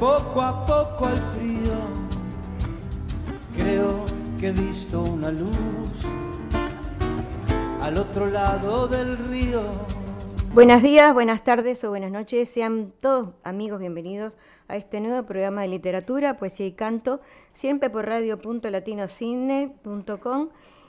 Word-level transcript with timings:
Poco 0.00 0.40
a 0.40 0.64
poco 0.64 1.06
al 1.06 1.18
frío. 1.18 1.74
Creo 3.54 4.04
que 4.38 4.48
he 4.48 4.52
visto 4.52 5.02
una 5.02 5.30
luz 5.30 6.06
al 7.82 7.98
otro 7.98 8.24
lado 8.26 8.88
del 8.88 9.18
río. 9.18 9.60
Buenos 10.54 10.82
días, 10.82 11.12
buenas 11.12 11.44
tardes 11.44 11.84
o 11.84 11.90
buenas 11.90 12.10
noches. 12.10 12.48
Sean 12.48 12.94
todos 13.00 13.34
amigos 13.44 13.78
bienvenidos 13.78 14.38
a 14.68 14.76
este 14.76 15.02
nuevo 15.02 15.26
programa 15.26 15.60
de 15.62 15.68
literatura, 15.68 16.38
poesía 16.38 16.64
y 16.64 16.72
canto, 16.72 17.20
siempre 17.52 17.90
por 17.90 18.06
radio.latinocine.com 18.06 20.48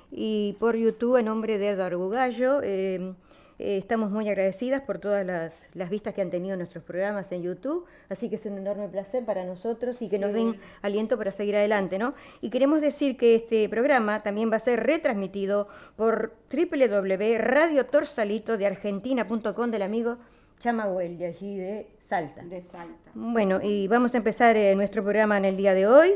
y 0.10 0.56
por 0.58 0.78
YouTube 0.78 1.18
en 1.18 1.26
nombre 1.26 1.58
de 1.58 1.72
Eduardo 1.72 2.00
Bugallo. 2.00 2.62
Eh, 2.64 3.14
eh, 3.62 3.78
estamos 3.78 4.10
muy 4.10 4.28
agradecidas 4.28 4.82
por 4.82 4.98
todas 4.98 5.26
las, 5.26 5.54
vistas 5.90 6.14
que 6.14 6.22
han 6.22 6.32
tenido 6.32 6.58
nuestros 6.58 6.84
programas 6.84 7.32
en 7.32 7.44
YouTube, 7.44 7.86
así 8.10 8.30
que 8.30 8.36
es 8.36 8.46
un 8.46 8.58
enorme 8.58 8.88
placer 8.88 9.24
para 9.24 9.46
nosotros 9.46 10.02
y 10.02 10.10
que 10.10 10.18
nos 10.18 10.34
den 10.34 10.56
aliento 10.82 11.18
para 11.18 11.32
seguir 11.32 11.56
adelante, 11.56 12.00
¿no? 12.00 12.16
Y 12.42 12.50
queremos 12.50 12.82
decir 12.82 13.18
que 13.18 13.36
este 13.36 13.70
programa 13.70 14.24
también 14.24 14.52
va 14.52 14.56
a 14.56 14.60
ser 14.60 14.84
retransmitido 14.84 15.68
por 15.96 16.34
www.radiotorsalito 16.52 18.58
de 18.58 18.66
argentina.com 18.66 19.72
del 19.72 19.84
amigo 19.84 20.18
Chamahuel, 20.60 21.18
de 21.18 21.26
allí 21.28 21.58
de 21.58 21.88
Salta. 22.10 22.44
De 22.44 22.62
Salta. 22.62 23.12
Bueno, 23.14 23.62
y 23.62 23.88
vamos 23.88 24.16
a 24.16 24.18
empezar 24.18 24.58
eh, 24.58 24.76
nuestro 24.76 25.04
programa 25.04 25.38
en 25.38 25.46
el 25.46 25.56
día 25.56 25.74
de 25.74 25.88
hoy. 25.88 26.16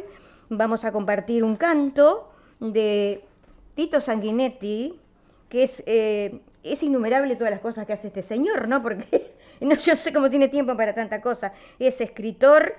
Vamos 0.50 0.84
a 0.84 0.92
compartir 0.92 1.44
un 1.44 1.56
canto 1.56 2.32
de 2.60 3.24
Tito 3.76 4.02
Sanguinetti, 4.02 5.00
que 5.50 5.64
es 5.64 5.84
eh, 5.86 6.40
es 6.74 6.82
innumerable 6.84 7.36
todas 7.36 7.52
las 7.52 7.60
cosas 7.60 7.86
que 7.86 7.94
hace 7.94 8.08
este 8.08 8.24
señor, 8.24 8.68
¿no? 8.68 8.82
Porque 8.82 9.34
no, 9.62 9.76
yo 9.76 9.96
sé 9.96 10.12
cómo 10.12 10.30
tiene 10.30 10.48
tiempo 10.48 10.76
para 10.76 10.94
tanta 10.94 11.22
cosa. 11.22 11.54
Es 11.80 12.02
escritor, 12.02 12.76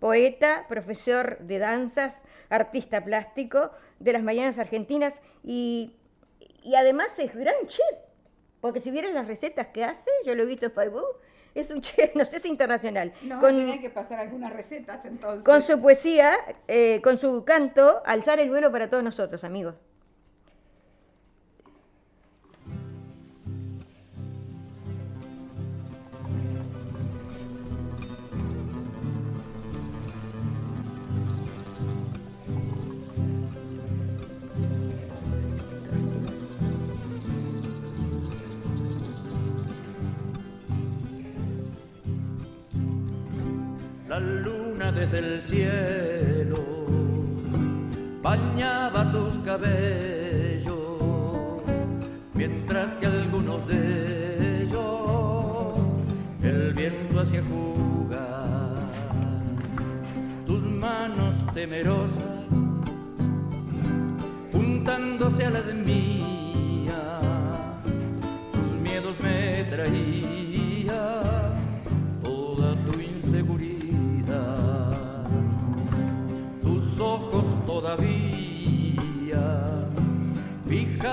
poeta, 0.00 0.66
profesor 0.68 1.38
de 1.40 1.58
danzas, 1.58 2.20
artista 2.50 3.04
plástico 3.04 3.70
de 4.00 4.12
las 4.12 4.22
Mañanas 4.22 4.58
Argentinas 4.58 5.14
y, 5.44 5.94
además 6.76 7.18
es 7.18 7.34
gran 7.34 7.66
chef. 7.66 7.98
Porque 8.60 8.80
si 8.80 8.90
vieras 8.90 9.12
las 9.12 9.28
recetas 9.28 9.68
que 9.68 9.84
hace, 9.84 10.10
yo 10.26 10.34
lo 10.34 10.42
he 10.42 10.46
visto 10.46 10.66
en 10.66 10.72
Facebook, 10.72 11.20
es 11.54 11.70
un 11.70 11.80
chef, 11.82 12.14
no 12.16 12.24
sé, 12.24 12.38
es 12.38 12.44
internacional. 12.44 13.12
No, 13.22 13.40
con, 13.40 13.78
que 13.80 13.90
pasar 13.90 14.18
algunas 14.18 14.52
recetas 14.52 15.04
entonces. 15.04 15.44
Con 15.44 15.62
su 15.62 15.80
poesía, 15.80 16.36
eh, 16.66 17.00
con 17.02 17.18
su 17.18 17.44
canto, 17.44 18.02
alzar 18.04 18.40
el 18.40 18.50
vuelo 18.50 18.72
para 18.72 18.90
todos 18.90 19.04
nosotros, 19.04 19.44
amigos. 19.44 19.76
La 44.18 44.24
luna 44.24 44.90
desde 44.90 45.18
el 45.20 45.42
cielo 45.42 46.58
bañaba 48.20 49.12
tus 49.12 49.38
cabellos, 49.44 50.74
mientras 52.34 52.96
que 52.96 53.06
algunos 53.06 53.64
de 53.68 54.62
ellos 54.64 55.78
el 56.42 56.72
viento 56.74 57.20
hacía 57.20 57.44
jugar. 57.44 58.78
Tus 60.46 60.62
manos 60.62 61.34
temerosas, 61.54 62.46
juntándose 64.50 65.44
a 65.44 65.50
las 65.50 65.72
mías, 65.74 65.97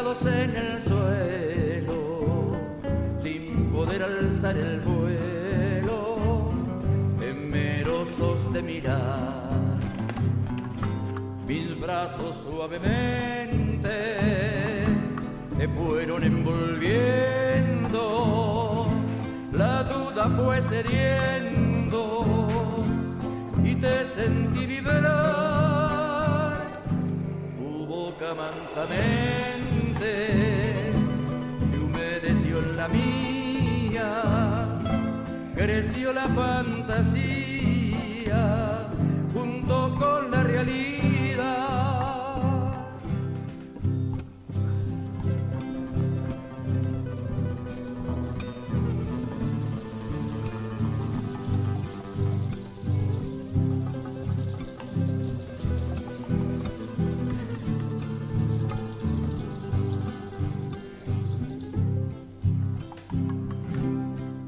en 0.03 0.55
el 0.57 0.81
suelo, 0.81 2.51
sin 3.17 3.71
poder 3.71 4.03
alzar 4.03 4.57
el 4.57 4.81
vuelo, 4.81 6.51
temerosos 7.17 8.51
de 8.51 8.61
mirar. 8.61 9.79
Mis 11.47 11.79
brazos 11.79 12.35
suavemente 12.43 13.89
te 15.57 15.67
fueron 15.69 16.23
envolviendo, 16.25 17.97
la 19.53 19.83
duda 19.83 20.29
fue 20.35 20.61
cediendo 20.61 22.25
y 23.63 23.75
te 23.75 24.05
sentí 24.05 24.65
vibrar 24.65 25.45
mansamente 28.33 29.74
se 31.71 31.79
humedeció 31.79 32.61
la 32.75 32.87
mía, 32.87 34.07
creció 35.55 36.13
la 36.13 36.27
fantasía 36.29 37.34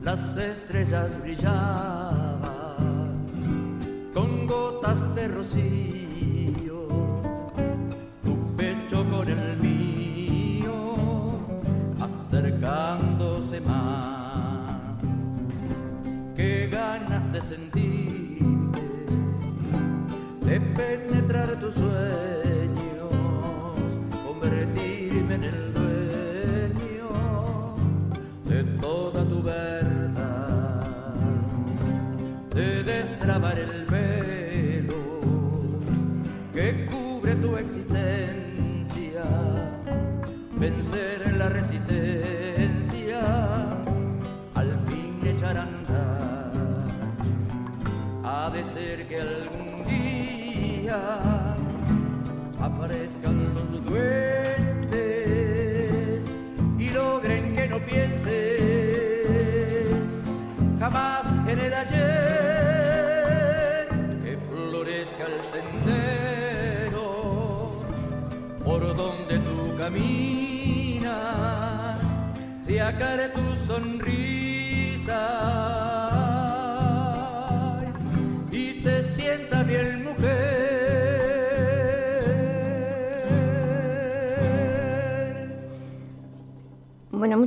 las 0.07 0.37
estrellas 0.37 1.21
brillaban 1.21 2.39
con 4.13 4.47
gotas 4.47 5.13
de 5.15 5.27
rocío, 5.27 6.87
tu 8.23 8.55
pecho 8.55 9.03
con 9.11 9.27
el 9.27 9.57
mío, 9.57 10.75
acercándose 11.99 13.59
más. 13.59 15.03
Qué 16.37 16.69
ganas 16.71 17.29
de 17.33 17.41
sentirte, 17.41 18.81
de 20.45 20.61
penetrar 20.61 21.59
tus 21.59 21.73
sueños, 21.73 22.06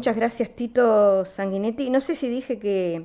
muchas 0.00 0.16
gracias 0.16 0.48
Tito 0.56 1.26
Sanguinetti. 1.26 1.90
No 1.90 2.00
sé 2.00 2.14
si 2.14 2.30
dije 2.30 2.58
que, 2.58 3.04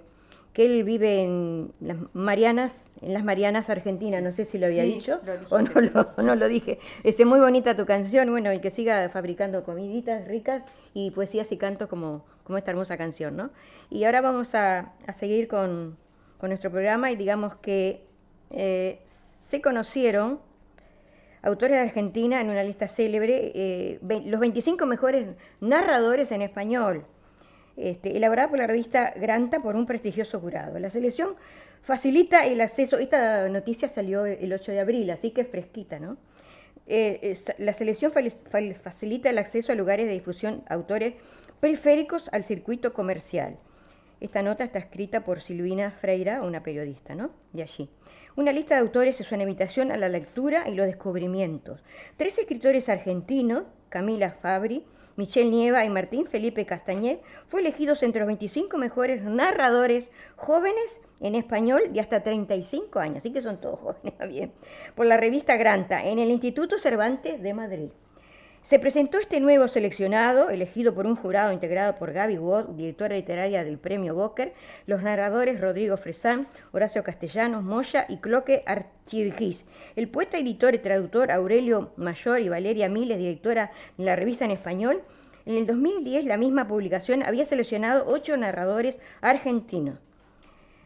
que 0.53 0.65
él 0.65 0.86
vive 0.86 1.24
en 1.24 1.74
las 1.81 1.97
Marianas, 2.13 2.77
en 3.01 3.13
las 3.13 3.25
Marianas 3.25 3.69
Argentinas, 3.69 4.24
no 4.24 4.31
sé 4.31 4.45
si 4.45 4.57
lo 4.57 4.68
había 4.68 4.83
Sí, 4.83 4.94
dicho 4.94 5.19
lo 5.21 5.33
o 5.50 5.59
no, 5.62 5.71
sí. 5.74 5.81
lo, 5.81 6.24
no 6.24 6.36
lo 6.36 6.47
dije. 6.47 6.80
Este, 7.03 7.25
muy 7.25 7.39
bonita 7.42 7.75
tu 7.75 7.86
canción, 7.86 8.30
bueno, 8.31 8.53
y 8.53 8.62
que 8.62 8.69
siga 8.71 9.09
fabricando 9.09 9.65
comiditas 9.65 10.25
ricas 10.25 10.63
y 10.94 11.12
poesías 11.12 11.51
y 11.51 11.57
cantos 11.57 11.89
como, 11.89 12.24
como 12.45 12.57
esta 12.57 12.71
hermosa 12.71 12.95
canción, 12.98 13.36
¿no? 13.36 13.50
Y 13.89 14.06
ahora 14.06 14.21
vamos 14.21 14.56
a, 14.56 14.94
a 15.06 15.13
seguir 15.13 15.50
con, 15.50 15.98
con 16.38 16.50
nuestro 16.50 16.71
programa 16.71 17.12
y 17.12 17.18
digamos 17.18 17.56
que 17.57 18.06
eh, 18.51 19.01
se 19.41 19.62
conocieron 19.62 20.39
autores 21.45 21.77
de 21.77 21.83
Argentina 21.83 22.42
en 22.42 22.50
una 22.50 22.63
lista 22.63 22.88
célebre, 22.88 23.51
eh, 23.53 24.00
los 24.25 24.39
25 24.39 24.86
mejores 24.86 25.27
narradores 25.62 26.31
en 26.31 26.42
español, 26.42 27.06
este, 27.77 28.18
elaborada 28.18 28.50
por 28.50 28.57
la 28.57 28.68
revista 28.68 29.13
Granta 29.15 29.62
por 29.62 29.75
un 29.75 29.86
prestigioso 29.86 30.39
jurado. 30.39 30.80
La 30.80 30.89
selección 30.89 31.36
facilita 31.83 32.45
el 32.45 32.62
acceso, 32.62 32.97
esta 32.97 33.47
noticia 33.47 33.88
salió 33.88 34.25
el 34.25 34.51
8 34.51 34.71
de 34.71 34.80
abril, 34.80 35.09
así 35.12 35.31
que 35.31 35.42
es 35.42 35.47
fresquita, 35.47 36.00
¿no? 36.00 36.18
Eh, 36.88 37.36
la 37.57 37.74
selección 37.74 38.12
facilita 38.12 39.30
el 39.30 39.38
acceso 39.38 39.71
a 39.71 39.75
lugares 39.75 40.07
de 40.07 40.13
difusión, 40.13 40.63
autores 40.68 41.15
periféricos 41.59 42.30
al 42.31 42.44
circuito 42.44 42.94
comercial. 42.94 43.57
Esta 44.19 44.41
nota 44.41 44.63
está 44.63 44.80
escrita 44.80 45.24
por 45.24 45.41
Silvina 45.41 45.91
Freira, 45.91 46.41
una 46.41 46.63
periodista, 46.63 47.15
¿no? 47.15 47.31
De 47.53 47.63
allí. 47.63 47.89
Una 48.37 48.51
lista 48.51 48.75
de 48.75 48.81
autores 48.81 49.21
es 49.21 49.31
una 49.31 49.43
invitación 49.43 49.93
a 49.93 49.97
la 49.97 50.09
lectura 50.09 50.67
y 50.67 50.75
los 50.75 50.87
descubrimientos. 50.87 51.81
Tres 52.17 52.37
escritores 52.37 52.89
argentinos, 52.89 53.63
Camila 53.87 54.31
Fabri, 54.41 54.83
Michelle 55.15 55.49
Nieva 55.49 55.85
y 55.85 55.89
Martín 55.89 56.27
Felipe 56.27 56.65
Castañet, 56.65 57.21
fue 57.47 57.61
elegidos 57.61 58.03
entre 58.03 58.19
los 58.19 58.27
25 58.27 58.77
mejores 58.77 59.23
narradores 59.23 60.09
jóvenes 60.35 60.83
en 61.21 61.35
español 61.35 61.93
de 61.93 62.01
hasta 62.01 62.23
35 62.23 62.99
años, 62.99 63.17
así 63.19 63.31
que 63.31 63.41
son 63.41 63.61
todos 63.61 63.79
jóvenes, 63.79 64.13
bien, 64.29 64.51
por 64.95 65.05
la 65.05 65.15
revista 65.15 65.55
Granta, 65.55 66.03
en 66.03 66.19
el 66.19 66.29
Instituto 66.29 66.77
Cervantes 66.77 67.41
de 67.41 67.53
Madrid. 67.53 67.89
Se 68.65 68.79
presentó 68.79 69.19
este 69.19 69.39
nuevo 69.39 69.67
seleccionado, 69.67 70.50
elegido 70.50 70.95
por 70.95 71.06
un 71.06 71.15
jurado 71.15 71.53
integrado 71.53 71.97
por 71.97 72.13
Gaby 72.13 72.39
Watt, 72.39 72.69
directora 72.69 73.15
literaria 73.15 73.63
del 73.63 73.77
Premio 73.77 74.15
Booker, 74.15 74.53
los 74.88 75.03
narradores 75.03 75.62
Rodrigo 75.62 75.97
Fresán, 75.97 76.47
Horacio 76.71 77.03
Castellanos, 77.03 77.63
Moya 77.63 78.07
y 78.09 78.17
Cloque 78.17 78.63
Archirgis, 78.65 79.65
el 79.95 80.09
poeta, 80.09 80.39
editor 80.39 80.73
y 80.73 80.79
traductor 80.79 81.31
Aurelio 81.31 81.91
Mayor 81.95 82.41
y 82.41 82.50
Valeria 82.50 82.89
Miles, 82.89 83.19
directora 83.19 83.69
de 84.00 84.06
la 84.06 84.15
revista 84.15 84.45
en 84.45 84.51
español. 84.51 85.03
En 85.45 85.57
el 85.57 85.67
2010 85.67 86.25
la 86.25 86.38
misma 86.38 86.67
publicación 86.67 87.21
había 87.21 87.45
seleccionado 87.45 88.06
ocho 88.07 88.35
narradores 88.35 88.97
argentinos. 89.21 90.00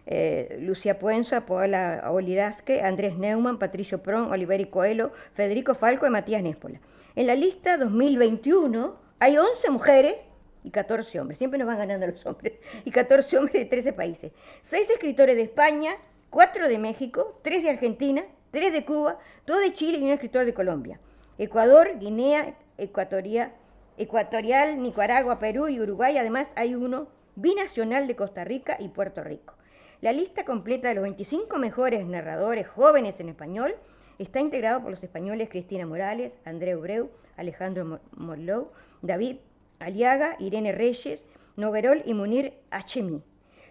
Eh, 0.06 0.58
Lucia 0.60 1.00
Puenzo, 1.00 1.40
Paola 1.46 2.04
Olirasque, 2.12 2.81
Andrés 2.81 3.18
Neumann, 3.18 3.58
Patricio 3.58 4.04
Pron, 4.04 4.34
Oliveri 4.34 4.66
Coelho, 4.66 5.14
Federico 5.34 5.76
Falco 5.76 6.06
y 6.06 6.10
Matías 6.10 6.44
Néspola. 6.44 6.81
En 7.19 7.27
la 7.27 7.36
lista 7.36 7.75
2021 7.75 8.95
hay 9.19 9.38
11 9.38 9.71
mujeres 9.71 10.16
y 10.63 10.71
14 10.71 11.19
hombres, 11.19 11.38
siempre 11.38 11.60
nos 11.60 11.68
van 11.68 11.80
ganando 11.80 12.07
los 12.07 12.25
hombres, 12.25 12.54
y 12.86 12.92
14 12.92 13.38
hombres 13.38 13.56
de 13.56 13.66
13 13.66 13.92
países. 13.92 14.31
6 14.63 14.89
escritores 14.89 15.36
de 15.36 15.42
España, 15.42 15.98
4 16.30 16.69
de 16.69 16.77
México, 16.77 17.38
3 17.42 17.63
de 17.63 17.71
Argentina, 17.71 18.24
3 18.51 18.71
de 18.71 18.86
Cuba, 18.86 19.19
2 19.48 19.60
de 19.60 19.74
Chile 19.74 19.98
y 19.98 20.04
un 20.04 20.12
escritor 20.12 20.45
de 20.45 20.54
Colombia. 20.54 21.01
Ecuador, 21.38 22.00
Guinea, 22.00 22.56
Ecuatoria, 22.77 23.51
Ecuatorial, 23.98 24.81
Nicaragua, 24.81 25.39
Perú 25.39 25.68
y 25.68 25.81
Uruguay. 25.81 26.18
Además 26.18 26.50
hay 26.56 26.74
uno 26.74 27.10
binacional 27.36 28.07
de 28.07 28.16
Costa 28.16 28.45
Rica 28.45 28.77
y 28.80 28.88
Puerto 28.88 29.25
Rico. 29.25 29.56
La 30.00 30.13
lista 30.13 30.45
completa 30.45 30.88
de 30.88 30.95
los 30.95 31.04
25 31.04 31.57
mejores 31.57 32.06
narradores 32.06 32.66
jóvenes 32.69 33.19
en 33.19 33.27
español 33.27 33.75
está 34.19 34.39
integrado 34.39 34.81
por 34.81 34.92
los 34.92 35.04
españoles 35.04 35.50
Cristina 35.50 35.86
Morales, 35.86 36.33
André 36.45 36.75
Ubreu, 36.75 37.10
Alejandro 37.38 37.86
Mo- 37.86 38.00
Morlou, 38.16 38.69
David 39.01 39.38
Aliaga, 39.80 40.36
Irene 40.39 40.71
Reyes, 40.74 41.24
Noguerol 41.56 42.04
y 42.06 42.13
Munir 42.13 42.54
Hachemi. 42.69 43.21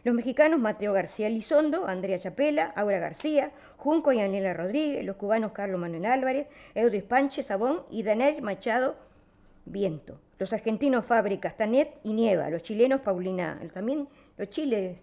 Los 0.04 0.14
mexicanos 0.14 0.58
Mateo 0.60 0.92
García 0.92 1.28
Lizondo, 1.28 1.86
Andrea 1.86 2.18
Chapela, 2.18 2.72
Aura 2.76 2.98
García, 2.98 3.50
Junco 3.76 4.12
y 4.12 4.20
Anela 4.20 4.54
Rodríguez, 4.54 5.04
los 5.04 5.16
cubanos 5.16 5.52
Carlos 5.52 5.78
Manuel 5.80 6.06
Álvarez, 6.06 6.46
Eudris 6.74 7.02
Panche 7.02 7.42
Sabón 7.42 7.82
y 7.90 8.02
Daniel 8.02 8.40
Machado 8.42 8.96
Viento. 9.66 10.18
Los 10.38 10.52
argentinos 10.52 11.04
Fabri, 11.04 11.38
Castanet 11.38 11.90
y 12.04 12.12
Nieva. 12.14 12.48
Los 12.48 12.62
chilenos 12.62 13.00
Paulina. 13.00 13.60
También 13.74 14.08
los 14.38 14.48
chiles 14.48 14.96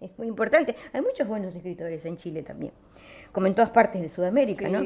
es 0.00 0.18
muy 0.18 0.26
importante. 0.26 0.74
Hay 0.92 1.02
muchos 1.02 1.28
buenos 1.28 1.54
escritores 1.54 2.04
en 2.06 2.16
Chile 2.16 2.42
también, 2.42 2.72
como 3.32 3.46
en 3.46 3.54
todas 3.54 3.70
partes 3.70 4.02
de 4.02 4.08
Sudamérica, 4.08 4.68
¿no? 4.68 4.82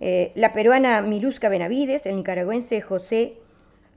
Eh, 0.00 0.32
la 0.34 0.52
peruana 0.52 1.00
Milusca 1.02 1.48
Benavides, 1.48 2.04
el 2.06 2.16
nicaragüense 2.16 2.80
José 2.80 3.38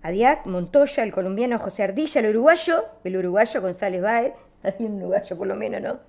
Adiac, 0.03 0.45
Montoya, 0.45 1.03
el 1.03 1.11
colombiano 1.11 1.59
José 1.59 1.83
Ardilla, 1.83 2.21
el 2.21 2.29
uruguayo, 2.29 2.85
el 3.03 3.17
uruguayo 3.17 3.61
González 3.61 4.01
Báez, 4.01 4.33
hay 4.63 4.73
un 4.79 4.97
uruguayo 4.97 5.37
por 5.37 5.47
lo 5.47 5.55
menos, 5.55 5.81
¿no? 5.81 5.99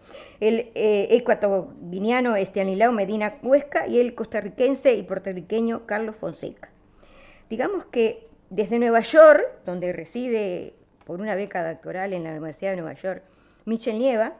El 0.40 0.70
eh, 0.75 1.08
ecuatoguineano 1.10 2.37
Estianilao 2.37 2.93
Medina 2.93 3.34
Huesca 3.43 3.87
y 3.87 3.99
el 3.99 4.14
costarricense 4.14 4.94
y 4.94 5.02
puertorriqueño 5.02 5.87
Carlos 5.87 6.16
Fonseca. 6.16 6.69
Digamos 7.50 7.87
que 7.87 8.28
desde 8.50 8.78
Nueva 8.78 9.00
York, 9.00 9.43
donde 9.64 9.93
reside 9.93 10.75
por 11.04 11.20
una 11.20 11.34
beca 11.34 11.66
doctoral 11.66 12.12
en 12.12 12.25
la 12.25 12.31
Universidad 12.31 12.72
de 12.72 12.76
Nueva 12.76 12.93
York, 12.94 13.22
Michel 13.64 13.99
Nieva, 13.99 14.34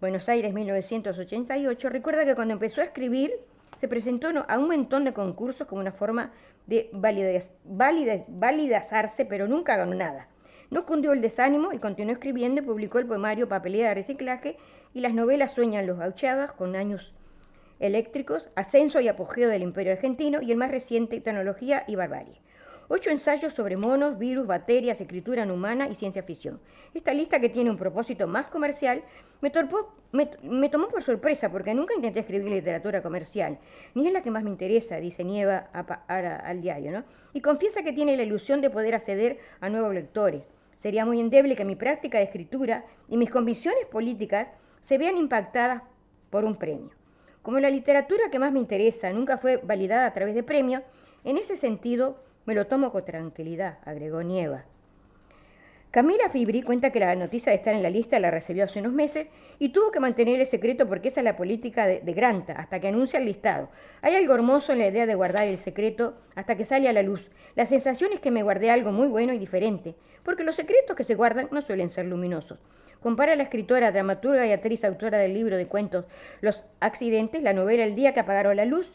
Buenos 0.00 0.28
Aires 0.28 0.52
1988, 0.52 1.88
recuerda 1.88 2.24
que 2.26 2.34
cuando 2.34 2.52
empezó 2.52 2.82
a 2.82 2.84
escribir 2.84 3.32
se 3.80 3.88
presentó 3.88 4.28
a 4.46 4.58
un 4.58 4.66
montón 4.68 5.04
de 5.04 5.12
concursos 5.14 5.66
como 5.66 5.80
una 5.80 5.92
forma 5.92 6.32
de 6.66 6.90
validez- 6.92 7.50
valide- 7.64 8.24
validazarse, 8.28 9.24
pero 9.24 9.48
nunca 9.48 9.76
ganó 9.76 9.94
nada. 9.94 10.28
No 10.70 10.84
cundió 10.84 11.12
el 11.12 11.22
desánimo 11.22 11.72
y 11.72 11.78
continuó 11.78 12.12
escribiendo 12.12 12.60
y 12.60 12.64
publicó 12.64 12.98
el 12.98 13.06
poemario 13.06 13.48
Papelera 13.48 13.88
de 13.90 13.94
Reciclaje 13.94 14.56
y 14.92 15.00
las 15.00 15.14
novelas 15.14 15.52
Sueñan 15.52 15.86
los 15.86 15.98
gauchadas 15.98 16.52
con 16.52 16.76
años 16.76 17.14
eléctricos, 17.78 18.48
Ascenso 18.54 19.00
y 19.00 19.08
Apogeo 19.08 19.48
del 19.48 19.62
Imperio 19.62 19.92
Argentino 19.92 20.42
y 20.42 20.50
el 20.50 20.58
más 20.58 20.70
reciente 20.70 21.20
Tecnología 21.20 21.84
y 21.86 21.94
Barbarie. 21.94 22.40
Ocho 22.88 23.10
ensayos 23.10 23.52
sobre 23.52 23.76
monos, 23.76 24.16
virus, 24.16 24.46
bacterias, 24.46 25.00
escritura 25.00 25.44
no 25.44 25.54
humana 25.54 25.88
y 25.88 25.96
ciencia 25.96 26.22
ficción. 26.22 26.60
Esta 26.94 27.12
lista, 27.12 27.40
que 27.40 27.48
tiene 27.48 27.68
un 27.70 27.76
propósito 27.76 28.28
más 28.28 28.46
comercial, 28.46 29.02
me, 29.40 29.52
me- 30.12 30.30
me 30.42 30.68
tomó 30.68 30.88
por 30.88 31.02
sorpresa 31.02 31.50
porque 31.50 31.74
nunca 31.74 31.94
intenté 31.94 32.20
escribir 32.20 32.48
literatura 32.50 33.02
comercial, 33.02 33.58
ni 33.94 34.06
es 34.06 34.12
la 34.12 34.22
que 34.22 34.30
más 34.30 34.44
me 34.44 34.50
interesa, 34.50 34.98
dice 34.98 35.24
Nieva 35.24 35.68
a 35.72 35.80
a 36.06 36.22
la- 36.22 36.36
al 36.36 36.62
diario, 36.62 36.92
¿no? 36.92 37.04
Y 37.32 37.40
confiesa 37.40 37.82
que 37.82 37.92
tiene 37.92 38.16
la 38.16 38.22
ilusión 38.22 38.60
de 38.60 38.70
poder 38.70 38.94
acceder 38.94 39.38
a 39.60 39.68
nuevos 39.68 39.92
lectores. 39.92 40.42
Sería 40.78 41.04
muy 41.04 41.18
endeble 41.20 41.56
que 41.56 41.64
mi 41.64 41.74
práctica 41.74 42.18
de 42.18 42.24
escritura 42.24 42.84
y 43.08 43.16
mis 43.16 43.30
convicciones 43.30 43.84
políticas 43.86 44.46
se 44.82 44.96
vean 44.96 45.16
impactadas 45.16 45.82
por 46.30 46.44
un 46.44 46.54
premio. 46.56 46.90
Como 47.42 47.58
la 47.58 47.70
literatura 47.70 48.30
que 48.30 48.38
más 48.38 48.52
me 48.52 48.60
interesa 48.60 49.12
nunca 49.12 49.38
fue 49.38 49.56
validada 49.56 50.06
a 50.06 50.12
través 50.12 50.34
de 50.36 50.44
premios, 50.44 50.82
en 51.24 51.36
ese 51.38 51.56
sentido 51.56 52.18
me 52.46 52.54
lo 52.54 52.66
tomo 52.66 52.92
con 52.92 53.04
tranquilidad, 53.04 53.78
agregó 53.84 54.22
Nieva. 54.22 54.64
Camila 55.90 56.28
Fibri 56.28 56.62
cuenta 56.62 56.90
que 56.90 57.00
la 57.00 57.14
noticia 57.16 57.50
de 57.50 57.56
estar 57.56 57.74
en 57.74 57.82
la 57.82 57.88
lista 57.88 58.20
la 58.20 58.30
recibió 58.30 58.64
hace 58.64 58.80
unos 58.80 58.92
meses 58.92 59.28
y 59.58 59.70
tuvo 59.70 59.90
que 59.90 59.98
mantener 59.98 60.40
el 60.40 60.46
secreto 60.46 60.86
porque 60.86 61.08
esa 61.08 61.20
es 61.20 61.24
la 61.24 61.36
política 61.36 61.86
de, 61.86 62.12
Granta, 62.12 62.52
hasta 62.52 62.80
que 62.80 62.88
anuncia 62.88 63.18
el 63.18 63.24
listado. 63.24 63.70
Hay 64.02 64.14
algo 64.14 64.34
hermoso 64.34 64.72
en 64.72 64.80
la 64.80 64.88
idea 64.88 65.06
de 65.06 65.14
guardar 65.14 65.46
el 65.46 65.56
secreto 65.56 66.18
hasta 66.34 66.54
que 66.54 66.66
sale 66.66 66.88
a 66.88 66.92
la 66.92 67.02
luz. 67.02 67.30
La 67.54 67.64
sensación 67.64 68.12
es 68.12 68.20
que 68.20 68.30
me 68.30 68.42
guardé 68.42 68.70
algo 68.70 68.92
muy 68.92 69.06
bueno 69.06 69.32
y 69.32 69.38
diferente, 69.38 69.94
porque 70.22 70.44
los 70.44 70.56
secretos 70.56 70.96
que 70.96 71.04
se 71.04 71.14
guardan 71.14 71.48
no 71.50 71.62
suelen 71.62 71.88
ser 71.88 72.04
luminosos. 72.04 72.58
Compara 73.00 73.34
la 73.34 73.44
escritora, 73.44 73.90
dramaturga 73.90 74.46
y 74.46 74.52
actriz 74.52 74.84
autora 74.84 75.16
del 75.18 75.32
libro 75.32 75.56
de 75.56 75.66
cuentos 75.66 76.06
Los 76.40 76.64
accidentes, 76.80 77.42
la 77.42 77.52
novela 77.52 77.84
El 77.84 77.94
día 77.94 78.12
que 78.12 78.20
apagaron 78.20 78.56
la 78.56 78.64
luz, 78.64 78.90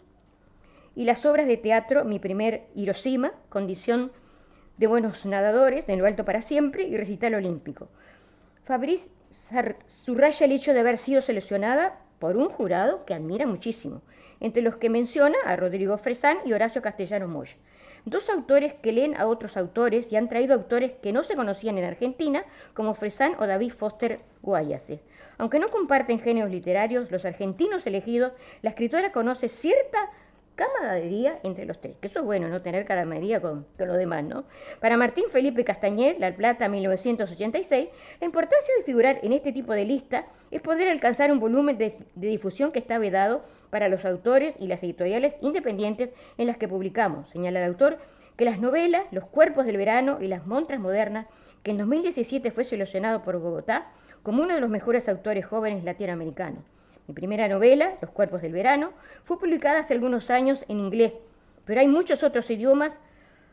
y 0.96 1.06
las 1.06 1.26
obras 1.26 1.48
de 1.48 1.58
teatro 1.58 2.04
Mi 2.04 2.20
primer 2.20 2.68
Hiroshima, 2.76 3.34
Condición 3.50 4.12
de 4.78 4.88
buenos 4.88 5.26
nadadores, 5.26 5.88
En 5.88 6.00
lo 6.00 6.06
alto 6.06 6.26
para 6.26 6.42
siempre 6.42 6.84
y 6.84 6.98
Recital 6.98 7.36
olímpico. 7.36 7.90
Fabrice 8.66 9.10
subraya 9.88 10.46
el 10.46 10.52
hecho 10.52 10.74
de 10.74 10.80
haber 10.80 10.98
sido 10.98 11.22
seleccionada 11.22 12.00
por 12.20 12.38
un 12.38 12.50
jurado 12.50 13.06
que 13.06 13.14
admira 13.14 13.46
muchísimo. 13.46 14.02
entre 14.42 14.64
los 14.64 14.76
que 14.76 14.90
menciona 14.90 15.38
a 15.46 15.56
Rodrigo 15.56 15.98
Fresán 15.98 16.40
y 16.46 16.54
Horacio 16.54 16.82
Castellano 16.82 17.28
Moya. 17.28 17.56
Dos 18.06 18.28
autores 18.30 18.74
que 18.82 18.92
leen 18.92 19.16
a 19.16 19.28
otros 19.28 19.56
autores 19.56 20.12
y 20.12 20.16
han 20.16 20.28
traído 20.28 20.56
autores 20.56 20.94
que 21.02 21.14
no 21.14 21.24
se 21.24 21.36
conocían 21.36 21.78
en 21.78 21.86
Argentina, 21.86 22.44
como 22.74 22.96
Fresán 22.96 23.36
o 23.38 23.46
David 23.46 23.74
Foster 23.74 24.22
Guayase. 24.42 25.02
Aunque 25.38 25.60
no 25.60 25.70
comparten 25.70 26.20
géneros 26.20 26.50
literarios, 26.50 27.12
los 27.12 27.24
argentinos 27.24 27.86
elegidos, 27.86 28.34
la 28.64 28.72
escritora 28.72 29.12
conoce 29.12 29.48
cierta 29.48 30.10
camaradería 30.56 31.40
entre 31.44 31.66
los 31.66 31.80
tres, 31.80 31.96
que 32.00 32.08
eso 32.08 32.20
es 32.20 32.26
bueno, 32.26 32.48
no 32.50 32.62
tener 32.62 32.86
camaradería 32.86 33.42
con, 33.42 33.66
con 33.78 33.88
los 33.88 33.98
demás, 33.98 34.24
¿no? 34.24 34.44
Para 34.80 34.98
Martín 34.98 35.26
Felipe 35.32 35.64
Castañet, 35.64 36.20
La 36.20 36.36
Plata 36.36 36.68
1986, 36.68 37.90
la 38.20 38.26
importancia 38.26 38.74
de 38.78 38.84
figurar 38.84 39.20
en 39.24 39.34
este 39.34 39.52
tipo 39.52 39.74
de 39.74 39.86
lista 39.86 40.26
es 40.52 40.62
poder 40.62 40.90
alcanzar 40.90 41.32
un 41.32 41.40
volumen 41.40 41.78
de, 41.78 41.98
de 42.16 42.28
difusión 42.28 42.72
que 42.72 42.80
está 42.80 42.98
vedado 42.98 43.44
para 43.70 43.90
los 43.90 44.06
autores 44.06 44.56
y 44.60 44.68
las 44.68 44.84
editoriales 44.84 45.36
independientes 45.42 46.12
en 46.38 46.48
las 46.48 46.58
que 46.58 46.68
publicamos. 46.68 47.30
Señala 47.30 47.60
el 47.60 47.70
autor 47.70 47.98
que 48.38 48.46
las 48.46 48.60
novelas, 48.60 49.04
Los 49.12 49.26
cuerpos 49.26 49.66
del 49.66 49.78
verano 49.78 50.18
y 50.22 50.28
Las 50.28 50.46
montras 50.46 50.80
modernas, 50.80 51.28
que 51.64 51.72
en 51.72 51.78
2017 51.78 52.52
fue 52.52 52.66
seleccionado 52.66 53.24
por 53.24 53.40
Bogotá 53.40 53.92
como 54.24 54.44
uno 54.44 54.54
de 54.54 54.62
los 54.62 54.70
mejores 54.70 55.08
autores 55.08 55.46
jóvenes 55.46 55.84
latinoamericanos. 55.84 56.64
Mi 57.12 57.16
primera 57.16 57.50
novela, 57.50 57.96
Los 58.00 58.10
cuerpos 58.12 58.42
del 58.42 58.54
verano, 58.54 58.94
fue 59.26 59.38
publicada 59.38 59.80
hace 59.80 59.94
algunos 59.94 60.30
años 60.30 60.64
en 60.70 60.80
inglés, 60.80 61.12
pero 61.66 61.82
hay 61.82 61.88
muchos 61.90 62.24
otros 62.24 62.50
idiomas 62.50 62.94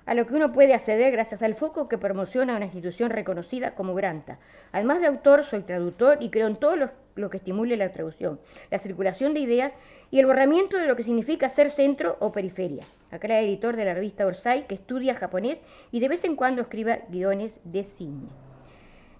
a 0.06 0.14
lo 0.14 0.28
que 0.28 0.34
uno 0.34 0.52
puede 0.52 0.74
acceder 0.74 1.10
gracias 1.10 1.42
al 1.42 1.56
foco 1.56 1.88
que 1.88 1.98
promociona 1.98 2.54
una 2.54 2.66
institución 2.66 3.10
reconocida 3.10 3.74
como 3.74 3.96
Granta. 3.96 4.38
Además 4.70 5.00
de 5.00 5.08
autor, 5.08 5.42
soy 5.42 5.62
traductor 5.62 6.18
y 6.20 6.30
creo 6.30 6.46
en 6.46 6.54
todo 6.54 6.76
lo, 6.76 7.30
que 7.30 7.38
estimule 7.38 7.76
la 7.76 7.90
traducción, 7.90 8.38
la 8.70 8.78
circulación 8.78 9.34
de 9.34 9.40
ideas 9.40 9.72
y 10.12 10.20
el 10.20 10.26
borramiento 10.26 10.78
de 10.78 10.86
lo 10.86 10.94
que 10.94 11.02
significa 11.02 11.50
ser 11.50 11.70
centro 11.70 12.16
o 12.20 12.30
periferia. 12.30 12.84
Acá 13.10 13.26
era 13.26 13.40
editor 13.40 13.74
de 13.74 13.86
la 13.86 13.94
revista 13.94 14.24
Orsay, 14.24 14.68
que 14.68 14.76
estudia 14.76 15.16
japonés 15.16 15.60
y 15.90 15.98
de 15.98 16.08
vez 16.08 16.22
en 16.22 16.36
cuando 16.36 16.62
escribe 16.62 17.02
guiones 17.08 17.58
de 17.64 17.82
cine. 17.82 18.28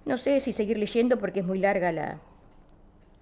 No 0.04 0.16
sé 0.16 0.38
si 0.38 0.52
seguir 0.52 0.78
leyendo 0.78 1.18
porque 1.18 1.40
es 1.40 1.44
muy 1.44 1.58
larga 1.58 1.90
la, 1.90 2.20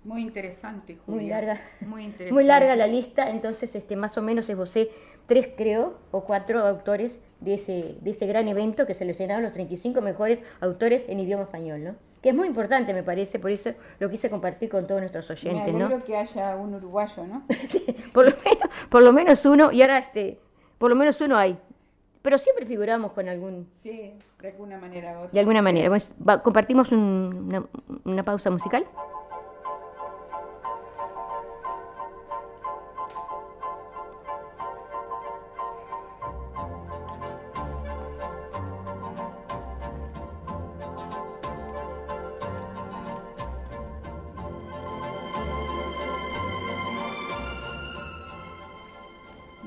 muy 0.07 0.23
interesante, 0.23 0.97
Julia. 1.05 1.21
Muy 1.21 1.29
larga. 1.29 1.61
Muy 1.81 2.05
interesante. 2.05 2.33
Muy 2.33 2.45
larga 2.45 2.77
la 2.77 2.87
lista, 2.87 3.29
entonces 3.31 3.75
este, 3.75 3.97
más 3.97 4.17
o 4.17 4.23
menos 4.23 4.49
esbocé 4.49 4.91
tres, 5.27 5.49
creo, 5.57 5.99
o 6.13 6.25
cuatro 6.25 6.61
autores 6.61 7.19
de 7.41 7.55
ese, 7.55 7.97
de 8.01 8.11
ese 8.11 8.27
gran 8.27 8.47
evento 8.49 8.87
que 8.87 8.95
seleccionaron 8.95 9.43
los 9.43 9.53
35 9.53 10.01
mejores 10.01 10.39
autores 10.61 11.05
en 11.09 11.21
idioma 11.21 11.43
español, 11.43 11.85
¿no? 11.85 11.95
Que 12.23 12.31
es 12.31 12.35
muy 12.35 12.47
importante, 12.47 12.95
me 12.95 13.03
parece, 13.03 13.39
por 13.39 13.51
eso 13.51 13.73
lo 13.99 14.09
quise 14.09 14.31
compartir 14.31 14.69
con 14.71 14.87
todos 14.87 15.01
nuestros 15.01 15.29
oyentes, 15.31 15.75
me 15.75 15.79
¿no? 15.79 16.05
que 16.05 16.17
haya 16.17 16.57
un 16.57 16.75
uruguayo, 16.75 17.27
¿no? 17.27 17.45
sí, 17.67 17.85
por 18.13 18.27
lo, 18.27 18.31
menos, 18.31 18.71
por 18.89 19.03
lo 19.03 19.13
menos 19.13 19.45
uno, 19.45 19.73
y 19.73 19.83
ahora 19.83 19.99
este, 19.99 20.39
por 20.79 20.91
lo 20.91 20.97
menos 20.97 21.21
uno 21.21 21.37
hay. 21.37 21.59
Pero 22.23 22.39
siempre 22.39 22.67
figuramos 22.67 23.13
con 23.13 23.29
algún... 23.29 23.69
Sí, 23.77 24.15
de 24.41 24.49
alguna 24.49 24.79
manera 24.79 25.13
u 25.13 25.19
otra. 25.19 25.31
De 25.33 25.39
alguna 25.39 25.63
manera. 25.63 25.89
Pues, 25.89 26.13
compartimos 26.43 26.91
una, 26.91 27.65
una 28.05 28.25
pausa 28.25 28.51
musical. 28.51 28.85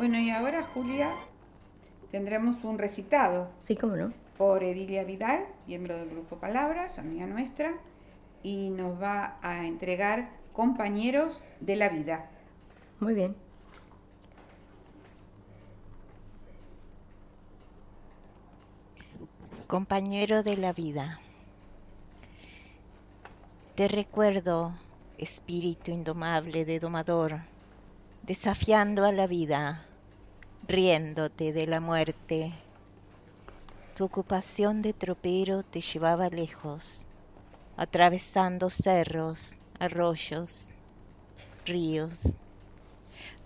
Bueno, 0.10 0.24
y 0.24 0.32
ahora, 0.32 0.64
Julia, 0.64 1.12
tendremos 2.10 2.64
un 2.64 2.80
recitado. 2.80 3.52
Sí, 3.68 3.76
cómo 3.76 3.96
no. 3.96 4.12
Por 4.40 4.64
Edilia 4.64 5.04
Vidal, 5.04 5.46
miembro 5.68 5.98
del 5.98 6.10
Grupo 6.10 6.38
Palabras, 6.38 6.98
amiga 6.98 7.28
nuestra, 7.28 7.76
y 8.42 8.72
nos 8.72 9.00
va 9.00 9.38
a 9.44 9.68
entregar 9.68 10.32
Compañeros 10.52 11.40
de 11.60 11.76
la 11.76 11.90
Vida. 11.90 12.28
Muy 13.00 13.14
bien. 13.14 13.36
Compañero 19.68 20.42
de 20.42 20.58
la 20.58 20.74
vida. 20.74 21.20
Te 23.76 23.88
recuerdo, 23.88 24.74
espíritu 25.20 25.92
indomable 25.92 26.66
de 26.66 26.80
domador, 26.80 27.42
desafiando 28.24 29.06
a 29.06 29.12
la 29.12 29.28
vida 29.28 29.86
riéndote 30.70 31.52
de 31.52 31.66
la 31.66 31.80
muerte. 31.80 32.54
Tu 33.96 34.06
ocupación 34.06 34.84
de 34.84 34.94
tropero 34.94 35.64
te 35.64 35.82
llevaba 35.82 36.30
lejos, 36.30 37.08
atravesando 37.76 38.70
cerros, 38.70 39.56
arroyos, 39.80 40.76
ríos. 41.66 42.38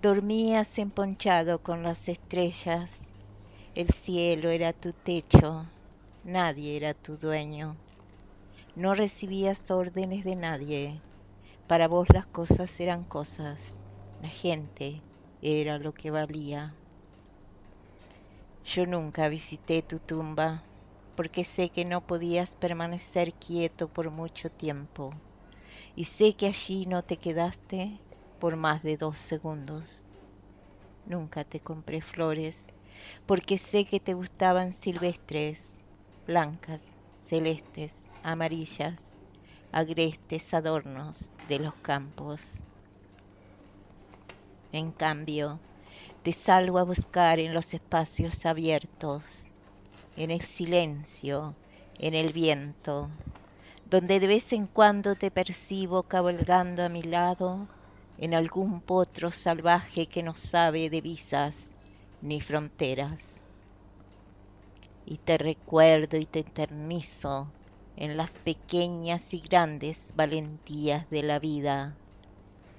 Dormías 0.01 0.77
emponchado 0.77 1.59
con 1.59 1.81
las 1.81 2.09
estrellas, 2.09 3.07
el 3.73 3.87
cielo 3.87 4.49
era 4.49 4.73
tu 4.73 4.91
techo, 4.91 5.65
nadie 6.25 6.75
era 6.75 6.93
tu 6.93 7.15
dueño. 7.15 7.77
No 8.75 8.95
recibías 8.95 9.71
órdenes 9.71 10.25
de 10.25 10.35
nadie, 10.35 10.99
para 11.67 11.87
vos 11.87 12.05
las 12.13 12.25
cosas 12.25 12.77
eran 12.81 13.05
cosas, 13.05 13.79
la 14.21 14.27
gente 14.27 15.01
era 15.41 15.77
lo 15.77 15.93
que 15.93 16.11
valía. 16.11 16.75
Yo 18.63 18.85
nunca 18.87 19.29
visité 19.29 19.83
tu 19.83 19.99
tumba 19.99 20.67
porque 21.15 21.43
sé 21.43 21.69
que 21.71 21.85
no 21.85 22.01
podías 22.01 22.55
permanecer 22.55 23.35
quieto 23.35 23.87
por 23.89 24.09
mucho 24.09 24.49
tiempo 24.49 25.21
y 25.95 26.05
sé 26.05 26.35
que 26.35 26.47
allí 26.47 26.85
no 26.87 27.03
te 27.03 27.17
quedaste 27.17 28.03
por 28.39 28.55
más 28.57 28.83
de 28.83 28.97
dos 28.97 29.19
segundos. 29.19 30.05
Nunca 31.05 31.45
te 31.45 31.61
compré 31.61 32.01
flores 32.01 32.67
porque 33.25 33.57
sé 33.57 33.85
que 33.85 33.99
te 34.01 34.13
gustaban 34.15 34.73
silvestres, 34.73 35.85
blancas, 36.25 36.99
celestes, 37.11 38.09
amarillas, 38.23 39.15
agrestes 39.71 40.53
adornos 40.53 41.33
de 41.43 41.59
los 41.59 41.75
campos. 41.77 42.63
En 44.73 44.91
cambio, 44.91 45.61
te 46.23 46.31
salgo 46.31 46.79
a 46.79 46.83
buscar 46.83 47.39
en 47.39 47.53
los 47.53 47.73
espacios 47.73 48.45
abiertos, 48.45 49.51
en 50.15 50.31
el 50.31 50.39
silencio, 50.39 51.57
en 51.99 52.13
el 52.13 52.31
viento, 52.31 53.11
donde 53.83 54.21
de 54.21 54.27
vez 54.27 54.53
en 54.53 54.67
cuando 54.67 55.15
te 55.15 55.31
percibo 55.31 56.03
cabalgando 56.03 56.83
a 56.83 56.89
mi 56.89 57.03
lado 57.03 57.67
en 58.17 58.33
algún 58.33 58.81
potro 58.81 59.31
salvaje 59.31 60.07
que 60.07 60.23
no 60.23 60.33
sabe 60.33 60.89
de 60.89 61.01
visas 61.01 61.75
ni 62.21 62.39
fronteras. 62.39 63.43
Y 65.03 65.17
te 65.17 65.37
recuerdo 65.37 66.15
y 66.15 66.25
te 66.25 66.39
eternizo 66.39 67.53
en 67.97 68.15
las 68.15 68.39
pequeñas 68.39 69.33
y 69.33 69.41
grandes 69.41 70.11
valentías 70.13 71.09
de 71.09 71.23
la 71.23 71.39
vida, 71.39 71.99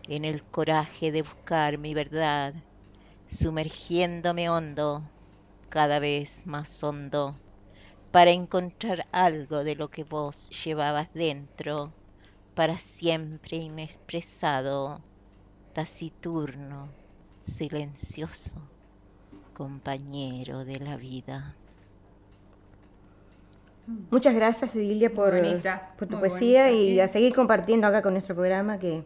en 0.09 0.25
el 0.25 0.43
coraje 0.45 1.13
de 1.13 1.21
buscar 1.21 1.77
mi 1.77 1.93
verdad 1.93 2.55
sumergiéndome 3.29 4.49
hondo, 4.49 5.03
cada 5.69 5.99
vez 5.99 6.47
más 6.47 6.83
hondo, 6.83 7.35
para 8.11 8.31
encontrar 8.31 9.07
algo 9.13 9.65
de 9.65 9.75
lo 9.75 9.89
que 9.91 10.05
vos 10.05 10.51
llevabas 10.65 11.13
dentro, 11.15 11.93
para 12.55 12.77
siempre 12.79 13.57
inexpresado, 13.57 15.01
taciturno, 15.73 16.89
silencioso, 17.43 18.55
compañero 19.53 20.65
de 20.65 20.79
la 20.79 20.97
vida. 20.97 21.55
Muchas 24.11 24.35
gracias, 24.35 24.75
Edilia, 24.75 25.13
por, 25.13 25.35
por 25.99 26.09
tu 26.09 26.19
poesía 26.19 26.71
y 26.71 26.99
a 27.01 27.09
seguir 27.09 27.35
compartiendo 27.35 27.87
acá 27.87 28.01
con 28.01 28.15
nuestro 28.15 28.35
programa 28.35 28.79
que 28.79 29.05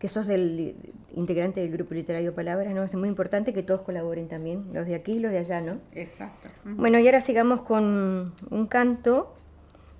que 0.00 0.08
sos 0.08 0.26
del 0.26 0.74
integrante 1.14 1.60
del 1.60 1.70
grupo 1.70 1.92
literario 1.94 2.34
Palabras, 2.34 2.74
¿no? 2.74 2.82
Es 2.82 2.94
muy 2.94 3.08
importante 3.08 3.52
que 3.52 3.62
todos 3.62 3.82
colaboren 3.82 4.28
también, 4.28 4.64
los 4.72 4.86
de 4.86 4.94
aquí 4.94 5.12
y 5.12 5.18
los 5.18 5.30
de 5.30 5.38
allá, 5.38 5.60
¿no? 5.60 5.78
Exacto. 5.92 6.48
Bueno, 6.64 6.98
y 6.98 7.06
ahora 7.06 7.20
sigamos 7.20 7.60
con 7.60 8.32
un 8.50 8.66
canto. 8.66 9.34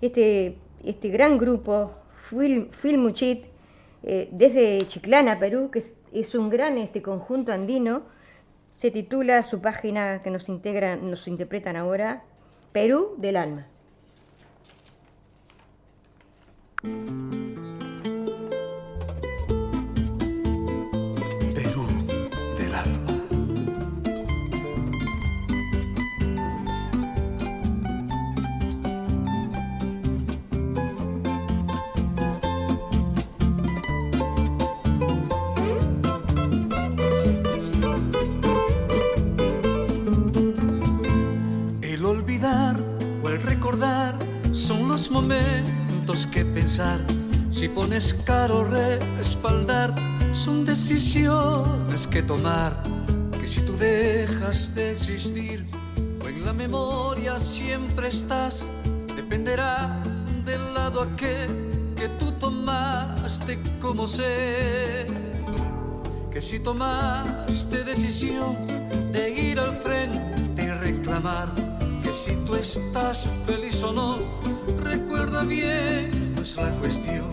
Este, 0.00 0.56
este 0.82 1.10
gran 1.10 1.36
grupo, 1.36 1.92
Filmuchit, 2.70 3.44
eh, 4.02 4.28
desde 4.32 4.88
Chiclana, 4.88 5.38
Perú, 5.38 5.70
que 5.70 5.84
es, 6.12 6.34
un 6.34 6.48
gran 6.48 6.78
este 6.78 7.02
conjunto 7.02 7.52
andino, 7.52 8.02
se 8.76 8.90
titula 8.90 9.42
su 9.42 9.60
página 9.60 10.22
que 10.22 10.30
nos 10.30 10.48
integran, 10.48 11.10
nos 11.10 11.28
interpretan 11.28 11.76
ahora, 11.76 12.24
Perú 12.72 13.16
del 13.18 13.36
alma. 13.36 13.66
Pensar. 46.44 47.00
Si 47.50 47.68
pones 47.68 48.14
caro 48.24 48.64
respaldar, 48.64 49.94
son 50.32 50.64
decisiones 50.64 52.06
que 52.06 52.22
tomar. 52.22 52.82
Que 53.40 53.46
si 53.46 53.60
tú 53.62 53.76
dejas 53.76 54.74
de 54.74 54.92
existir, 54.92 55.66
o 56.24 56.28
en 56.28 56.44
la 56.44 56.52
memoria 56.52 57.38
siempre 57.38 58.08
estás, 58.08 58.64
dependerá 59.16 60.02
del 60.44 60.74
lado 60.74 61.02
aquel 61.02 61.94
que 61.96 62.08
tú 62.18 62.32
tomaste 62.32 63.60
como 63.80 64.06
ser. 64.06 65.06
Que 66.30 66.40
si 66.40 66.60
tomaste 66.60 67.84
decisión 67.84 68.56
de 69.12 69.30
ir 69.30 69.58
al 69.58 69.76
frente 69.78 70.62
y 70.62 70.70
reclamar 70.70 71.48
que 72.02 72.14
si 72.14 72.34
tú 72.46 72.54
estás 72.54 73.28
feliz 73.46 73.82
o 73.82 73.92
no, 73.92 74.18
no 75.30 75.42
es 76.42 76.56
la 76.56 76.70
cuestión. 76.80 77.30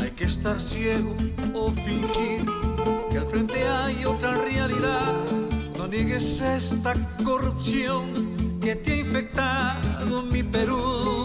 Hay 0.00 0.10
que 0.10 0.24
estar 0.24 0.60
ciego 0.60 1.14
o 1.54 1.70
fingir 1.72 2.44
que 3.10 3.18
al 3.18 3.26
frente 3.26 3.66
hay 3.66 4.04
otra 4.04 4.34
realidad. 4.34 5.14
No 5.76 5.88
niegues 5.88 6.40
esta 6.40 6.94
corrupción 7.24 8.60
que 8.60 8.76
te 8.76 8.92
ha 8.92 8.96
infectado 8.96 10.22
mi. 10.22 10.42
Perú 10.42 11.17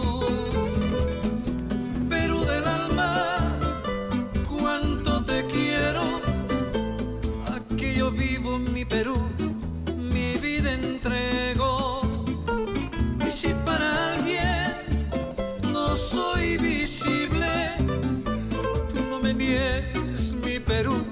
mi 20.44 20.58
Perú, 20.58 21.04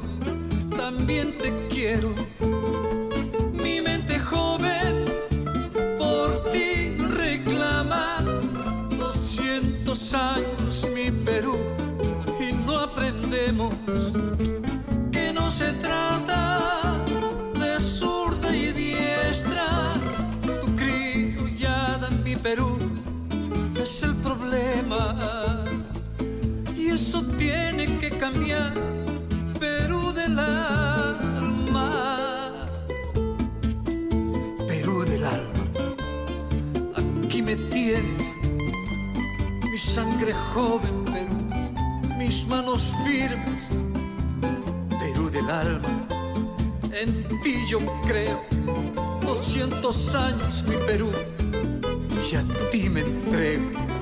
también 0.76 1.36
te 1.36 1.52
quiero. 1.68 2.14
Mi 3.52 3.80
mente 3.80 4.18
joven 4.18 5.04
por 5.98 6.42
ti 6.50 6.96
reclama 6.96 8.24
200 8.98 10.14
años 10.14 10.86
mi 10.94 11.10
Perú 11.10 11.58
y 12.40 12.52
no 12.52 12.78
aprendemos 12.78 13.74
Perú 28.22 30.12
del 30.12 30.38
alma, 30.38 31.88
Perú 34.68 35.04
del 35.04 35.24
alma, 35.24 35.64
aquí 36.94 37.42
me 37.42 37.56
tienes 37.56 38.22
mi 39.68 39.76
sangre 39.76 40.32
joven 40.54 41.04
Perú, 41.06 41.36
mis 42.16 42.46
manos 42.46 42.92
firmes, 43.04 43.66
Perú 45.00 45.28
del 45.28 45.50
alma, 45.50 45.88
en 46.92 47.24
ti 47.42 47.56
yo 47.68 47.80
creo, 48.06 48.40
200 49.22 50.14
años 50.14 50.62
mi 50.68 50.76
Perú, 50.86 51.10
y 52.30 52.36
a 52.36 52.44
ti 52.70 52.88
me 52.88 53.00
entrego. 53.00 54.01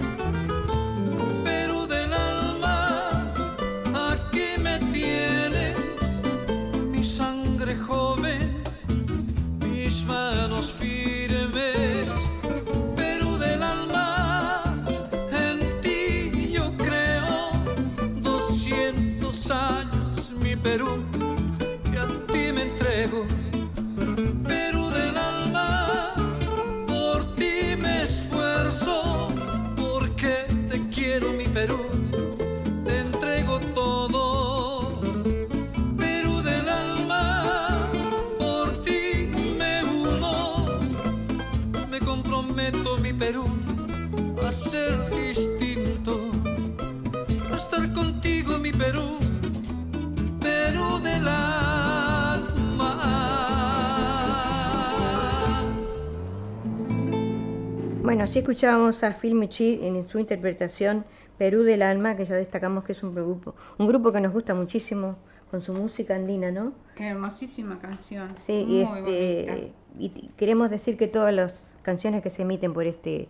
Bueno, 58.11 58.25
así 58.25 58.41
escuchábamos 58.41 59.05
a 59.05 59.13
Phil 59.21 59.37
Michi 59.37 59.79
en 59.85 60.09
su 60.09 60.19
interpretación 60.19 61.05
Perú 61.39 61.63
del 61.63 61.81
Alma, 61.81 62.17
que 62.17 62.25
ya 62.25 62.35
destacamos 62.35 62.83
que 62.83 62.91
es 62.91 63.05
un 63.05 63.15
grupo, 63.15 63.55
un 63.79 63.87
grupo 63.87 64.11
que 64.11 64.21
nos 64.21 64.33
gusta 64.33 64.53
muchísimo 64.53 65.15
con 65.49 65.63
su 65.63 65.73
música 65.73 66.17
andina, 66.17 66.51
¿no? 66.51 66.73
Qué 66.97 67.07
hermosísima 67.07 67.79
canción. 67.79 68.35
Sí, 68.49 68.65
muy 68.67 68.81
y, 68.81 68.85
bonita. 68.85 69.09
este, 69.11 69.73
y 70.01 70.09
t- 70.09 70.29
queremos 70.37 70.71
decir 70.71 70.97
que 70.97 71.07
todas 71.07 71.33
las 71.33 71.73
canciones 71.83 72.21
que 72.21 72.31
se 72.31 72.43
emiten 72.43 72.73
por 72.73 72.85
este 72.85 73.29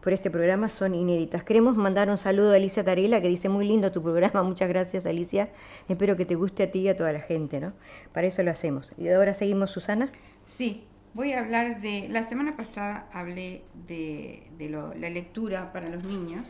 por 0.00 0.12
este 0.12 0.30
programa 0.30 0.68
son 0.68 0.94
inéditas. 0.94 1.42
Queremos 1.42 1.76
mandar 1.76 2.08
un 2.08 2.18
saludo 2.18 2.52
a 2.52 2.54
Alicia 2.54 2.84
Tarela, 2.84 3.20
que 3.20 3.26
dice 3.26 3.48
muy 3.48 3.66
lindo 3.66 3.90
tu 3.90 4.00
programa, 4.00 4.42
muchas 4.44 4.68
gracias 4.68 5.04
Alicia, 5.06 5.48
espero 5.88 6.16
que 6.16 6.24
te 6.24 6.36
guste 6.36 6.62
a 6.62 6.70
ti 6.70 6.82
y 6.82 6.88
a 6.88 6.96
toda 6.96 7.10
la 7.12 7.20
gente, 7.20 7.58
¿no? 7.58 7.72
Para 8.12 8.28
eso 8.28 8.44
lo 8.44 8.52
hacemos. 8.52 8.92
Y 8.96 9.08
ahora 9.08 9.34
seguimos, 9.34 9.72
Susana. 9.72 10.10
Sí, 10.46 10.84
voy 11.14 11.32
a 11.32 11.40
hablar 11.40 11.80
de. 11.80 12.08
La 12.08 12.24
semana 12.24 12.56
pasada 12.56 13.08
hablé 13.12 13.62
de, 13.86 14.44
de 14.58 14.68
lo- 14.68 14.94
la 14.94 15.10
lectura 15.10 15.72
para 15.72 15.88
los 15.88 16.04
niños. 16.04 16.46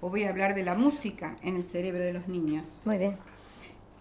Hoy 0.00 0.10
voy 0.10 0.24
a 0.24 0.28
hablar 0.30 0.54
de 0.54 0.62
la 0.64 0.74
música 0.74 1.36
en 1.42 1.56
el 1.56 1.64
cerebro 1.64 2.02
de 2.04 2.12
los 2.12 2.28
niños. 2.28 2.64
Muy 2.84 2.98
bien. 2.98 3.16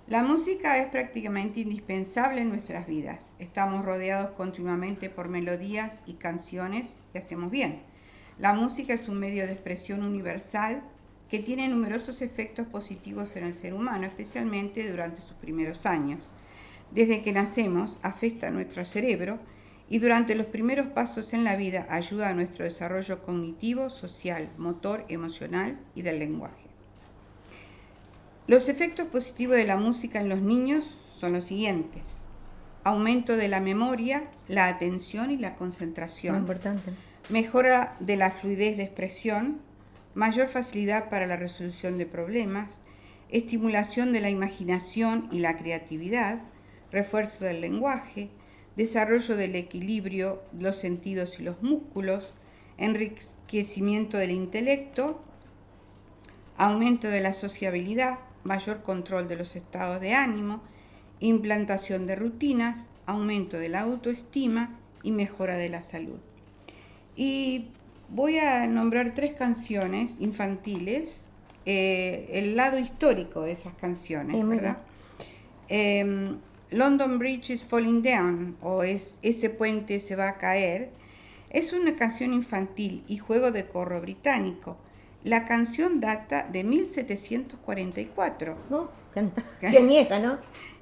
La 0.08 0.22
música 0.22 0.78
es 0.78 0.88
prácticamente 0.88 1.62
indispensable 1.62 2.42
en 2.42 2.50
nuestras 2.50 2.86
vidas. 2.86 3.36
Estamos 3.40 3.84
rodeados 3.84 4.32
continuamente 4.32 5.10
por 5.10 5.30
melodías 5.30 6.00
y 6.06 6.14
canciones 6.14 6.96
que 7.12 7.20
hacemos 7.20 7.50
bien. 7.50 7.82
La 8.38 8.54
música 8.54 8.94
es 8.94 9.08
un 9.08 9.20
medio 9.20 9.48
de 9.48 9.54
expresión 9.54 10.04
universal 10.06 10.84
que 11.30 11.40
tiene 11.40 11.68
numerosos 11.70 12.22
efectos 12.22 12.68
positivos 12.68 13.36
en 13.36 13.46
el 13.46 13.56
ser 13.56 13.74
humano, 13.74 14.06
especialmente 14.06 14.88
durante 14.92 15.22
sus 15.22 15.34
primeros 15.38 15.88
años. 15.88 16.20
Desde 16.92 17.24
que 17.24 17.32
nacemos 17.32 17.98
afecta 18.04 18.50
a 18.50 18.52
nuestro 18.52 18.86
cerebro 18.86 19.40
y 19.90 20.00
durante 20.00 20.36
los 20.36 20.48
primeros 20.48 20.88
pasos 20.88 21.34
en 21.34 21.44
la 21.44 21.56
vida 21.56 21.88
ayuda 21.90 22.30
a 22.30 22.34
nuestro 22.34 22.66
desarrollo 22.66 23.22
cognitivo, 23.22 23.90
social, 23.90 24.50
motor, 24.58 25.06
emocional 25.10 25.80
y 25.94 26.02
del 26.02 26.20
lenguaje. 26.20 26.68
Los 28.48 28.70
efectos 28.70 29.08
positivos 29.08 29.56
de 29.58 29.66
la 29.66 29.78
música 29.78 30.20
en 30.20 30.30
los 30.30 30.42
niños 30.42 30.98
son 31.20 31.34
los 31.34 31.46
siguientes. 31.46 32.04
Aumento 32.84 33.38
de 33.38 33.48
la 33.48 33.60
memoria, 33.60 34.30
la 34.48 34.68
atención 34.68 35.32
y 35.32 35.38
la 35.38 35.56
concentración. 35.56 36.36
importante. 36.36 36.92
Mejora 37.30 37.96
de 38.00 38.18
la 38.18 38.30
fluidez 38.30 38.78
de 38.78 38.84
expresión, 38.84 39.62
mayor 40.14 40.48
facilidad 40.48 41.10
para 41.10 41.26
la 41.26 41.38
resolución 41.38 41.98
de 41.98 42.06
problemas, 42.06 42.80
estimulación 43.30 44.14
de 44.14 44.22
la 44.22 44.30
imaginación 44.30 45.28
y 45.32 45.40
la 45.40 45.58
creatividad, 45.58 46.44
refuerzo 46.92 47.46
del 47.46 47.62
lenguaje, 47.62 48.30
desarrollo 48.76 49.36
del 49.36 49.56
equilibrio, 49.56 50.42
los 50.58 50.78
sentidos 50.78 51.40
y 51.40 51.44
los 51.44 51.62
músculos, 51.62 52.34
enriquecimiento 52.78 54.18
del 54.18 54.32
intelecto, 54.32 55.22
aumento 56.58 57.08
de 57.08 57.22
la 57.22 57.34
sociabilidad, 57.34 58.20
mayor 58.44 58.82
control 58.84 59.28
de 59.28 59.36
los 59.36 59.56
estados 59.56 60.00
de 60.02 60.14
ánimo, 60.14 60.62
implantación 61.20 62.08
de 62.08 62.16
rutinas, 62.16 62.90
aumento 63.06 63.58
de 63.58 63.70
la 63.70 63.82
autoestima 63.82 64.78
y 65.04 65.12
mejora 65.12 65.56
de 65.56 65.70
la 65.70 65.82
salud. 65.82 66.20
Y 67.16 67.70
voy 68.10 68.38
a 68.38 68.68
nombrar 68.68 69.14
tres 69.16 69.34
canciones 69.34 70.12
infantiles, 70.20 71.22
eh, 71.66 72.30
el 72.34 72.56
lado 72.56 72.78
histórico 72.78 73.42
de 73.42 73.54
esas 73.54 73.74
canciones, 73.76 74.36
Sí, 74.36 74.44
¿verdad? 74.44 74.78
Em, 75.68 76.38
London 76.76 77.18
Bridge 77.20 77.52
is 77.52 77.64
Falling 77.64 78.04
Down 78.04 78.58
o 78.62 78.84
es 78.84 79.18
Ese 79.22 79.50
puente 79.50 80.02
se 80.02 80.18
va 80.18 80.28
a 80.28 80.38
caer, 80.38 80.90
es 81.50 81.72
una 81.72 81.96
canción 81.96 82.34
infantil 82.34 83.06
y 83.08 83.18
juego 83.18 83.52
de 83.52 83.66
corro 83.66 84.02
británico. 84.02 84.76
La 85.24 85.46
canción 85.46 86.02
data 86.02 86.46
de 86.52 86.66
1744. 86.66 88.58
¿No? 88.70 88.90
Qué 89.62 89.82
nieja, 89.82 90.20
¿no? 90.20 90.38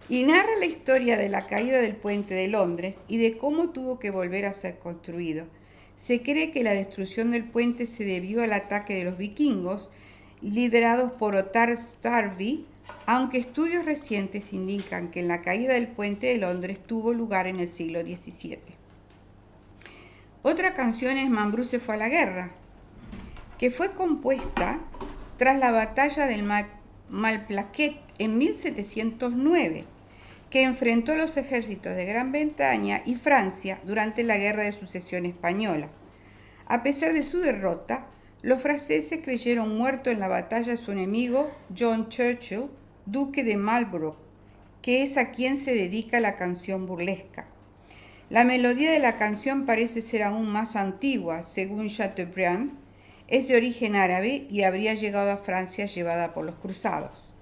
Y 0.09 0.23
narra 0.23 0.55
la 0.59 0.65
historia 0.65 1.15
de 1.15 1.29
la 1.29 1.45
caída 1.45 1.79
del 1.79 1.95
puente 1.95 2.33
de 2.33 2.47
Londres 2.47 3.01
y 3.07 3.17
de 3.17 3.37
cómo 3.37 3.69
tuvo 3.69 3.99
que 3.99 4.09
volver 4.09 4.47
a 4.47 4.53
ser 4.53 4.79
construido. 4.79 5.45
Se 5.95 6.23
cree 6.23 6.49
que 6.49 6.63
la 6.63 6.73
destrucción 6.73 7.29
del 7.29 7.43
puente 7.43 7.85
se 7.85 8.03
debió 8.03 8.41
al 8.41 8.53
ataque 8.53 8.95
de 8.95 9.03
los 9.03 9.19
vikingos, 9.19 9.91
liderados 10.41 11.11
por 11.11 11.35
Ottar 11.35 11.77
Starvi, 11.77 12.65
aunque 13.05 13.37
estudios 13.37 13.85
recientes 13.85 14.53
indican 14.53 15.11
que 15.11 15.23
la 15.23 15.41
caída 15.41 15.73
del 15.73 15.87
puente 15.87 16.27
de 16.27 16.37
Londres 16.37 16.79
tuvo 16.85 17.13
lugar 17.13 17.47
en 17.47 17.59
el 17.59 17.69
siglo 17.69 18.01
XVII. 18.01 18.59
Otra 20.41 20.73
canción 20.73 21.17
es 21.17 21.29
Mambrú 21.29 21.63
se 21.63 21.79
fue 21.79 21.95
a 21.95 21.97
la 21.97 22.09
guerra, 22.09 22.51
que 23.57 23.71
fue 23.71 23.91
compuesta 23.93 24.79
tras 25.37 25.57
la 25.57 25.71
batalla 25.71 26.27
del 26.27 26.43
Malplaquet 27.09 27.99
en 28.19 28.37
1709, 28.37 29.85
que 30.49 30.63
enfrentó 30.63 31.15
los 31.15 31.37
ejércitos 31.37 31.95
de 31.95 32.05
Gran 32.05 32.31
Bretaña 32.31 33.01
y 33.05 33.15
Francia 33.15 33.79
durante 33.85 34.23
la 34.23 34.37
Guerra 34.37 34.63
de 34.63 34.71
Sucesión 34.71 35.25
Española. 35.25 35.89
A 36.67 36.83
pesar 36.83 37.13
de 37.13 37.23
su 37.23 37.39
derrota, 37.39 38.07
los 38.43 38.61
franceses 38.61 39.21
creyeron 39.23 39.77
muerto 39.77 40.09
en 40.09 40.19
la 40.19 40.27
batalla 40.27 40.73
a 40.73 40.77
su 40.77 40.91
enemigo 40.91 41.49
John 41.75 42.09
Churchill, 42.09 42.65
duque 43.05 43.41
de 43.41 43.55
Marlborough, 43.55 44.17
que 44.81 45.01
es 45.01 45.15
a 45.15 45.31
quien 45.31 45.57
se 45.57 45.73
dedica 45.73 46.19
la 46.19 46.35
canción 46.35 46.85
burlesca. 46.85 47.47
La 48.29 48.43
melodía 48.43 48.91
de 48.91 48.99
la 48.99 49.17
canción 49.17 49.65
parece 49.65 50.01
ser 50.01 50.23
aún 50.23 50.49
más 50.49 50.75
antigua, 50.75 51.43
según 51.43 51.87
Chateaubriand. 51.87 52.73
Es 53.29 53.47
de 53.47 53.55
origen 53.55 53.95
árabe 53.95 54.45
y 54.49 54.63
habría 54.63 54.93
llegado 54.93 55.31
a 55.31 55.37
Francia 55.37 55.85
llevada 55.85 56.33
por 56.33 56.43
los 56.43 56.55
cruzados. 56.55 57.33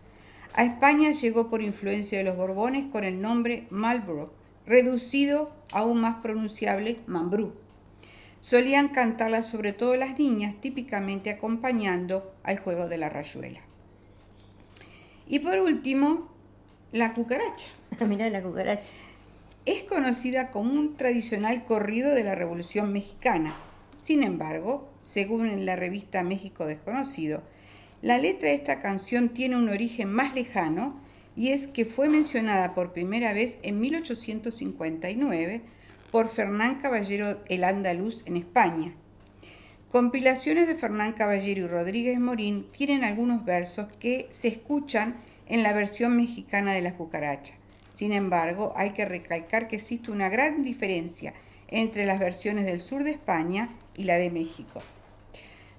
A 0.54 0.64
España 0.66 1.14
llegó 1.14 1.50
por 1.50 1.64
influencia 1.64 2.20
de 2.20 2.26
los 2.26 2.38
Borbones 2.38 2.86
con 2.92 3.04
el 3.06 3.20
nombre 3.20 3.66
Marlborough, 3.72 4.34
reducido 4.68 5.52
aún 5.72 6.00
más 6.00 6.18
pronunciable 6.18 7.00
Mambrú. 7.08 7.61
Solían 8.42 8.90
cantarla 8.90 9.44
sobre 9.44 9.72
todo 9.72 9.96
las 9.96 10.20
niñas, 10.20 10.56
típicamente 10.60 11.30
acompañando 11.30 12.36
al 12.44 12.60
juego 12.60 12.88
de 12.88 12.98
la 12.98 13.10
rayuela. 13.10 13.62
Y 15.28 15.40
por 15.40 15.60
último, 15.60 16.30
la 16.92 17.14
cucaracha. 17.14 17.68
Mirá 18.06 18.30
la 18.30 18.42
cucaracha 18.44 18.92
es 19.66 19.84
conocida 19.84 20.50
como 20.50 20.74
un 20.74 20.98
tradicional 20.98 21.64
corrido 21.66 22.16
de 22.16 22.24
la 22.24 22.34
Revolución 22.34 22.92
Mexicana. 22.92 23.56
Sin 24.00 24.24
embargo, 24.24 24.90
según 25.04 25.48
en 25.50 25.68
la 25.68 25.76
revista 25.76 26.24
México 26.24 26.66
Desconocido, 26.66 27.44
la 28.02 28.18
letra 28.18 28.50
de 28.50 28.56
esta 28.56 28.82
canción 28.82 29.30
tiene 29.30 29.58
un 29.58 29.70
origen 29.70 30.12
más 30.12 30.34
lejano 30.34 31.00
y 31.36 31.50
es 31.50 31.68
que 31.68 31.86
fue 31.86 32.10
mencionada 32.10 32.74
por 32.74 32.92
primera 32.92 33.34
vez 33.34 33.60
en 33.62 33.80
1859 33.80 35.62
por 36.12 36.30
Fernán 36.30 36.82
Caballero 36.82 37.40
el 37.48 37.64
Andaluz 37.64 38.22
en 38.26 38.36
España. 38.36 38.94
Compilaciones 39.90 40.68
de 40.68 40.76
Fernán 40.76 41.14
Caballero 41.14 41.66
y 41.66 41.68
Rodríguez 41.68 42.20
Morín 42.20 42.70
tienen 42.72 43.04
algunos 43.04 43.46
versos 43.46 43.88
que 44.00 44.28
se 44.32 44.50
escuchan 44.50 45.22
en 45.48 45.64
la 45.64 45.74
versión 45.74 46.16
mexicana 46.16 46.74
de 46.74 46.82
la 46.82 46.96
cucaracha. 46.96 47.56
Sin 47.92 48.14
embargo, 48.14 48.74
hay 48.76 48.92
que 48.92 49.06
recalcar 49.06 49.68
que 49.68 49.78
existe 49.78 50.12
una 50.12 50.30
gran 50.30 50.64
diferencia 50.64 51.34
entre 51.68 52.06
las 52.06 52.20
versiones 52.20 52.66
del 52.66 52.82
sur 52.82 53.04
de 53.04 53.12
España 53.12 53.70
y 53.96 54.04
la 54.04 54.16
de 54.16 54.30
México. 54.30 54.82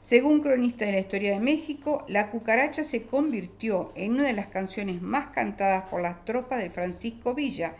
Según 0.00 0.40
cronista 0.40 0.84
de 0.84 0.92
la 0.92 0.98
historia 0.98 1.32
de 1.32 1.40
México, 1.40 2.04
la 2.08 2.30
cucaracha 2.30 2.84
se 2.84 3.02
convirtió 3.04 3.92
en 3.94 4.12
una 4.12 4.24
de 4.24 4.32
las 4.32 4.48
canciones 4.48 5.00
más 5.00 5.26
cantadas 5.26 5.84
por 5.84 6.02
las 6.02 6.24
tropas 6.24 6.60
de 6.60 6.70
Francisco 6.70 7.34
Villa, 7.34 7.76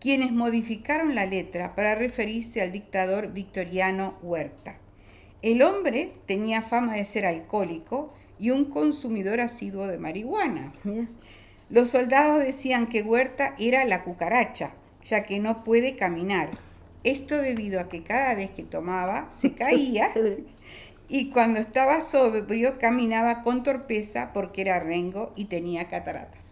quienes 0.00 0.32
modificaron 0.32 1.14
la 1.14 1.26
letra 1.26 1.74
para 1.74 1.94
referirse 1.94 2.62
al 2.62 2.72
dictador 2.72 3.32
victoriano 3.32 4.18
Huerta. 4.22 4.78
El 5.42 5.62
hombre 5.62 6.14
tenía 6.26 6.62
fama 6.62 6.94
de 6.94 7.04
ser 7.04 7.26
alcohólico 7.26 8.12
y 8.38 8.50
un 8.50 8.64
consumidor 8.64 9.40
asiduo 9.40 9.86
de 9.86 9.98
marihuana. 9.98 10.72
Los 11.68 11.90
soldados 11.90 12.42
decían 12.42 12.88
que 12.88 13.02
Huerta 13.02 13.54
era 13.58 13.84
la 13.84 14.02
cucaracha, 14.02 14.72
ya 15.04 15.24
que 15.24 15.38
no 15.38 15.62
puede 15.62 15.96
caminar. 15.96 16.58
Esto 17.04 17.36
debido 17.38 17.80
a 17.80 17.88
que 17.88 18.02
cada 18.02 18.34
vez 18.34 18.50
que 18.50 18.62
tomaba 18.62 19.30
se 19.32 19.52
caía 19.54 20.12
y 21.08 21.30
cuando 21.30 21.60
estaba 21.60 22.00
sobrio 22.00 22.78
caminaba 22.78 23.42
con 23.42 23.62
torpeza 23.62 24.32
porque 24.32 24.62
era 24.62 24.80
rengo 24.80 25.32
y 25.36 25.46
tenía 25.46 25.88
cataratas. 25.88 26.44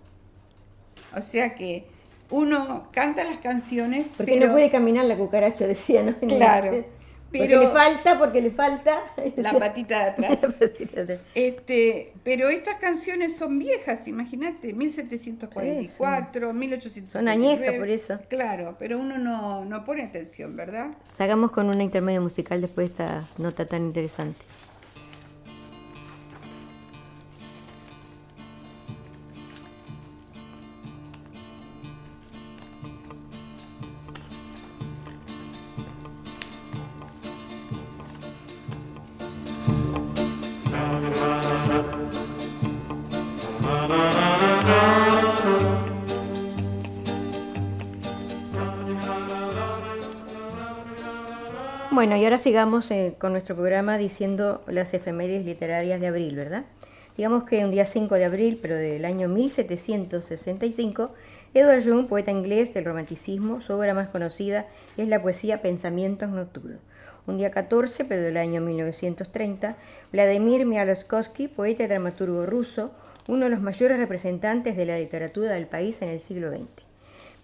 O 1.16 1.22
sea 1.22 1.54
que 1.54 1.86
uno 2.30 2.88
canta 2.92 3.24
las 3.24 3.38
canciones. 3.38 4.06
Porque 4.16 4.38
no 4.38 4.52
puede 4.52 4.70
caminar 4.70 5.04
la 5.04 5.16
cucaracha, 5.16 5.66
decía, 5.66 6.02
¿no? 6.02 6.14
Claro. 6.28 6.84
Pero, 7.30 7.60
le 7.60 7.68
falta, 7.68 8.18
porque 8.18 8.40
le 8.40 8.50
falta 8.50 9.02
la 9.36 9.52
patita 9.52 9.98
de 9.98 10.04
atrás. 10.10 10.38
Este, 11.34 12.14
pero 12.24 12.48
estas 12.48 12.76
canciones 12.76 13.36
son 13.36 13.58
viejas, 13.58 14.08
imagínate, 14.08 14.72
1744, 14.72 16.54
1850. 16.54 17.12
Son 17.12 17.28
añejas 17.28 17.74
por 17.74 17.88
eso. 17.90 18.18
Claro, 18.28 18.76
pero 18.78 18.98
uno 18.98 19.18
no, 19.18 19.64
no 19.64 19.84
pone 19.84 20.04
atención, 20.04 20.56
¿verdad? 20.56 20.92
Sacamos 21.18 21.50
con 21.50 21.68
una 21.68 21.82
intermedio 21.82 22.22
musical 22.22 22.60
después 22.62 22.88
de 22.88 22.92
esta 22.92 23.28
nota 23.36 23.66
tan 23.66 23.86
interesante. 23.86 24.40
Bueno, 51.98 52.14
y 52.14 52.22
ahora 52.22 52.38
sigamos 52.38 52.88
eh, 52.92 53.16
con 53.18 53.32
nuestro 53.32 53.56
programa 53.56 53.98
diciendo 53.98 54.62
las 54.68 54.94
efemérides 54.94 55.44
literarias 55.44 56.00
de 56.00 56.06
abril, 56.06 56.36
¿verdad? 56.36 56.64
Digamos 57.16 57.42
que 57.42 57.64
un 57.64 57.72
día 57.72 57.86
5 57.86 58.14
de 58.14 58.24
abril, 58.24 58.60
pero 58.62 58.76
del 58.76 59.04
año 59.04 59.28
1765, 59.28 61.10
Edward 61.54 61.82
Young, 61.82 62.06
poeta 62.06 62.30
inglés 62.30 62.72
del 62.72 62.84
romanticismo, 62.84 63.62
su 63.62 63.72
obra 63.72 63.94
más 63.94 64.10
conocida 64.10 64.66
es 64.96 65.08
la 65.08 65.20
poesía 65.20 65.60
Pensamientos 65.60 66.28
Nocturnos. 66.28 66.78
Un 67.26 67.36
día 67.36 67.50
14, 67.50 68.04
pero 68.04 68.22
del 68.22 68.36
año 68.36 68.60
1930, 68.60 69.74
Vladimir 70.12 70.66
Mialoskovsky, 70.66 71.48
poeta 71.48 71.82
y 71.82 71.88
dramaturgo 71.88 72.46
ruso, 72.46 72.92
uno 73.26 73.46
de 73.46 73.50
los 73.50 73.60
mayores 73.60 73.98
representantes 73.98 74.76
de 74.76 74.86
la 74.86 75.00
literatura 75.00 75.50
del 75.50 75.66
país 75.66 76.00
en 76.00 76.10
el 76.10 76.20
siglo 76.20 76.52
XX. 76.52 76.87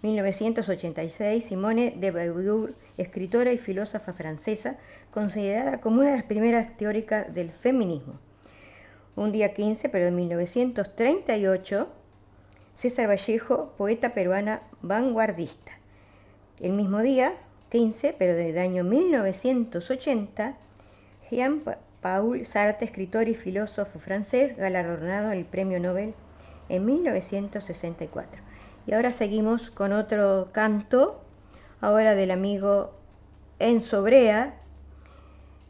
1986, 0.05 1.45
Simone 1.45 1.95
de 1.97 2.11
Beauvoir, 2.11 2.75
escritora 2.95 3.51
y 3.53 3.57
filósofa 3.57 4.13
francesa, 4.13 4.77
considerada 5.11 5.81
como 5.81 6.01
una 6.01 6.11
de 6.11 6.17
las 6.17 6.25
primeras 6.25 6.77
teóricas 6.77 7.33
del 7.33 7.49
feminismo. 7.49 8.19
Un 9.15 9.31
día 9.31 9.55
15, 9.55 9.89
pero 9.89 10.05
de 10.05 10.11
1938, 10.11 11.87
César 12.75 13.09
Vallejo, 13.09 13.73
poeta 13.77 14.13
peruana 14.13 14.61
vanguardista. 14.83 15.71
El 16.59 16.73
mismo 16.73 16.99
día, 17.01 17.33
15, 17.71 18.15
pero 18.19 18.35
del 18.35 18.59
año 18.59 18.83
1980, 18.83 20.55
Jean-Paul 21.31 22.45
Sartre, 22.45 22.85
escritor 22.85 23.27
y 23.27 23.33
filósofo 23.33 23.97
francés, 23.97 24.55
galardonado 24.55 25.31
el 25.31 25.45
Premio 25.45 25.79
Nobel 25.79 26.13
en 26.69 26.85
1964. 26.85 28.44
Y 28.87 28.93
ahora 28.93 29.13
seguimos 29.13 29.71
con 29.71 29.93
otro 29.93 30.49
canto, 30.51 31.21
ahora 31.81 32.15
del 32.15 32.31
amigo 32.31 32.93
Enzo 33.59 34.03
Brea, 34.03 34.55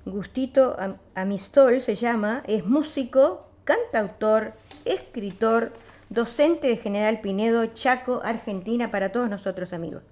Gustito 0.05 0.75
Amistol 1.15 1.81
se 1.81 1.95
llama, 1.95 2.43
es 2.45 2.65
músico, 2.65 3.47
cantautor, 3.63 4.53
escritor, 4.85 5.73
docente 6.09 6.67
de 6.67 6.77
General 6.77 7.19
Pinedo, 7.21 7.65
Chaco, 7.67 8.21
Argentina, 8.23 8.91
para 8.91 9.11
todos 9.11 9.29
nosotros 9.29 9.73
amigos. 9.73 10.03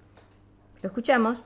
Lo 0.82 0.88
escuchamos. 0.88 1.38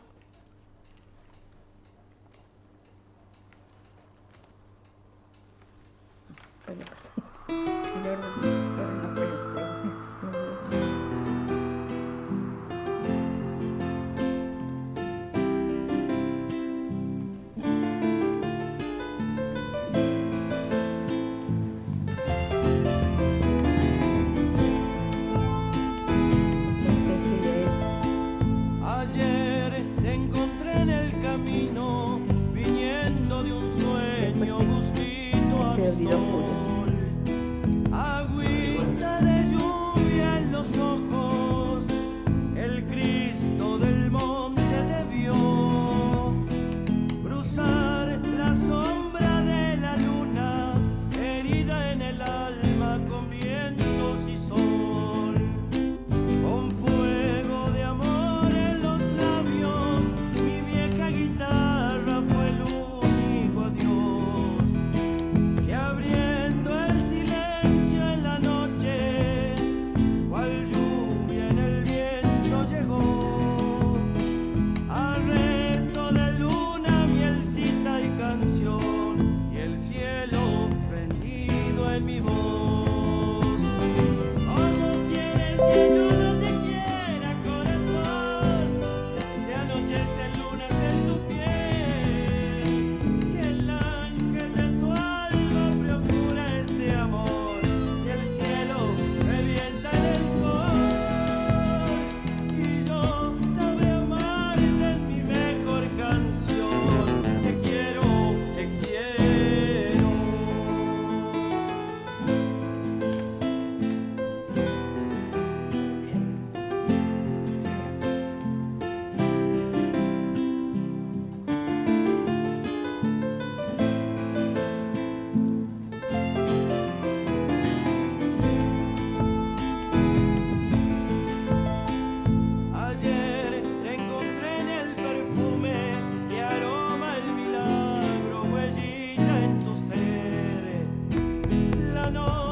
la 141.95 142.11
noche. 142.11 142.48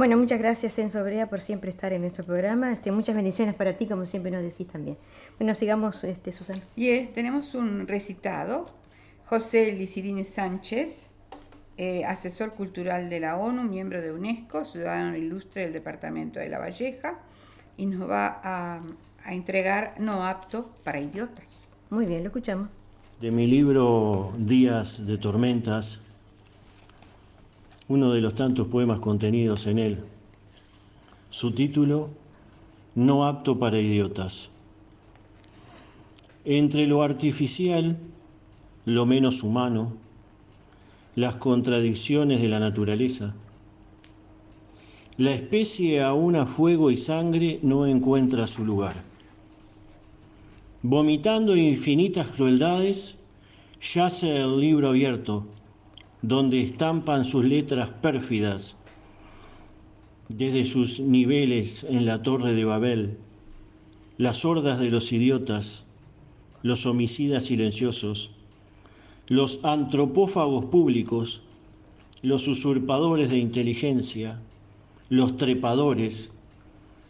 Bueno, 0.00 0.16
muchas 0.16 0.38
gracias 0.38 0.78
Enzo 0.78 1.04
Brea 1.04 1.28
por 1.28 1.42
siempre 1.42 1.68
estar 1.68 1.92
en 1.92 2.00
nuestro 2.00 2.24
programa. 2.24 2.72
Este, 2.72 2.90
muchas 2.90 3.14
bendiciones 3.14 3.54
para 3.54 3.76
ti, 3.76 3.84
como 3.84 4.06
siempre 4.06 4.30
nos 4.30 4.42
decís 4.42 4.66
también. 4.66 4.96
Bueno, 5.38 5.54
sigamos, 5.54 6.02
este, 6.04 6.32
Susana. 6.32 6.62
Y 6.74 6.88
eh, 6.88 7.10
tenemos 7.14 7.54
un 7.54 7.86
recitado. 7.86 8.70
José 9.26 9.70
Licidine 9.72 10.24
Sánchez, 10.24 11.10
eh, 11.76 12.06
asesor 12.06 12.54
cultural 12.54 13.10
de 13.10 13.20
la 13.20 13.36
ONU, 13.36 13.62
miembro 13.64 14.00
de 14.00 14.10
UNESCO, 14.10 14.64
ciudadano 14.64 15.18
ilustre 15.18 15.64
del 15.64 15.74
Departamento 15.74 16.40
de 16.40 16.48
La 16.48 16.58
Valleja, 16.58 17.18
y 17.76 17.84
nos 17.84 18.08
va 18.08 18.40
a, 18.42 18.80
a 19.22 19.34
entregar 19.34 19.96
No 19.98 20.24
apto 20.24 20.70
para 20.82 20.98
idiotas. 20.98 21.44
Muy 21.90 22.06
bien, 22.06 22.22
lo 22.22 22.28
escuchamos. 22.28 22.70
De 23.20 23.30
mi 23.30 23.46
libro 23.46 24.32
Días 24.38 25.06
de 25.06 25.18
Tormentas, 25.18 26.09
uno 27.90 28.12
de 28.12 28.20
los 28.20 28.34
tantos 28.34 28.68
poemas 28.68 29.00
contenidos 29.00 29.66
en 29.66 29.80
él. 29.80 29.98
Su 31.28 31.50
título, 31.50 32.08
No 32.94 33.26
apto 33.26 33.58
para 33.58 33.80
idiotas. 33.80 34.50
Entre 36.44 36.86
lo 36.86 37.02
artificial, 37.02 37.98
lo 38.84 39.06
menos 39.06 39.42
humano, 39.42 39.92
las 41.16 41.34
contradicciones 41.34 42.40
de 42.40 42.48
la 42.48 42.60
naturaleza, 42.60 43.34
la 45.16 45.32
especie 45.32 46.00
aún 46.00 46.36
a 46.36 46.46
fuego 46.46 46.92
y 46.92 46.96
sangre 46.96 47.58
no 47.62 47.86
encuentra 47.86 48.46
su 48.46 48.64
lugar. 48.64 49.02
Vomitando 50.82 51.56
infinitas 51.56 52.28
crueldades, 52.28 53.16
yace 53.80 54.36
el 54.36 54.60
libro 54.60 54.90
abierto, 54.90 55.44
donde 56.22 56.60
estampan 56.60 57.24
sus 57.24 57.44
letras 57.44 57.90
pérfidas 58.02 58.76
desde 60.28 60.64
sus 60.64 61.00
niveles 61.00 61.84
en 61.84 62.06
la 62.06 62.22
torre 62.22 62.54
de 62.54 62.64
Babel, 62.64 63.18
las 64.16 64.44
hordas 64.44 64.78
de 64.78 64.90
los 64.90 65.12
idiotas, 65.12 65.86
los 66.62 66.86
homicidas 66.86 67.44
silenciosos, 67.44 68.34
los 69.26 69.64
antropófagos 69.64 70.66
públicos, 70.66 71.42
los 72.22 72.46
usurpadores 72.48 73.30
de 73.30 73.38
inteligencia, 73.38 74.40
los 75.08 75.36
trepadores 75.36 76.32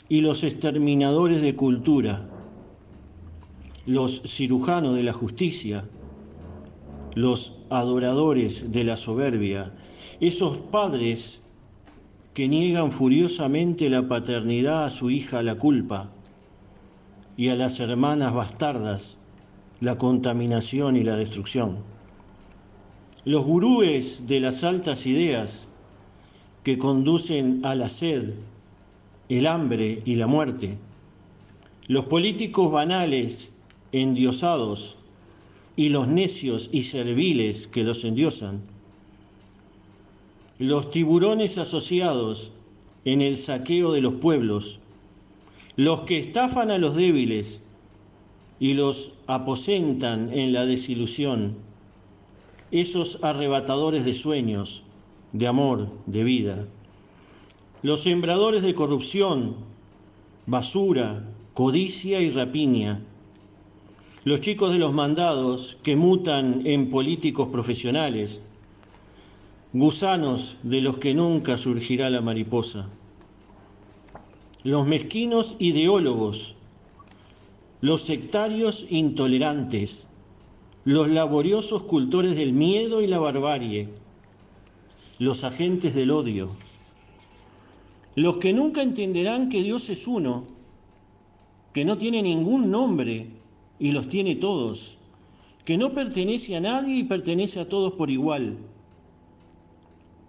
y 0.09 0.21
los 0.21 0.45
exterminadores 0.45 1.43
de 1.43 1.57
cultura, 1.57 2.29
los 3.87 4.23
cirujanos 4.23 4.95
de 4.95 5.03
la 5.03 5.13
justicia, 5.13 5.85
los 7.15 7.65
adoradores 7.71 8.73
de 8.73 8.85
la 8.85 8.97
soberbia, 8.97 9.73
esos 10.21 10.59
padres 10.59 11.43
que 12.35 12.49
niegan 12.49 12.93
furiosamente 12.93 13.91
la 13.91 14.07
paternidad 14.07 14.85
a 14.85 14.91
su 14.91 15.11
hija 15.11 15.43
la 15.43 15.57
culpa 15.57 16.11
y 17.37 17.49
a 17.49 17.57
las 17.57 17.81
hermanas 17.81 18.35
bastardas 18.35 19.19
la 19.81 19.97
contaminación 19.97 20.97
y 20.97 21.03
la 21.03 21.17
destrucción. 21.17 21.79
Los 23.25 23.45
gurúes 23.45 24.27
de 24.27 24.41
las 24.41 24.63
altas 24.63 25.07
ideas 25.07 25.69
que 26.63 26.79
conducen 26.79 27.65
a 27.65 27.75
la 27.75 27.89
sed, 27.89 28.35
el 29.29 29.47
hambre 29.47 30.03
y 30.05 30.17
la 30.17 30.27
muerte. 30.27 30.79
Los 31.87 32.05
políticos 32.07 32.71
banales, 32.71 33.53
endiosados, 33.93 35.00
y 35.77 35.89
los 35.89 36.09
necios 36.09 36.69
y 36.73 36.83
serviles 36.83 37.67
que 37.69 37.85
los 37.85 38.05
endiosan. 38.05 38.61
Los 40.59 40.91
tiburones 40.91 41.59
asociados 41.59 42.53
en 43.05 43.23
el 43.23 43.37
saqueo 43.37 43.93
de 43.93 44.01
los 44.01 44.15
pueblos, 44.15 44.81
los 45.77 46.03
que 46.03 46.19
estafan 46.19 46.71
a 46.71 46.79
los 46.79 46.97
débiles 46.97 47.63
y 48.59 48.75
los 48.75 49.15
aposentan 49.27 50.33
en 50.33 50.53
la 50.53 50.67
desilusión, 50.67 51.57
esos 52.71 53.25
arrebatadores 53.25 54.05
de 54.05 54.13
sueños, 54.13 54.83
de 55.33 55.47
amor, 55.47 55.89
de 56.07 56.25
vida, 56.25 56.67
los 57.83 58.03
sembradores 58.03 58.63
de 58.63 58.75
corrupción, 58.75 59.57
basura, 60.47 61.25
codicia 61.55 62.21
y 62.21 62.31
rapiña, 62.31 63.03
los 64.23 64.43
chicos 64.43 64.73
de 64.73 64.79
los 64.79 64.93
mandados 64.93 65.79
que 65.83 65.97
mutan 65.97 66.67
en 66.67 66.91
políticos 66.91 67.49
profesionales, 67.49 68.45
gusanos 69.73 70.59
de 70.63 70.83
los 70.83 70.99
que 70.99 71.15
nunca 71.15 71.57
surgirá 71.57 72.11
la 72.11 72.21
mariposa, 72.21 72.87
los 74.63 74.87
mezquinos 74.87 75.57
ideólogos, 75.59 76.55
los 77.81 78.03
sectarios 78.03 78.87
intolerantes, 78.91 80.07
los 80.85 81.09
laboriosos 81.09 81.85
cultores 81.85 82.37
del 82.37 82.53
miedo 82.53 83.01
y 83.01 83.07
la 83.07 83.19
barbarie, 83.19 83.89
los 85.19 85.45
agentes 85.45 85.95
del 85.95 86.11
odio, 86.11 86.51
los 88.17 88.37
que 88.37 88.53
nunca 88.53 88.83
entenderán 88.83 89.49
que 89.49 89.63
Dios 89.63 89.89
es 89.89 90.07
uno, 90.07 90.45
que 91.73 91.87
no 91.87 91.97
tiene 91.97 92.21
ningún 92.21 92.71
nombre 92.71 93.40
y 93.81 93.93
los 93.93 94.09
tiene 94.09 94.37
todos, 94.37 94.99
que 95.65 95.79
no 95.79 95.95
pertenece 95.95 96.55
a 96.55 96.61
nadie 96.61 96.97
y 96.97 97.05
pertenece 97.05 97.59
a 97.61 97.69
todos 97.69 97.95
por 97.95 98.11
igual, 98.11 98.59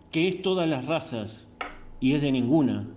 que 0.10 0.30
es 0.30 0.42
todas 0.42 0.68
las 0.68 0.86
razas 0.86 1.48
y 2.00 2.14
es 2.14 2.22
de 2.22 2.32
ninguna. 2.32 2.88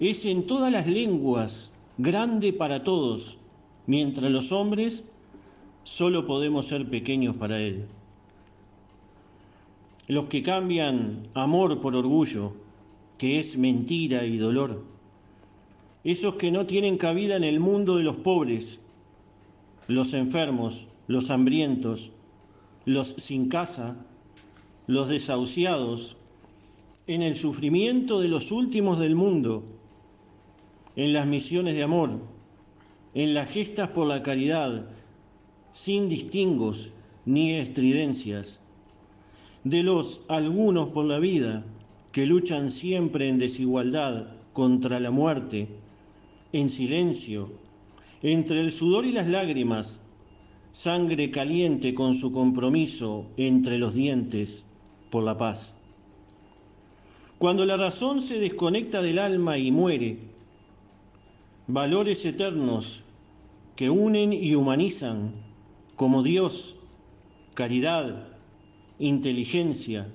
Es 0.00 0.24
en 0.26 0.46
todas 0.46 0.72
las 0.72 0.86
lenguas, 0.86 1.72
grande 1.96 2.52
para 2.52 2.82
todos, 2.82 3.38
mientras 3.86 4.30
los 4.30 4.50
hombres 4.50 5.04
solo 5.84 6.26
podemos 6.26 6.66
ser 6.66 6.88
pequeños 6.90 7.36
para 7.36 7.60
Él. 7.60 7.86
Los 10.08 10.26
que 10.26 10.42
cambian 10.42 11.28
amor 11.34 11.80
por 11.80 11.94
orgullo, 11.94 12.52
que 13.16 13.38
es 13.38 13.56
mentira 13.56 14.24
y 14.24 14.38
dolor. 14.38 14.82
Esos 16.02 16.34
que 16.34 16.50
no 16.50 16.66
tienen 16.66 16.96
cabida 16.96 17.36
en 17.36 17.44
el 17.44 17.60
mundo 17.60 17.96
de 17.96 18.04
los 18.04 18.16
pobres, 18.16 18.80
los 19.90 20.14
enfermos, 20.14 20.86
los 21.08 21.30
hambrientos, 21.30 22.12
los 22.84 23.08
sin 23.08 23.48
casa, 23.48 23.96
los 24.86 25.08
desahuciados, 25.08 26.16
en 27.08 27.22
el 27.22 27.34
sufrimiento 27.34 28.20
de 28.20 28.28
los 28.28 28.52
últimos 28.52 29.00
del 29.00 29.16
mundo, 29.16 29.64
en 30.94 31.12
las 31.12 31.26
misiones 31.26 31.74
de 31.74 31.82
amor, 31.82 32.20
en 33.14 33.34
las 33.34 33.50
gestas 33.50 33.88
por 33.88 34.06
la 34.06 34.22
caridad, 34.22 34.86
sin 35.72 36.08
distingos 36.08 36.92
ni 37.24 37.54
estridencias, 37.54 38.60
de 39.64 39.82
los 39.82 40.22
algunos 40.28 40.90
por 40.90 41.04
la 41.04 41.18
vida 41.18 41.64
que 42.12 42.26
luchan 42.26 42.70
siempre 42.70 43.28
en 43.28 43.38
desigualdad 43.38 44.28
contra 44.52 45.00
la 45.00 45.10
muerte, 45.10 45.66
en 46.52 46.70
silencio, 46.70 47.50
entre 48.22 48.60
el 48.60 48.72
sudor 48.72 49.06
y 49.06 49.12
las 49.12 49.26
lágrimas, 49.26 50.02
sangre 50.72 51.30
caliente 51.30 51.94
con 51.94 52.14
su 52.14 52.32
compromiso 52.32 53.26
entre 53.36 53.78
los 53.78 53.94
dientes 53.94 54.64
por 55.10 55.24
la 55.24 55.36
paz. 55.36 55.74
Cuando 57.38 57.64
la 57.64 57.76
razón 57.76 58.20
se 58.20 58.38
desconecta 58.38 59.00
del 59.00 59.18
alma 59.18 59.56
y 59.56 59.70
muere, 59.72 60.18
valores 61.66 62.24
eternos 62.24 63.02
que 63.76 63.88
unen 63.88 64.32
y 64.32 64.54
humanizan 64.54 65.32
como 65.96 66.22
Dios, 66.22 66.76
caridad, 67.54 68.28
inteligencia, 68.98 70.06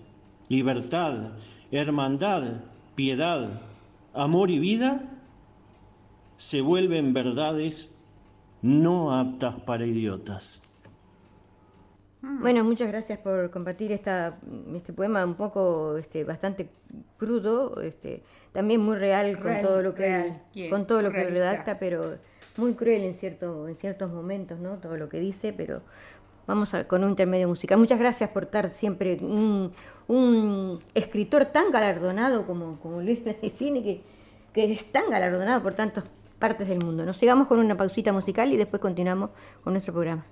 libertad, 0.50 1.32
hermandad, 1.72 2.62
piedad, 2.94 3.62
amor 4.13 4.52
y 4.52 4.60
vida, 4.60 5.12
se 6.38 6.62
vuelven 6.62 7.13
verdades 7.13 7.94
no 8.65 9.13
aptas 9.13 9.56
para 9.62 9.86
idiotas. 9.86 10.60
Mm. 12.21 12.41
Bueno, 12.41 12.63
muchas 12.63 12.88
gracias 12.88 13.19
por 13.19 13.51
compartir 13.51 13.91
esta, 13.91 14.39
este 14.75 14.91
poema 14.91 15.23
un 15.23 15.36
poco, 15.36 15.97
este, 15.97 16.23
bastante 16.23 16.69
crudo, 17.17 17.80
este, 17.82 18.23
también 18.54 18.82
muy 18.82 18.97
real 18.97 19.39
con 19.39 19.62
todo 19.62 19.84
lo 19.84 19.93
que 19.93 20.34
con 20.71 20.88
todo 20.88 21.04
lo 21.04 21.12
que 21.12 21.25
redacta, 21.25 21.78
pero 21.78 22.17
muy 22.58 22.73
cruel 22.73 23.04
en 23.04 23.13
cierto, 23.13 23.67
en 23.67 23.75
ciertos 23.75 24.12
momentos, 24.12 24.58
¿no? 24.60 24.78
Todo 24.80 24.97
lo 24.97 25.10
que 25.10 25.19
dice, 25.19 25.54
pero 25.54 25.82
vamos 26.47 26.73
a, 26.73 26.88
con 26.88 27.04
un 27.04 27.12
intermedio 27.12 27.47
musical. 27.47 27.78
Muchas 27.78 27.99
gracias 27.99 28.32
por 28.32 28.45
estar 28.45 28.73
siempre 28.73 29.19
un, 29.21 29.73
un 30.08 30.80
escritor 30.95 31.45
tan 31.45 31.69
galardonado 31.69 32.47
como, 32.47 32.80
como 32.80 33.01
Luis 33.01 33.19
Cine, 33.56 33.84
que, 33.84 34.01
que 34.54 34.73
es 34.73 34.91
tan 34.91 35.12
galardonado 35.12 35.62
por 35.62 35.75
tantos 35.75 36.04
partes 36.39 36.67
del 36.67 36.84
mundo. 36.84 37.06
Nos 37.06 37.17
sigamos 37.17 37.48
con 37.48 37.60
una 37.60 37.76
pausita 37.78 38.12
musical 38.12 38.52
y 38.52 38.58
después 38.58 38.82
continuamos 38.82 39.32
con 39.63 39.74
nuestro 39.74 39.93
programa. 39.93 40.26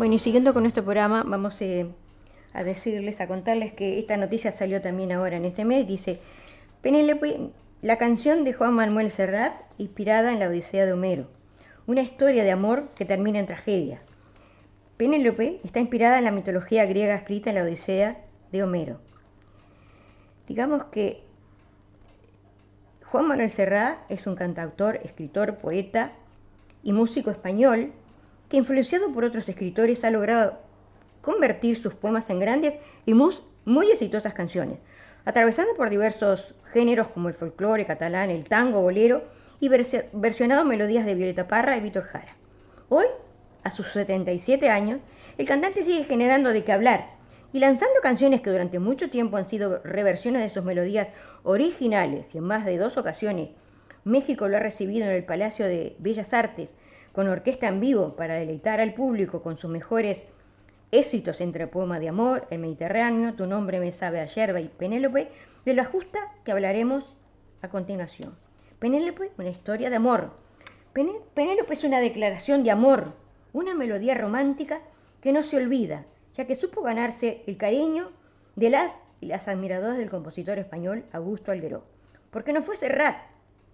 Bueno, 0.00 0.14
y 0.14 0.18
siguiendo 0.18 0.54
con 0.54 0.62
nuestro 0.62 0.82
programa, 0.82 1.24
vamos 1.26 1.60
eh, 1.60 1.86
a 2.54 2.64
decirles, 2.64 3.20
a 3.20 3.26
contarles 3.26 3.74
que 3.74 3.98
esta 3.98 4.16
noticia 4.16 4.50
salió 4.52 4.80
también 4.80 5.12
ahora 5.12 5.36
en 5.36 5.44
este 5.44 5.66
mes. 5.66 5.86
Dice, 5.86 6.20
Penélope, 6.80 7.50
la 7.82 7.98
canción 7.98 8.44
de 8.44 8.54
Juan 8.54 8.72
Manuel 8.72 9.10
Serrat, 9.10 9.52
inspirada 9.76 10.32
en 10.32 10.38
la 10.38 10.48
Odisea 10.48 10.86
de 10.86 10.94
Homero. 10.94 11.39
Una 11.90 12.02
historia 12.02 12.44
de 12.44 12.52
amor 12.52 12.90
que 12.94 13.04
termina 13.04 13.40
en 13.40 13.46
tragedia. 13.46 14.00
Penélope 14.96 15.60
está 15.64 15.80
inspirada 15.80 16.18
en 16.18 16.24
la 16.24 16.30
mitología 16.30 16.84
griega 16.84 17.16
escrita 17.16 17.50
en 17.50 17.56
la 17.56 17.64
Odisea 17.64 18.16
de 18.52 18.62
Homero. 18.62 19.00
Digamos 20.46 20.84
que 20.84 21.24
Juan 23.06 23.26
Manuel 23.26 23.50
Serrat 23.50 24.08
es 24.08 24.28
un 24.28 24.36
cantautor, 24.36 25.00
escritor, 25.02 25.56
poeta 25.56 26.12
y 26.84 26.92
músico 26.92 27.32
español 27.32 27.90
que 28.48 28.58
influenciado 28.58 29.12
por 29.12 29.24
otros 29.24 29.48
escritores 29.48 30.04
ha 30.04 30.12
logrado 30.12 30.58
convertir 31.22 31.76
sus 31.76 31.94
poemas 31.94 32.30
en 32.30 32.38
grandes 32.38 32.78
y 33.04 33.14
muy, 33.14 33.90
exitosas 33.90 34.32
canciones, 34.32 34.78
atravesando 35.24 35.74
por 35.74 35.90
diversos 35.90 36.54
géneros 36.72 37.08
como 37.08 37.26
el 37.26 37.34
folclore 37.34 37.84
catalán, 37.84 38.30
el 38.30 38.44
tango, 38.44 38.80
bolero 38.80 39.39
y 39.60 39.68
versionado 39.68 40.64
melodías 40.64 41.04
de 41.04 41.14
Violeta 41.14 41.46
Parra 41.46 41.76
y 41.76 41.80
Víctor 41.80 42.04
Jara. 42.04 42.36
Hoy, 42.88 43.04
a 43.62 43.70
sus 43.70 43.88
77 43.88 44.70
años, 44.70 45.00
el 45.36 45.46
cantante 45.46 45.84
sigue 45.84 46.04
generando 46.04 46.50
de 46.50 46.64
qué 46.64 46.72
hablar 46.72 47.10
y 47.52 47.58
lanzando 47.58 48.00
canciones 48.02 48.40
que 48.40 48.50
durante 48.50 48.78
mucho 48.78 49.10
tiempo 49.10 49.36
han 49.36 49.48
sido 49.48 49.80
reversiones 49.84 50.42
de 50.42 50.50
sus 50.50 50.64
melodías 50.64 51.08
originales 51.42 52.26
y 52.32 52.38
en 52.38 52.44
más 52.44 52.64
de 52.64 52.78
dos 52.78 52.96
ocasiones 52.96 53.50
México 54.04 54.48
lo 54.48 54.56
ha 54.56 54.60
recibido 54.60 55.06
en 55.06 55.12
el 55.12 55.24
Palacio 55.24 55.66
de 55.66 55.94
Bellas 55.98 56.32
Artes 56.32 56.68
con 57.12 57.28
orquesta 57.28 57.68
en 57.68 57.80
vivo 57.80 58.16
para 58.16 58.34
deleitar 58.34 58.80
al 58.80 58.94
público 58.94 59.42
con 59.42 59.58
sus 59.58 59.70
mejores 59.70 60.22
éxitos 60.90 61.40
entre 61.40 61.66
Poema 61.66 62.00
de 62.00 62.08
Amor, 62.08 62.46
El 62.50 62.60
Mediterráneo, 62.60 63.34
Tu 63.34 63.46
nombre 63.46 63.78
me 63.78 63.92
sabe 63.92 64.20
a 64.20 64.26
yerba 64.26 64.60
y 64.60 64.68
Penélope, 64.68 65.28
de 65.64 65.74
la 65.74 65.84
justa 65.84 66.18
que 66.44 66.52
hablaremos 66.52 67.04
a 67.62 67.68
continuación. 67.68 68.34
Penélope, 68.80 69.30
una 69.36 69.50
historia 69.50 69.90
de 69.90 69.96
amor. 69.96 70.30
Penélope 70.94 71.74
es 71.74 71.84
una 71.84 72.00
declaración 72.00 72.64
de 72.64 72.70
amor, 72.70 73.12
una 73.52 73.74
melodía 73.74 74.14
romántica 74.14 74.80
que 75.20 75.34
no 75.34 75.42
se 75.42 75.58
olvida, 75.58 76.06
ya 76.34 76.46
que 76.46 76.56
supo 76.56 76.80
ganarse 76.80 77.42
el 77.46 77.58
cariño 77.58 78.10
de 78.56 78.70
las 78.70 78.90
y 79.20 79.26
las 79.26 79.46
admiradoras 79.48 79.98
del 79.98 80.08
compositor 80.08 80.58
español 80.58 81.04
Augusto 81.12 81.52
Algueró, 81.52 81.84
porque 82.30 82.54
no 82.54 82.62
fue 82.62 82.78
Serrat 82.78 83.18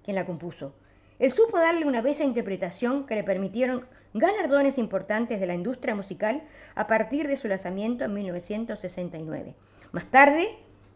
quien 0.04 0.16
la 0.16 0.26
compuso. 0.26 0.74
Él 1.20 1.30
supo 1.30 1.56
darle 1.56 1.86
una 1.86 2.02
bella 2.02 2.24
interpretación 2.24 3.06
que 3.06 3.14
le 3.14 3.22
permitieron 3.22 3.86
galardones 4.12 4.76
importantes 4.76 5.38
de 5.38 5.46
la 5.46 5.54
industria 5.54 5.94
musical 5.94 6.42
a 6.74 6.88
partir 6.88 7.28
de 7.28 7.36
su 7.36 7.46
lanzamiento 7.46 8.04
en 8.04 8.12
1969. 8.12 9.54
Más 9.92 10.06
tarde, 10.06 10.48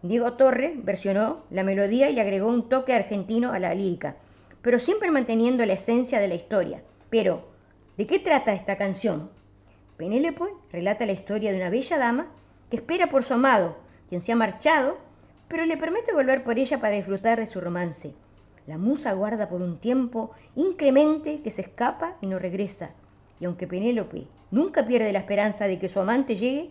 Diego 0.03 0.33
Torres 0.33 0.83
versionó 0.83 1.45
la 1.51 1.63
melodía 1.63 2.09
y 2.09 2.15
le 2.15 2.23
agregó 2.23 2.49
un 2.49 2.71
toque 2.71 2.95
argentino 2.95 3.53
a 3.53 3.59
la 3.59 3.75
lírica, 3.75 4.17
pero 4.63 4.79
siempre 4.79 5.11
manteniendo 5.11 5.65
la 5.67 5.75
esencia 5.75 6.21
de 6.21 6.29
la 6.29 6.35
historia. 6.35 6.83
Pero, 7.11 7.49
¿de 7.99 8.07
qué 8.07 8.19
trata 8.19 8.55
esta 8.55 8.77
canción? 8.77 9.31
Penélope 9.99 10.45
relata 10.73 11.05
la 11.05 11.13
historia 11.13 11.51
de 11.51 11.59
una 11.59 11.69
bella 11.69 11.99
dama 11.99 12.29
que 12.71 12.77
espera 12.77 13.09
por 13.09 13.25
su 13.25 13.35
amado, 13.35 13.77
quien 14.09 14.23
se 14.23 14.33
ha 14.33 14.37
marchado, 14.37 14.97
pero 15.49 15.67
le 15.67 15.77
permite 15.77 16.15
volver 16.15 16.45
por 16.45 16.59
ella 16.59 16.81
para 16.81 16.95
disfrutar 16.95 17.39
de 17.39 17.47
su 17.47 17.61
romance. 17.61 18.15
La 18.67 18.79
musa 18.79 19.13
guarda 19.13 19.51
por 19.51 19.61
un 19.61 19.79
tiempo 19.79 20.31
inclemente 20.57 21.43
que 21.43 21.51
se 21.51 21.63
escapa 21.63 22.17
y 22.23 22.27
no 22.27 22.39
regresa, 22.39 22.91
y 23.39 23.45
aunque 23.45 23.67
Penélope 23.67 24.29
nunca 24.51 24.87
pierde 24.87 25.13
la 25.13 25.19
esperanza 25.19 25.67
de 25.67 25.79
que 25.79 25.89
su 25.91 26.01
amante 26.01 26.37
llegue, 26.37 26.71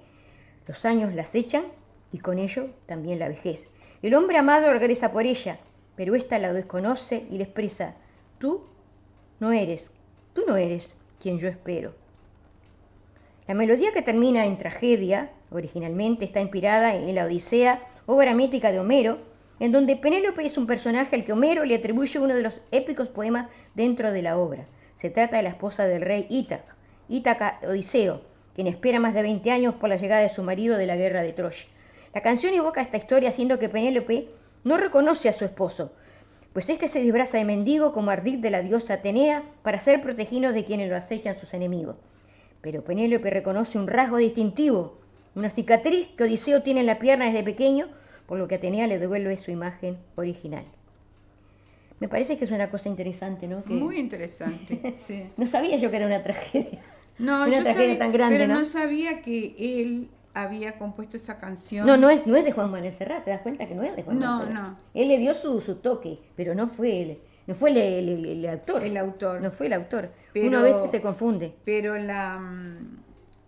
los 0.68 0.84
años 0.86 1.14
la 1.14 1.24
acechan 1.24 1.66
y 2.12 2.20
con 2.20 2.40
ello 2.40 2.68
también 2.86 3.20
la 3.20 3.28
vejez. 3.28 3.68
El 4.02 4.16
hombre 4.16 4.38
amado 4.38 4.72
regresa 4.72 5.12
por 5.12 5.26
ella, 5.26 5.60
pero 5.96 6.16
ésta 6.16 6.40
la 6.40 6.54
desconoce 6.54 7.26
y 7.30 7.38
le 7.38 7.44
expresa, 7.44 7.96
tú 8.38 8.64
no 9.40 9.52
eres, 9.52 9.92
tú 10.34 10.44
no 10.48 10.56
eres 10.56 10.88
quien 11.22 11.40
yo 11.40 11.48
espero. 11.48 11.94
La 13.48 13.54
melodía 13.54 13.92
que 13.94 14.02
termina 14.02 14.46
en 14.46 14.58
tragedia, 14.58 15.32
originalmente 15.52 16.26
está 16.26 16.40
inspirada 16.40 16.96
en 16.96 17.14
la 17.16 17.26
Odisea, 17.26 17.82
obra 18.06 18.34
mítica 18.34 18.72
de 18.72 18.80
Homero, 18.80 19.18
en 19.60 19.72
donde 19.72 19.96
Penélope 19.96 20.46
es 20.46 20.58
un 20.58 20.68
personaje 20.68 21.16
al 21.16 21.26
que 21.26 21.34
Homero 21.34 21.66
le 21.66 21.76
atribuye 21.76 22.20
uno 22.20 22.36
de 22.36 22.44
los 22.44 22.62
épicos 22.72 23.10
poemas 23.10 23.50
dentro 23.76 24.12
de 24.12 24.22
la 24.22 24.38
obra. 24.38 24.66
Se 25.02 25.10
trata 25.10 25.38
de 25.38 25.44
la 25.44 25.50
esposa 25.50 25.86
del 25.86 26.02
rey 26.02 26.28
Ítaca, 26.30 26.76
Ítaca 27.10 27.60
Odiseo, 27.68 28.22
quien 28.56 28.68
espera 28.68 29.00
más 29.00 29.14
de 29.14 29.22
20 29.22 29.52
años 29.52 29.76
por 29.76 29.90
la 29.90 29.98
llegada 29.98 30.22
de 30.22 30.30
su 30.30 30.44
marido 30.44 30.78
de 30.78 30.86
la 30.86 30.96
guerra 30.96 31.24
de 31.24 31.34
Troya. 31.34 31.66
La 32.14 32.22
canción 32.22 32.54
evoca 32.54 32.82
esta 32.82 32.98
historia 32.98 33.30
haciendo 33.30 33.60
que 33.60 33.70
Penélope 33.70 34.30
no 34.64 34.78
reconoce 34.78 35.30
a 35.30 35.34
su 35.34 35.46
esposo, 35.46 35.92
pues 36.54 36.70
éste 36.70 36.88
se 36.88 37.00
disfraza 37.00 37.38
de 37.38 37.46
mendigo 37.46 37.94
como 37.94 38.12
ardid 38.12 38.40
de 38.40 38.50
la 38.50 38.62
diosa 38.62 38.96
Atenea 38.96 39.44
para 39.62 39.80
ser 39.80 40.02
protegido 40.02 40.52
de 40.52 40.66
quienes 40.66 40.90
lo 40.90 40.96
acechan 40.96 41.40
sus 41.40 41.54
enemigos. 41.54 41.96
Pero 42.62 42.84
Penélope 42.84 43.30
reconoce 43.30 43.78
un 43.78 43.88
rasgo 43.88 44.18
distintivo, 44.18 44.98
una 45.36 45.52
cicatriz 45.52 46.08
que 46.18 46.24
Odiseo 46.24 46.64
tiene 46.64 46.82
en 46.82 46.88
la 46.88 47.00
pierna 47.00 47.26
desde 47.26 47.44
pequeño, 47.44 47.88
por 48.26 48.40
lo 48.40 48.48
que 48.48 48.56
Atenea 48.56 48.88
le 48.88 49.00
devuelve 49.00 49.38
su 49.38 49.52
imagen 49.52 49.98
original. 50.16 50.66
Me 52.00 52.08
parece 52.08 52.38
que 52.38 52.46
es 52.46 52.52
una 52.52 52.70
cosa 52.70 52.90
interesante, 52.90 53.48
¿no? 53.48 53.64
Muy 53.66 54.00
interesante, 54.00 54.96
sí. 55.08 55.30
no 55.38 55.46
sabía 55.46 55.78
yo 55.78 55.92
que 55.92 55.98
era 55.98 56.08
una 56.08 56.24
tragedia. 56.24 56.80
No, 57.20 57.46
una 57.46 57.62
tragedia 57.62 57.98
tan 57.98 58.14
grande, 58.14 58.38
pero 58.38 58.54
¿no? 58.54 58.60
no 58.60 58.66
sabía 58.66 59.22
que 59.22 59.54
él 59.58 60.08
había 60.34 60.78
compuesto 60.78 61.18
esa 61.18 61.40
canción. 61.40 61.86
No, 61.86 61.98
no 61.98 62.10
es, 62.10 62.26
no 62.28 62.36
es 62.36 62.46
de 62.46 62.52
Juan 62.52 62.72
Manuel 62.72 62.94
Serrat, 62.94 63.24
te 63.24 63.32
das 63.32 63.42
cuenta 63.42 63.68
que 63.68 63.76
no 63.76 63.84
es 63.84 63.96
de 63.96 64.04
Juan 64.04 64.20
no, 64.20 64.26
Manuel 64.26 64.48
Serrat. 64.48 64.64
No, 64.64 64.78
Él 64.94 65.08
le 65.08 65.18
dio 65.18 65.34
su, 65.34 65.62
su 65.62 65.76
toque, 65.76 66.20
pero 66.36 66.56
no 66.56 66.68
fue 66.68 67.02
él. 67.02 67.20
No 67.48 67.56
fue 67.56 67.72
el, 67.72 67.78
el, 67.78 68.26
el, 68.26 68.46
autor. 68.48 68.84
El 68.84 68.96
autor. 68.96 69.42
No 69.42 69.50
fue 69.50 69.66
el 69.66 69.74
autor. 69.74 70.12
Pero, 70.34 70.50
Uno 70.50 70.60
a 70.60 70.62
veces 70.62 70.92
se 70.92 71.02
confunde. 71.02 71.56
Pero 71.66 71.98
la, 71.98 72.38
mm, 72.38 73.00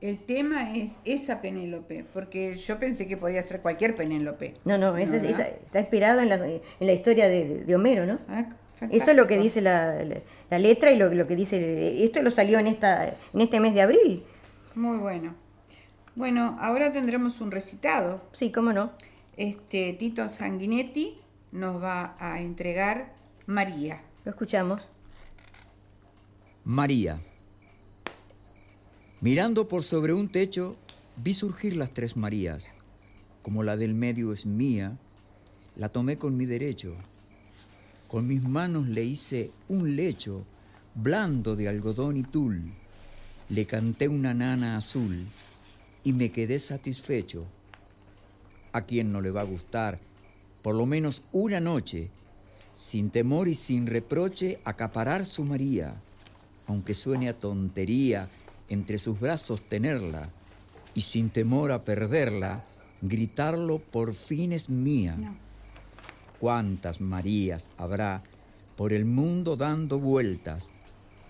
el 0.02 0.18
tema 0.18 0.74
es 0.76 0.94
esa 1.06 1.40
Penélope, 1.40 2.04
porque 2.12 2.58
yo 2.58 2.80
pensé 2.80 3.08
que 3.08 3.16
podía 3.16 3.44
ser 3.44 3.62
cualquier 3.62 3.96
Penélope. 3.96 4.56
No, 4.66 4.80
no, 4.80 4.98
esa, 4.98 5.18
esa, 5.18 5.44
está 5.44 5.80
inspirado 5.80 6.20
en 6.20 6.30
la, 6.30 6.44
en 6.44 6.62
la 6.80 6.94
historia 6.94 7.30
de, 7.30 7.64
de 7.64 7.76
Homero, 7.76 8.08
¿no? 8.08 8.18
Ah, 8.28 8.46
Eso 8.90 9.12
es 9.12 9.16
lo 9.18 9.28
que 9.28 9.38
dice 9.38 9.62
la, 9.62 10.04
la, 10.04 10.22
la 10.50 10.58
letra 10.58 10.92
y 10.92 10.98
lo, 10.98 11.14
lo, 11.14 11.28
que 11.28 11.36
dice. 11.36 12.04
Esto 12.04 12.24
lo 12.24 12.32
salió 12.32 12.58
en, 12.58 12.66
esta, 12.66 13.06
en 13.08 13.42
este 13.42 13.60
mes 13.60 13.76
de 13.76 13.82
abril. 13.84 14.24
Muy 14.74 14.98
bueno. 14.98 15.36
Bueno, 16.16 16.58
ahora 16.60 16.92
tendremos 16.92 17.40
un 17.40 17.52
recitado. 17.52 18.22
Sí, 18.34 18.52
cómo 18.52 18.74
no. 18.74 18.92
Este 19.38 19.94
Tito 19.94 20.28
Sanguinetti 20.28 21.18
nos 21.54 21.82
va 21.82 22.18
a 22.20 22.42
entregar 22.42 23.16
María. 23.46 24.04
Lo 24.26 24.32
escuchamos. 24.32 24.82
María. 26.66 27.20
Mirando 29.22 29.70
por 29.70 29.84
sobre 29.84 30.14
un 30.14 30.28
techo, 30.28 30.76
vi 31.16 31.34
surgir 31.34 31.78
las 31.78 31.92
tres 31.92 32.18
Marías. 32.18 32.72
Como 33.42 33.64
la 33.64 33.78
del 33.78 33.94
medio 33.94 34.34
es 34.34 34.46
mía, 34.46 34.98
la 35.76 35.88
tomé 35.88 36.18
con 36.18 36.36
mi 36.36 36.46
derecho. 36.46 36.94
Con 38.10 38.28
mis 38.28 38.44
manos 38.44 38.88
le 38.88 39.06
hice 39.06 39.52
un 39.70 39.96
lecho 39.96 40.46
blando 40.94 41.56
de 41.56 41.70
algodón 41.70 42.18
y 42.18 42.24
tul. 42.24 42.64
Le 43.48 43.66
canté 43.66 44.10
una 44.10 44.34
nana 44.34 44.76
azul 44.76 45.26
y 46.04 46.14
me 46.14 46.32
quedé 46.32 46.60
satisfecho. 46.60 47.48
A 48.74 48.82
quien 48.82 49.12
no 49.12 49.22
le 49.22 49.32
va 49.32 49.42
a 49.42 49.46
gustar, 49.46 50.00
por 50.64 50.76
lo 50.76 50.86
menos 50.86 51.24
una 51.32 51.60
noche, 51.60 52.10
sin 52.74 53.10
temor 53.10 53.48
y 53.48 53.56
sin 53.56 53.88
reproche, 53.88 54.60
acaparar 54.64 55.26
su 55.26 55.44
María, 55.44 55.96
aunque 56.68 56.94
suene 56.94 57.30
a 57.30 57.38
tontería, 57.38 58.30
entre 58.70 58.98
sus 58.98 59.20
brazos 59.20 59.68
tenerla, 59.68 60.30
y 60.94 61.02
sin 61.02 61.30
temor 61.30 61.72
a 61.72 61.84
perderla, 61.84 62.66
gritarlo 63.02 63.80
por 63.80 64.14
fin 64.14 64.54
es 64.54 64.70
mía. 64.70 65.16
No. 65.18 65.36
¿Cuántas 66.40 67.02
Marías 67.02 67.70
habrá 67.78 68.24
por 68.78 68.94
el 68.94 69.06
mundo 69.06 69.58
dando 69.58 70.00
vueltas? 70.00 70.72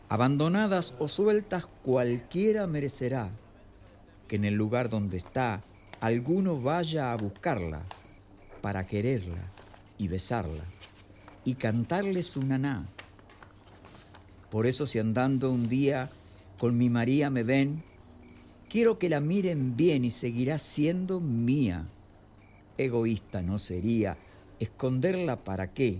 Abandonadas 0.10 0.94
o 1.00 1.08
sueltas 1.08 1.68
cualquiera 1.84 2.68
merecerá 2.68 3.32
que 4.32 4.38
en 4.38 4.46
el 4.46 4.54
lugar 4.54 4.90
donde 4.90 5.18
está 5.18 5.62
alguno 6.00 6.58
vaya 6.58 7.12
a 7.12 7.18
buscarla 7.18 7.84
para 8.62 8.88
quererla 8.88 9.44
y 9.98 10.08
besarla 10.08 10.64
y 11.44 11.56
cantarle 11.56 12.24
su 12.24 12.42
naná. 12.42 12.88
Por 14.50 14.68
eso 14.68 14.88
si 14.88 15.00
andando 15.00 15.52
un 15.52 15.68
día 15.68 16.10
con 16.58 16.78
mi 16.78 16.90
María 16.90 17.30
me 17.30 17.44
ven, 17.44 17.84
quiero 18.70 18.98
que 18.98 19.10
la 19.10 19.20
miren 19.20 19.76
bien 19.76 20.06
y 20.06 20.12
seguirá 20.12 20.60
siendo 20.60 21.20
mía. 21.20 21.88
Egoísta 22.78 23.42
no 23.42 23.60
sería 23.60 24.16
esconderla 24.62 25.42
para 25.42 25.74
qué, 25.74 26.00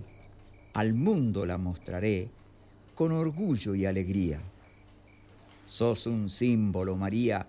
al 0.72 0.94
mundo 0.94 1.44
la 1.44 1.58
mostraré 1.58 2.30
con 2.94 3.12
orgullo 3.12 3.74
y 3.74 3.84
alegría. 3.84 4.40
Sos 5.66 6.06
un 6.06 6.30
símbolo, 6.30 6.96
María, 6.96 7.46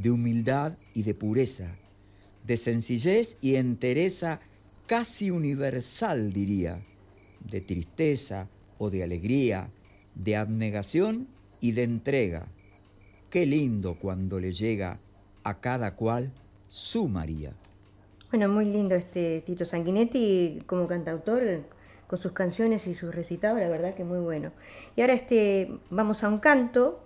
de 0.00 0.10
humildad 0.10 0.78
y 0.94 1.02
de 1.02 1.14
pureza, 1.14 1.76
de 2.44 2.56
sencillez 2.56 3.36
y 3.40 3.56
entereza 3.56 4.40
casi 4.86 5.30
universal, 5.30 6.32
diría, 6.32 6.80
de 7.40 7.60
tristeza 7.60 8.48
o 8.78 8.90
de 8.90 9.02
alegría, 9.02 9.70
de 10.14 10.36
abnegación 10.36 11.28
y 11.60 11.72
de 11.72 11.82
entrega. 11.82 12.48
Qué 13.28 13.46
lindo 13.46 13.94
cuando 14.00 14.40
le 14.40 14.52
llega 14.52 14.98
a 15.44 15.60
cada 15.60 15.94
cual 15.94 16.32
su 16.68 17.08
María. 17.08 17.52
Bueno, 18.30 18.48
muy 18.48 18.64
lindo 18.64 18.94
este 18.94 19.42
Tito 19.42 19.64
Sanguinetti 19.64 20.62
como 20.66 20.86
cantautor, 20.86 21.42
con 22.06 22.18
sus 22.18 22.32
canciones 22.32 22.86
y 22.86 22.94
sus 22.94 23.14
recitados, 23.14 23.60
la 23.60 23.68
verdad 23.68 23.94
que 23.94 24.04
muy 24.04 24.18
bueno. 24.18 24.50
Y 24.96 25.02
ahora 25.02 25.12
este, 25.12 25.78
vamos 25.90 26.24
a 26.24 26.28
un 26.28 26.38
canto, 26.38 27.00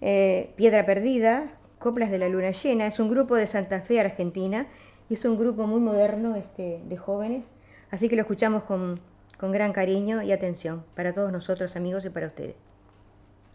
eh, 0.00 0.52
Piedra 0.56 0.86
Perdida, 0.86 1.57
Coplas 1.78 2.10
de 2.10 2.18
la 2.18 2.28
Luna 2.28 2.50
Llena, 2.50 2.86
es 2.86 2.98
un 2.98 3.08
grupo 3.08 3.36
de 3.36 3.46
Santa 3.46 3.80
Fe, 3.80 4.00
Argentina, 4.00 4.66
y 5.08 5.14
es 5.14 5.24
un 5.24 5.38
grupo 5.38 5.66
muy 5.66 5.80
moderno 5.80 6.36
este, 6.36 6.80
de 6.84 6.96
jóvenes, 6.96 7.44
así 7.90 8.08
que 8.08 8.16
lo 8.16 8.22
escuchamos 8.22 8.64
con, 8.64 8.96
con 9.38 9.52
gran 9.52 9.72
cariño 9.72 10.22
y 10.22 10.32
atención 10.32 10.84
para 10.94 11.12
todos 11.12 11.32
nosotros 11.32 11.76
amigos 11.76 12.04
y 12.04 12.10
para 12.10 12.26
ustedes. 12.26 12.56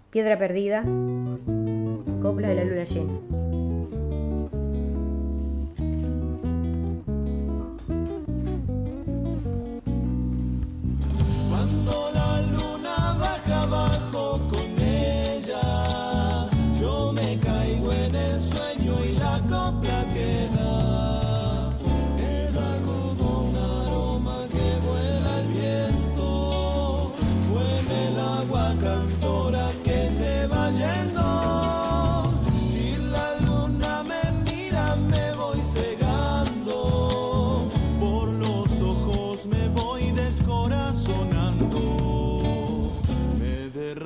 Piedra 0.09 0.37
Perdida, 0.37 0.83
Coplas 2.21 2.49
de 2.49 2.55
la 2.55 2.63
Luna 2.63 2.83
Llena. 2.85 3.52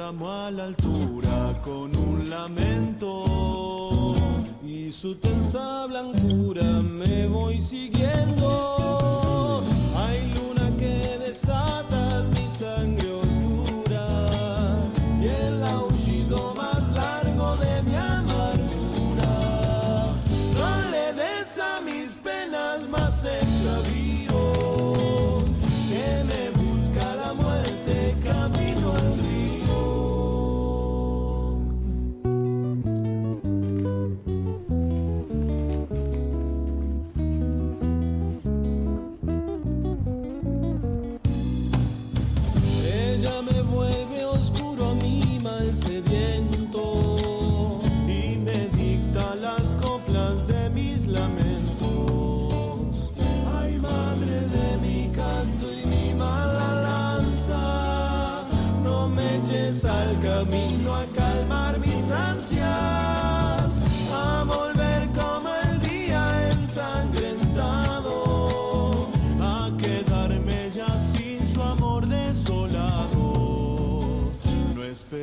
A 0.08 0.49
la 0.51 0.64
altura 0.64 1.60
con 1.62 1.93
un 1.93 2.30
lamento 2.30 3.26
y 4.64 4.89
su 4.89 5.16
tensa 5.16 5.86
blancura 5.86 6.64
me 6.82 7.28
voy 7.28 7.60
siguiendo. 7.60 8.66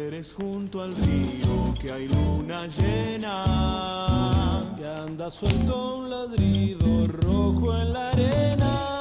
Esperes 0.04 0.34
junto 0.34 0.82
al 0.82 0.94
río 0.94 1.74
que 1.80 1.90
hay 1.90 2.08
luna 2.08 2.66
llena, 2.66 3.42
que 4.76 4.86
anda 4.86 5.30
suelto 5.30 5.96
un 5.96 6.10
ladrido 6.10 7.06
rojo 7.06 7.74
en 7.74 7.94
la 7.94 8.10
arena. 8.10 8.93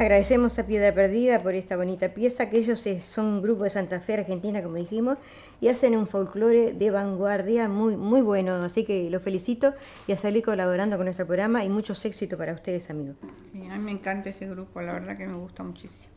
Agradecemos 0.00 0.58
a 0.58 0.64
Piedra 0.64 0.94
Perdida 0.94 1.42
por 1.42 1.54
esta 1.54 1.76
bonita 1.76 2.08
pieza, 2.14 2.48
que 2.48 2.56
ellos 2.56 2.82
son 3.12 3.26
un 3.26 3.42
grupo 3.42 3.64
de 3.64 3.70
Santa 3.70 4.00
Fe, 4.00 4.14
Argentina, 4.14 4.62
como 4.62 4.76
dijimos, 4.76 5.18
y 5.60 5.68
hacen 5.68 5.94
un 5.94 6.06
folclore 6.06 6.72
de 6.72 6.90
vanguardia 6.90 7.68
muy, 7.68 7.98
muy 7.98 8.22
bueno, 8.22 8.64
así 8.64 8.84
que 8.86 9.10
los 9.10 9.22
felicito 9.22 9.74
y 10.06 10.12
a 10.12 10.16
salir 10.16 10.42
colaborando 10.42 10.96
con 10.96 11.04
nuestro 11.04 11.26
programa 11.26 11.66
y 11.66 11.68
muchos 11.68 12.02
éxitos 12.06 12.38
para 12.38 12.54
ustedes, 12.54 12.88
amigos. 12.88 13.16
Sí, 13.52 13.66
a 13.70 13.76
mí 13.76 13.84
me 13.84 13.90
encanta 13.90 14.30
este 14.30 14.48
grupo, 14.48 14.80
la 14.80 14.94
verdad 14.94 15.18
que 15.18 15.26
me 15.26 15.36
gusta 15.36 15.62
muchísimo. 15.64 16.08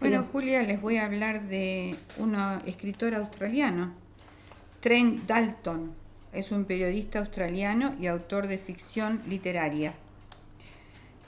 Bueno, 0.00 0.24
Julia, 0.32 0.62
les 0.62 0.80
voy 0.80 0.96
a 0.96 1.04
hablar 1.04 1.42
de 1.42 1.94
un 2.16 2.34
escritor 2.64 3.14
australiano, 3.14 3.92
Trent 4.80 5.26
Dalton. 5.26 5.92
Es 6.32 6.50
un 6.52 6.64
periodista 6.64 7.18
australiano 7.18 7.96
y 8.00 8.06
autor 8.06 8.46
de 8.46 8.56
ficción 8.56 9.20
literaria. 9.28 9.92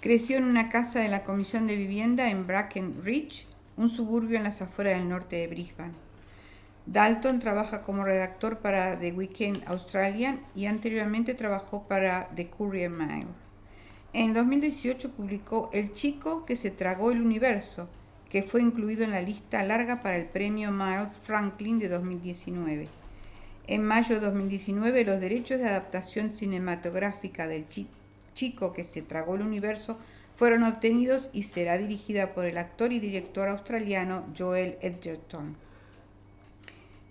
Creció 0.01 0.39
en 0.39 0.45
una 0.45 0.71
casa 0.71 1.01
de 1.01 1.09
la 1.09 1.25
Comisión 1.25 1.67
de 1.67 1.77
Vivienda 1.77 2.31
en 2.31 2.47
Bracken 2.47 3.03
Ridge, 3.05 3.47
un 3.77 3.91
suburbio 3.91 4.39
en 4.39 4.45
las 4.45 4.63
afueras 4.63 4.97
del 4.97 5.09
norte 5.09 5.37
de 5.37 5.47
Brisbane. 5.47 5.93
Dalton 6.87 7.39
trabaja 7.39 7.83
como 7.83 8.05
redactor 8.05 8.59
para 8.59 8.99
The 8.99 9.13
Weekend 9.13 9.63
Australian 9.67 10.41
y 10.55 10.67
anteriormente 10.67 11.35
trabajó 11.35 11.87
para 11.87 12.31
The 12.35 12.49
Courier 12.49 12.91
Mail. 12.91 13.27
En 14.13 14.33
2018 14.33 15.11
publicó 15.13 15.69
El 15.73 15.93
chico 15.93 16.47
que 16.47 16.57
se 16.57 16.71
tragó 16.71 17.11
el 17.11 17.21
universo, 17.21 17.89
que 18.31 18.43
fue 18.43 18.63
incluido 18.63 19.05
en 19.05 19.11
la 19.11 19.21
lista 19.21 19.63
larga 19.63 20.03
para 20.03 20.17
el 20.17 20.25
premio 20.25 20.73
Miles 20.73 21.21
Franklin 21.23 21.79
de 21.79 21.89
2019. 21.89 22.85
En 23.67 23.85
mayo 23.85 24.15
de 24.15 24.21
2019 24.23 25.05
los 25.05 25.21
derechos 25.21 25.59
de 25.59 25.69
adaptación 25.69 26.33
cinematográfica 26.33 27.47
del 27.47 27.69
chi- 27.69 27.87
chico 28.35 28.73
que 28.73 28.85
se 28.85 29.03
tragó 29.03 29.35
el 29.35 29.43
universo 29.43 29.99
fueron 30.37 30.63
obtenidos 30.65 31.29
y 31.33 31.43
será 31.43 31.77
dirigida 31.77 32.33
por 32.33 32.47
el 32.47 32.57
actor 32.57 32.93
y 32.93 32.99
director 32.99 33.49
australiano 33.49 34.25
Joel 34.37 34.79
Edgerton. 34.81 35.57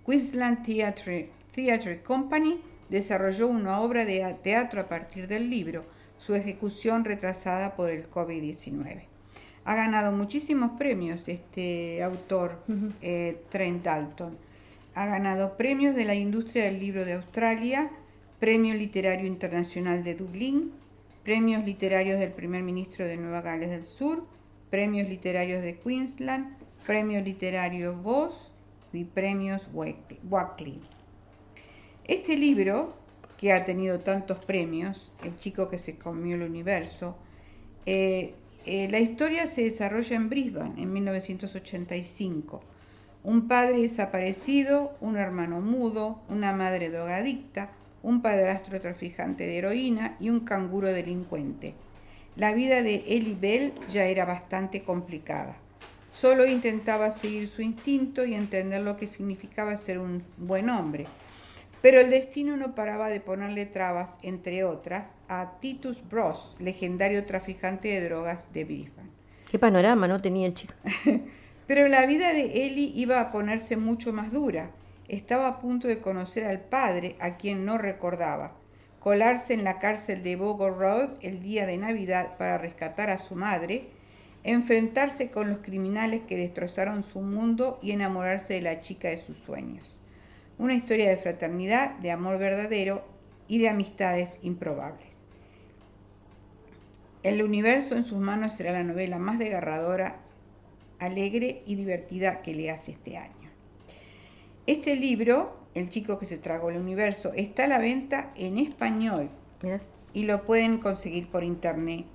Queensland 0.06 0.66
Theatre, 0.66 1.30
Theatre 1.54 2.02
Company 2.02 2.60
desarrolló 2.90 3.48
una 3.48 3.82
obra 3.82 4.06
de 4.06 4.36
teatro 4.42 4.82
a 4.82 4.90
partir 4.90 5.28
del 5.28 5.50
libro, 5.50 5.86
su 6.18 6.34
ejecución 6.34 7.06
retrasada 7.06 7.76
por 7.76 7.92
el 7.92 8.10
COVID-19. 8.10 9.04
Ha 9.66 9.76
ganado 9.76 10.12
muchísimos 10.12 10.72
premios 10.80 11.28
este 11.28 12.02
autor, 12.02 12.64
eh, 13.04 13.44
Trent 13.50 13.84
Dalton. 13.84 14.36
Ha 14.96 15.06
ganado 15.06 15.56
premios 15.58 15.96
de 15.96 16.06
la 16.06 16.16
industria 16.16 16.64
del 16.64 16.80
libro 16.80 17.06
de 17.06 17.14
Australia, 17.14 17.92
Premio 18.40 18.74
Literario 18.74 19.28
Internacional 19.28 20.04
de 20.04 20.16
Dublín, 20.16 20.72
premios 21.30 21.64
literarios 21.64 22.18
del 22.18 22.32
primer 22.32 22.64
ministro 22.64 23.06
de 23.06 23.16
Nueva 23.16 23.42
Gales 23.42 23.70
del 23.70 23.86
Sur, 23.86 24.26
premios 24.72 25.08
literarios 25.08 25.62
de 25.62 25.78
Queensland, 25.78 26.58
premio 26.88 27.22
literario 27.22 27.94
Voz 27.94 28.52
y 28.92 29.04
premios 29.04 29.68
Wackley. 29.72 30.82
Este 32.06 32.36
libro, 32.36 32.96
que 33.38 33.54
ha 33.54 33.64
tenido 33.64 34.00
tantos 34.00 34.44
premios, 34.44 35.12
El 35.24 35.36
chico 35.36 35.70
que 35.70 35.78
se 35.78 36.00
comió 36.00 36.36
el 36.36 36.42
universo, 36.42 37.16
eh, 37.86 38.34
Eh, 38.66 38.88
la 38.90 39.00
historia 39.00 39.46
se 39.46 39.64
desarrolla 39.64 40.16
en 40.16 40.30
Brisbane 40.30 40.82
en 40.82 40.92
1985. 40.92 42.62
Un 43.24 43.48
padre 43.48 43.82
desaparecido, 43.82 44.98
un 45.00 45.16
hermano 45.16 45.62
mudo, 45.62 46.24
una 46.28 46.54
madre 46.54 46.90
drogadicta, 46.90 47.70
un 48.04 48.22
padrastro 48.22 48.80
traficante 48.80 49.46
de 49.46 49.58
heroína 49.58 50.16
y 50.20 50.30
un 50.30 50.42
canguro 50.42 50.88
delincuente. 50.88 51.76
La 52.36 52.54
vida 52.54 52.84
de 52.84 53.04
Ellie 53.08 53.38
Bell 53.40 53.74
ya 53.90 54.06
era 54.06 54.26
bastante 54.26 54.82
complicada. 54.84 55.58
Solo 56.12 56.46
intentaba 56.46 57.12
seguir 57.12 57.48
su 57.48 57.62
instinto 57.62 58.26
y 58.26 58.34
entender 58.34 58.82
lo 58.82 58.98
que 58.98 59.08
significaba 59.08 59.78
ser 59.78 60.00
un 60.00 60.24
buen 60.38 60.70
hombre. 60.70 61.06
Pero 61.82 62.02
el 62.02 62.10
destino 62.10 62.58
no 62.58 62.76
paraba 62.76 63.08
de 63.08 63.22
ponerle 63.22 63.66
trabas, 63.66 64.18
entre 64.22 64.64
otras, 64.64 65.16
a 65.30 65.60
Titus 65.62 66.02
Bros, 66.10 66.56
legendario 66.60 67.26
traficante 67.26 67.88
de 67.88 68.04
drogas 68.04 68.52
de 68.54 68.66
Brisbane. 68.66 69.10
Qué 69.50 69.58
panorama, 69.58 70.08
¿no? 70.08 70.22
Tenía 70.22 70.48
el 70.48 70.54
chico. 70.54 70.74
Pero 71.68 71.88
la 71.88 72.06
vida 72.06 72.34
de 72.34 72.66
Ellie 72.66 72.92
iba 72.96 73.22
a 73.22 73.32
ponerse 73.32 73.78
mucho 73.78 74.12
más 74.12 74.32
dura. 74.32 74.72
Estaba 75.10 75.48
a 75.48 75.60
punto 75.60 75.88
de 75.88 76.02
conocer 76.02 76.46
al 76.46 76.60
padre, 76.60 77.16
a 77.20 77.36
quien 77.38 77.66
no 77.66 77.80
recordaba, 77.80 78.56
colarse 79.00 79.56
en 79.56 79.64
la 79.64 79.80
cárcel 79.80 80.22
de 80.22 80.36
Bogo 80.36 80.70
Road 80.70 81.18
el 81.22 81.42
día 81.42 81.66
de 81.66 81.78
Navidad 81.78 82.38
para 82.38 82.60
rescatar 82.60 83.10
a 83.10 83.18
su 83.18 83.34
madre, 83.34 83.88
enfrentarse 84.44 85.32
con 85.32 85.50
los 85.50 85.62
criminales 85.62 86.22
que 86.28 86.38
destrozaron 86.38 87.02
su 87.02 87.22
mundo 87.22 87.80
y 87.82 87.90
enamorarse 87.90 88.54
de 88.54 88.62
la 88.62 88.82
chica 88.82 89.10
de 89.10 89.18
sus 89.18 89.38
sueños. 89.38 89.96
Una 90.60 90.76
historia 90.76 91.10
de 91.10 91.18
fraternidad, 91.18 91.96
de 91.98 92.12
amor 92.12 92.38
verdadero 92.38 93.04
y 93.48 93.58
de 93.58 93.70
amistades 93.70 94.38
improbables. 94.44 95.26
El 97.24 97.42
universo 97.42 97.96
en 97.96 98.04
sus 98.04 98.20
manos 98.20 98.54
será 98.54 98.74
la 98.74 98.84
novela 98.84 99.18
más 99.18 99.40
desgarradora, 99.40 100.18
alegre 101.00 101.64
y 101.66 101.74
divertida 101.74 102.44
que 102.44 102.54
le 102.54 102.70
hace 102.70 102.92
este 102.92 103.18
año. 103.18 103.39
Este 104.70 104.96
libro, 104.96 105.58
El 105.74 105.90
chico 105.90 106.20
que 106.20 106.28
se 106.28 106.38
tragó 106.38 106.70
el 106.70 106.78
universo, 106.78 107.34
está 107.36 107.64
a 107.64 107.68
la 107.68 107.80
venta 107.80 108.32
en 108.36 108.60
español 108.60 109.32
Mira. 109.64 109.82
y 110.14 110.26
lo 110.26 110.44
pueden 110.44 110.78
conseguir 110.78 111.28
por 111.28 111.44
internet. 111.44 112.06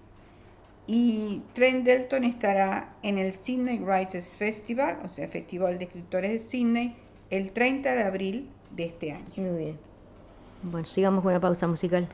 Y 0.86 1.42
Trent 1.52 1.84
Delton 1.84 2.22
estará 2.22 2.94
en 3.02 3.18
el 3.18 3.32
Sydney 3.32 3.80
Writers 3.80 4.28
Festival, 4.28 5.00
o 5.04 5.08
sea, 5.08 5.26
Festival 5.26 5.80
de 5.80 5.86
Escritores 5.86 6.30
de 6.30 6.38
Sydney, 6.48 6.96
el 7.30 7.50
30 7.50 7.92
de 7.92 8.02
abril 8.04 8.50
de 8.70 8.84
este 8.84 9.10
año. 9.10 9.32
Muy 9.36 9.58
bien. 9.58 9.78
Bueno, 10.62 10.86
sigamos 10.86 11.24
con 11.24 11.32
la 11.32 11.40
pausa 11.40 11.66
musical. 11.66 12.08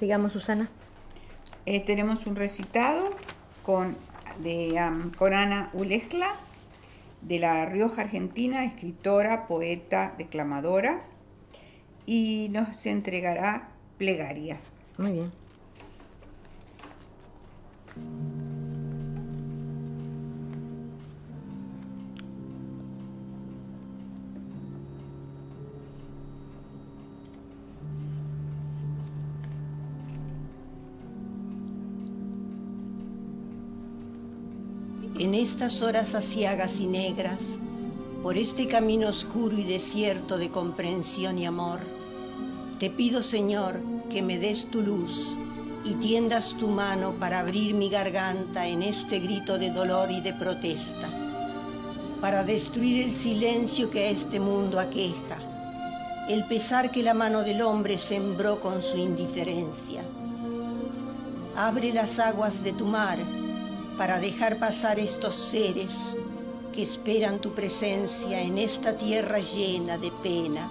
Sigamos, 0.00 0.32
Susana. 0.32 0.70
Eh, 1.66 1.80
tenemos 1.80 2.26
un 2.26 2.34
recitado 2.34 3.10
con, 3.62 3.98
de, 4.42 4.80
con 5.18 5.34
Ana 5.34 5.68
Ulescla, 5.74 6.36
de 7.20 7.38
La 7.38 7.66
Rioja, 7.66 8.00
Argentina, 8.00 8.64
escritora, 8.64 9.46
poeta, 9.46 10.14
declamadora, 10.16 11.02
y 12.06 12.48
nos 12.50 12.86
entregará 12.86 13.68
plegaria. 13.98 14.58
Muy 14.96 15.12
bien. 15.12 15.32
En 35.20 35.34
estas 35.34 35.82
horas 35.82 36.14
aciagas 36.14 36.80
y 36.80 36.86
negras, 36.86 37.58
por 38.22 38.38
este 38.38 38.66
camino 38.66 39.08
oscuro 39.08 39.54
y 39.54 39.64
desierto 39.64 40.38
de 40.38 40.50
comprensión 40.50 41.36
y 41.36 41.44
amor, 41.44 41.80
te 42.78 42.88
pido, 42.88 43.20
Señor, 43.20 43.80
que 44.08 44.22
me 44.22 44.38
des 44.38 44.70
tu 44.70 44.80
luz 44.80 45.36
y 45.84 45.92
tiendas 45.96 46.56
tu 46.58 46.68
mano 46.68 47.12
para 47.20 47.40
abrir 47.40 47.74
mi 47.74 47.90
garganta 47.90 48.66
en 48.66 48.82
este 48.82 49.18
grito 49.18 49.58
de 49.58 49.68
dolor 49.68 50.10
y 50.10 50.22
de 50.22 50.32
protesta, 50.32 51.10
para 52.22 52.42
destruir 52.42 53.02
el 53.02 53.12
silencio 53.12 53.90
que 53.90 54.04
a 54.04 54.08
este 54.08 54.40
mundo 54.40 54.80
aqueja, 54.80 55.36
el 56.30 56.46
pesar 56.46 56.90
que 56.90 57.02
la 57.02 57.12
mano 57.12 57.42
del 57.42 57.60
hombre 57.60 57.98
sembró 57.98 58.58
con 58.58 58.80
su 58.80 58.96
indiferencia. 58.96 60.00
Abre 61.54 61.92
las 61.92 62.18
aguas 62.18 62.64
de 62.64 62.72
tu 62.72 62.86
mar 62.86 63.18
para 64.00 64.18
dejar 64.18 64.56
pasar 64.56 64.98
estos 64.98 65.36
seres 65.36 65.92
que 66.72 66.82
esperan 66.82 67.38
tu 67.38 67.52
presencia 67.52 68.40
en 68.40 68.56
esta 68.56 68.96
tierra 68.96 69.40
llena 69.40 69.98
de 69.98 70.10
pena. 70.22 70.70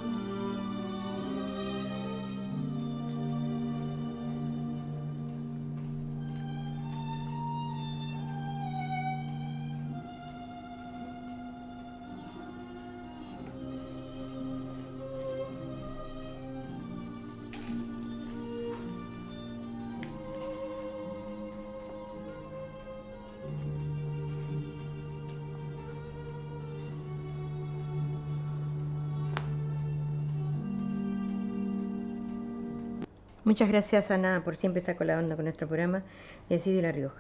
Muchas 33.50 33.68
gracias, 33.68 34.12
Ana, 34.12 34.44
por 34.46 34.58
siempre 34.58 34.82
estar 34.82 34.96
colaborando 34.96 35.36
con 35.36 35.46
nuestro 35.46 35.68
programa 35.68 36.04
de 36.50 36.58
así 36.58 36.72
de 36.72 36.84
La 36.84 36.92
Rioja. 36.92 37.20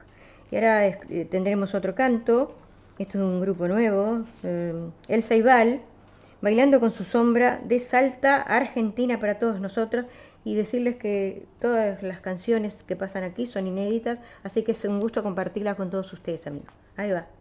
Y 0.51 0.57
ahora 0.57 0.86
eh, 0.86 1.27
tendremos 1.27 1.73
otro 1.73 1.95
canto. 1.95 2.55
Esto 2.99 3.17
es 3.17 3.23
un 3.23 3.41
grupo 3.41 3.67
nuevo, 3.67 4.25
eh, 4.43 4.75
El 5.07 5.23
Ceibal, 5.23 5.82
bailando 6.39 6.80
con 6.80 6.91
su 6.91 7.03
sombra 7.03 7.59
de 7.65 7.80
Salta, 7.80 8.43
Argentina 8.43 9.19
para 9.19 9.39
todos 9.39 9.59
nosotros. 9.59 10.05
Y 10.45 10.53
decirles 10.53 10.97
que 10.97 11.47
todas 11.59 12.03
las 12.03 12.19
canciones 12.19 12.84
que 12.88 12.95
pasan 12.95 13.23
aquí 13.23 13.47
son 13.47 13.65
inéditas, 13.65 14.19
así 14.43 14.61
que 14.61 14.73
es 14.73 14.86
un 14.86 14.99
gusto 14.99 15.23
compartirlas 15.23 15.77
con 15.77 15.89
todos 15.89 16.13
ustedes, 16.13 16.45
amigos. 16.45 16.69
Ahí 16.95 17.09
va. 17.09 17.39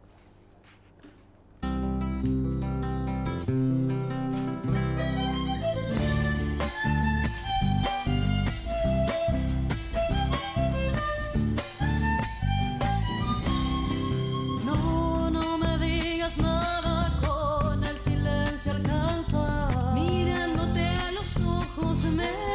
Ojos 22.09 22.15
me 22.15 22.48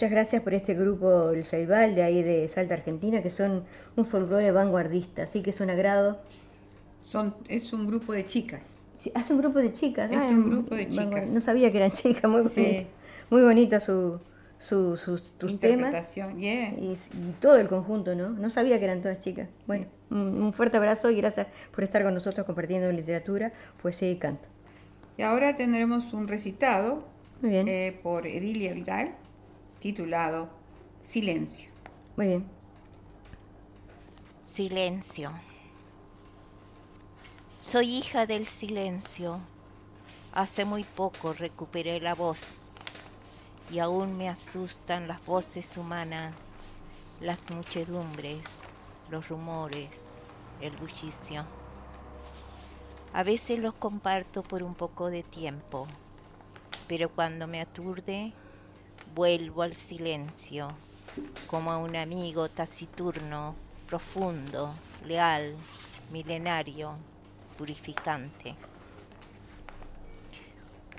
muchas 0.00 0.12
gracias 0.12 0.40
por 0.42 0.54
este 0.54 0.72
grupo 0.72 1.28
El 1.28 1.44
Ceibal 1.44 1.94
de 1.94 2.02
ahí 2.02 2.22
de 2.22 2.48
Salta, 2.48 2.72
Argentina, 2.72 3.22
que 3.22 3.28
son 3.28 3.64
un 3.96 4.06
folclore 4.06 4.50
vanguardista, 4.50 5.24
así 5.24 5.42
que 5.42 5.50
es 5.50 5.60
un 5.60 5.68
agrado. 5.68 6.16
Son, 7.00 7.34
es 7.48 7.74
un 7.74 7.86
grupo 7.86 8.14
de 8.14 8.24
chicas. 8.24 8.62
Sí, 8.98 9.12
hace 9.14 9.34
un 9.34 9.40
grupo 9.40 9.58
de 9.58 9.74
chicas. 9.74 10.10
Es 10.10 10.16
ah, 10.16 10.28
un 10.28 10.48
grupo 10.48 10.74
de 10.74 10.88
chicas. 10.88 11.28
No 11.28 11.42
sabía 11.42 11.70
que 11.70 11.76
eran 11.76 11.92
chicas, 11.92 12.30
muy 12.30 12.48
Sí. 12.48 12.62
bonito. 12.62 12.90
Muy 13.28 13.42
bonito 13.42 13.78
su, 13.78 14.18
su, 14.58 14.96
sus- 14.96 15.36
tus 15.36 15.60
temas. 15.60 15.88
Interpretación, 15.88 16.38
yeah. 16.38 16.70
Y, 16.70 16.92
y 17.12 17.34
todo 17.38 17.56
el 17.56 17.68
conjunto, 17.68 18.14
¿no? 18.14 18.30
No 18.30 18.48
sabía 18.48 18.78
que 18.78 18.86
eran 18.86 19.02
todas 19.02 19.20
chicas. 19.20 19.50
Bueno, 19.66 19.84
un, 20.08 20.42
un 20.42 20.54
fuerte 20.54 20.78
abrazo 20.78 21.10
y 21.10 21.16
gracias 21.16 21.46
por 21.74 21.84
estar 21.84 22.02
con 22.02 22.14
nosotros 22.14 22.46
compartiendo 22.46 22.90
literatura, 22.90 23.52
poesía 23.82 24.10
y 24.10 24.16
canto. 24.16 24.48
Y 25.18 25.22
ahora 25.24 25.56
tendremos 25.56 26.14
un 26.14 26.26
recitado 26.26 27.04
Muy 27.42 27.50
bien, 27.50 27.68
eh, 27.68 28.00
por 28.02 28.26
Edilia 28.26 28.72
Vidal 28.72 29.12
titulado 29.80 30.50
Silencio. 31.02 31.70
muy 32.16 32.26
bien. 32.26 32.46
Silencio. 34.38 35.32
Soy 37.56 37.96
hija 37.96 38.26
del 38.26 38.46
silencio. 38.46 39.40
Hace 40.32 40.64
muy 40.66 40.84
poco 40.84 41.32
recuperé 41.32 41.98
la 42.00 42.14
voz 42.14 42.56
y 43.70 43.78
aún 43.78 44.18
me 44.18 44.28
asustan 44.28 45.08
las 45.08 45.24
voces 45.24 45.76
humanas, 45.78 46.34
las 47.20 47.50
muchedumbres, 47.50 48.42
los 49.10 49.28
rumores, 49.28 49.90
el 50.60 50.76
bullicio. 50.76 51.46
A 53.14 53.22
veces 53.22 53.58
los 53.58 53.74
comparto 53.74 54.42
por 54.42 54.62
un 54.62 54.74
poco 54.74 55.08
de 55.10 55.22
tiempo, 55.22 55.86
pero 56.86 57.08
cuando 57.08 57.46
me 57.46 57.60
aturde, 57.60 58.34
vuelvo 59.14 59.62
al 59.62 59.74
silencio, 59.74 60.68
como 61.48 61.72
a 61.72 61.78
un 61.78 61.96
amigo 61.96 62.48
taciturno, 62.48 63.56
profundo, 63.86 64.72
leal, 65.04 65.56
milenario, 66.12 66.94
purificante. 67.58 68.54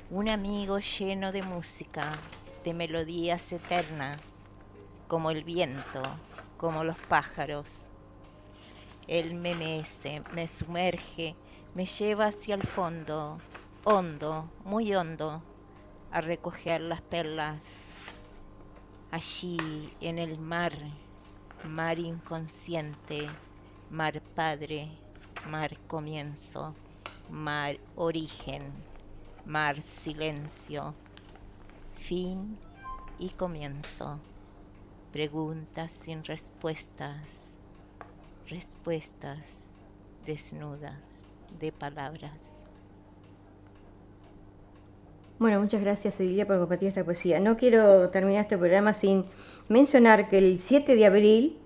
Un 0.09 0.27
amigo 0.27 0.79
lleno 0.79 1.31
de 1.31 1.41
música, 1.41 2.17
de 2.65 2.73
melodías 2.73 3.49
eternas, 3.53 4.49
como 5.07 5.31
el 5.31 5.45
viento, 5.45 6.01
como 6.57 6.83
los 6.83 6.97
pájaros. 6.97 7.91
Él 9.07 9.35
me 9.35 9.55
mece, 9.55 10.21
me 10.33 10.49
sumerge, 10.49 11.35
me 11.73 11.85
lleva 11.85 12.25
hacia 12.25 12.55
el 12.55 12.63
fondo, 12.63 13.39
hondo, 13.85 14.51
muy 14.65 14.93
hondo, 14.93 15.41
a 16.11 16.19
recoger 16.19 16.81
las 16.81 17.01
perlas. 17.01 17.80
Allí 19.11 19.97
en 19.99 20.19
el 20.19 20.39
mar, 20.39 20.71
mar 21.63 21.99
inconsciente, 21.99 23.29
mar 23.89 24.21
padre, 24.33 25.03
mar 25.43 25.77
comienzo, 25.85 26.77
mar 27.27 27.77
origen, 27.95 28.87
mar 29.43 29.81
silencio, 29.81 30.95
fin 31.91 32.57
y 33.19 33.31
comienzo. 33.31 34.23
Preguntas 35.11 35.91
sin 35.91 36.23
respuestas, 36.23 37.59
respuestas 38.45 39.75
desnudas 40.21 41.27
de 41.49 41.73
palabras. 41.73 42.60
Bueno, 45.41 45.59
muchas 45.59 45.81
gracias 45.81 46.19
Edilia 46.19 46.45
por 46.45 46.59
compartir 46.59 46.89
esta 46.89 47.03
poesía. 47.03 47.39
No 47.39 47.57
quiero 47.57 48.11
terminar 48.11 48.43
este 48.43 48.59
programa 48.59 48.93
sin 48.93 49.25
mencionar 49.69 50.29
que 50.29 50.37
el 50.37 50.59
7 50.59 50.95
de 50.95 51.03
abril 51.03 51.57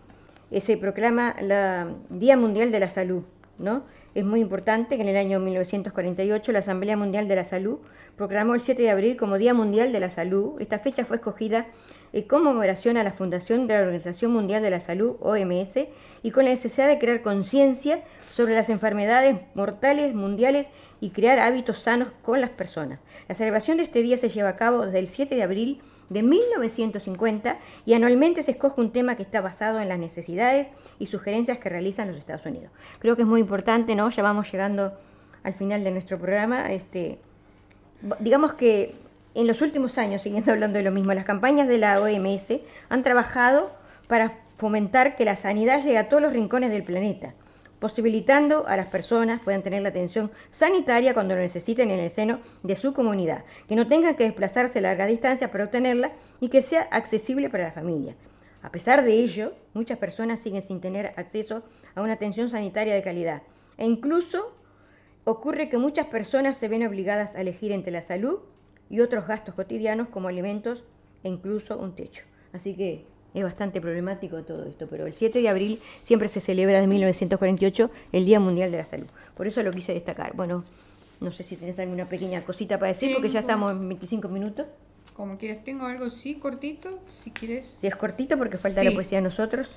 eh, 0.50 0.62
se 0.62 0.78
proclama 0.78 1.36
la 1.42 1.90
Día 2.10 2.38
Mundial 2.38 2.72
de 2.72 2.80
la 2.80 2.90
Salud, 2.90 3.24
¿no? 3.58 3.84
Es 4.14 4.24
muy 4.24 4.40
importante 4.40 4.96
que 4.96 5.02
en 5.02 5.10
el 5.10 5.18
año 5.18 5.42
1948 5.42 6.54
la 6.54 6.60
Asamblea 6.60 6.96
Mundial 6.96 7.28
de 7.28 7.36
la 7.36 7.44
Salud 7.44 7.80
proclamó 8.16 8.56
el 8.56 8.62
7 8.62 8.82
de 8.82 8.92
abril 8.92 9.18
como 9.18 9.38
Día 9.38 9.54
Mundial 9.54 9.92
de 9.92 10.00
la 10.00 10.10
Salud. 10.10 10.54
Esta 10.62 10.80
fecha 10.80 11.04
fue 11.04 11.18
escogida 11.18 11.66
en 12.16 12.24
conmemoración 12.24 12.96
a 12.96 13.04
la 13.04 13.12
fundación 13.12 13.68
de 13.68 13.74
la 13.74 13.82
Organización 13.82 14.32
Mundial 14.32 14.64
de 14.64 14.70
la 14.70 14.80
Salud, 14.80 15.18
OMS, 15.20 15.90
y 16.24 16.32
con 16.32 16.46
la 16.46 16.52
necesidad 16.52 16.88
de 16.88 16.98
crear 16.98 17.22
conciencia 17.22 18.04
sobre 18.32 18.56
las 18.56 18.70
enfermedades 18.70 19.36
mortales 19.54 20.16
mundiales 20.16 20.68
y 21.02 21.10
crear 21.10 21.40
hábitos 21.40 21.80
sanos 21.80 22.14
con 22.22 22.40
las 22.40 22.52
personas. 22.52 23.02
La 23.28 23.36
celebración 23.36 23.76
de 23.76 23.84
este 23.84 24.02
día 24.02 24.18
se 24.18 24.30
lleva 24.30 24.48
a 24.48 24.56
cabo 24.56 24.86
desde 24.86 25.00
el 25.00 25.10
7 25.10 25.36
de 25.36 25.44
abril 25.44 25.82
de 26.10 26.24
1950 26.24 27.58
y 27.86 27.94
anualmente 27.96 28.44
se 28.44 28.52
escoge 28.52 28.80
un 28.80 28.94
tema 28.94 29.18
que 29.18 29.24
está 29.24 29.42
basado 29.42 29.82
en 29.82 29.90
las 29.90 30.00
necesidades 30.00 30.68
y 31.00 31.08
sugerencias 31.08 31.58
que 31.58 31.68
realizan 31.68 32.08
los 32.08 32.18
Estados 32.18 32.46
Unidos. 32.46 32.72
Creo 33.00 33.18
que 33.18 33.24
es 33.24 33.28
muy 33.28 33.42
importante, 33.42 33.94
¿no? 33.94 34.10
Ya 34.10 34.24
vamos 34.24 34.50
llegando 34.50 34.94
al 35.44 35.54
final 35.56 35.84
de 35.84 35.92
nuestro 35.92 36.18
programa. 36.18 36.72
Este, 36.72 37.20
digamos 38.22 38.54
que 38.54 38.96
en 39.36 39.48
los 39.48 39.62
últimos 39.62 39.98
años, 39.98 40.22
siguiendo 40.22 40.52
hablando 40.52 40.78
de 40.78 40.84
lo 40.84 40.92
mismo, 40.92 41.14
las 41.14 41.26
campañas 41.26 41.68
de 41.68 41.78
la 41.78 42.00
OMS 42.02 42.62
han 42.90 43.04
trabajado 43.04 43.72
para 44.08 44.40
fomentar 44.58 45.18
que 45.18 45.26
la 45.26 45.36
sanidad 45.36 45.84
llegue 45.84 45.98
a 45.98 46.08
todos 46.08 46.24
los 46.24 46.32
rincones 46.32 46.72
del 46.72 46.84
planeta, 46.84 47.34
posibilitando 47.80 48.66
a 48.68 48.78
las 48.78 48.88
personas 48.88 49.42
puedan 49.42 49.62
tener 49.62 49.82
la 49.82 49.90
atención 49.90 50.32
sanitaria 50.52 51.14
cuando 51.14 51.36
lo 51.36 51.42
necesiten 51.42 51.92
en 51.92 52.00
el 52.00 52.12
seno 52.12 52.40
de 52.64 52.78
su 52.78 52.94
comunidad, 52.94 53.44
que 53.68 53.76
no 53.76 53.88
tengan 53.88 54.16
que 54.16 54.24
desplazarse 54.24 54.80
larga 54.80 55.06
distancia 55.06 55.52
para 55.52 55.66
obtenerla 55.66 56.14
y 56.40 56.48
que 56.48 56.62
sea 56.62 56.84
accesible 56.92 57.50
para 57.50 57.66
la 57.66 57.72
familia. 57.74 58.16
A 58.62 58.72
pesar 58.72 59.04
de 59.04 59.14
ello, 59.14 59.54
muchas 59.74 59.98
personas 59.98 60.40
siguen 60.40 60.62
sin 60.62 60.80
tener 60.80 61.14
acceso 61.18 61.64
a 61.94 62.02
una 62.02 62.14
atención 62.14 62.50
sanitaria 62.50 62.96
de 62.96 63.04
calidad 63.04 63.42
e 63.78 63.86
incluso 63.86 64.56
ocurre 65.26 65.68
que 65.68 65.78
muchas 65.78 66.08
personas 66.08 66.58
se 66.58 66.70
ven 66.70 66.88
obligadas 66.88 67.36
a 67.36 67.42
elegir 67.42 67.74
entre 67.74 67.92
la 67.92 68.02
salud 68.02 68.40
y 68.90 69.00
otros 69.02 69.28
gastos 69.28 69.56
cotidianos 69.56 70.08
como 70.10 70.28
alimentos 70.28 70.84
e 71.24 71.30
incluso 71.30 71.78
un 71.78 71.96
techo. 71.96 72.24
Así 72.54 72.74
que 72.76 73.06
es 73.34 73.44
bastante 73.44 73.82
problemático 73.82 74.44
todo 74.44 74.66
esto, 74.66 74.88
pero 74.90 75.08
el 75.08 75.14
7 75.14 75.42
de 75.42 75.50
abril 75.50 75.80
siempre 76.04 76.30
se 76.30 76.40
celebra 76.40 76.80
en 76.82 76.90
1948 76.90 77.90
el 78.14 78.26
Día 78.26 78.40
Mundial 78.40 78.72
de 78.72 78.78
la 78.78 78.86
Salud. 78.86 79.08
Por 79.36 79.48
eso 79.48 79.62
lo 79.64 79.72
quise 79.72 79.94
destacar. 79.94 80.34
Bueno, 80.36 80.64
no 81.20 81.32
sé 81.32 81.44
si 81.44 81.56
tenés 81.58 81.78
alguna 81.80 82.06
pequeña 82.06 82.42
cosita 82.42 82.78
para 82.80 82.94
decir, 82.94 83.12
porque 83.14 83.30
ya 83.30 83.42
estamos 83.42 83.72
en 83.74 83.88
25 83.90 84.28
minutos. 84.30 84.68
Como 85.14 85.38
quieras, 85.38 85.64
tengo 85.64 85.86
algo 85.86 86.10
sí 86.10 86.36
cortito, 86.36 87.00
si 87.24 87.32
quieres. 87.32 87.74
Si 87.80 87.88
es 87.88 87.96
cortito, 87.96 88.38
porque 88.38 88.58
falta 88.58 88.82
Sí. 88.82 88.88
la 88.90 88.94
poesía 88.94 89.18
a 89.20 89.22
nosotros. 89.22 89.70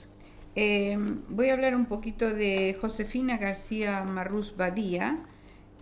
Eh, 0.56 0.96
voy 1.28 1.50
a 1.50 1.52
hablar 1.52 1.76
un 1.76 1.86
poquito 1.86 2.32
de 2.34 2.76
Josefina 2.80 3.38
García 3.38 4.02
Marrús 4.02 4.56
Badía, 4.56 5.18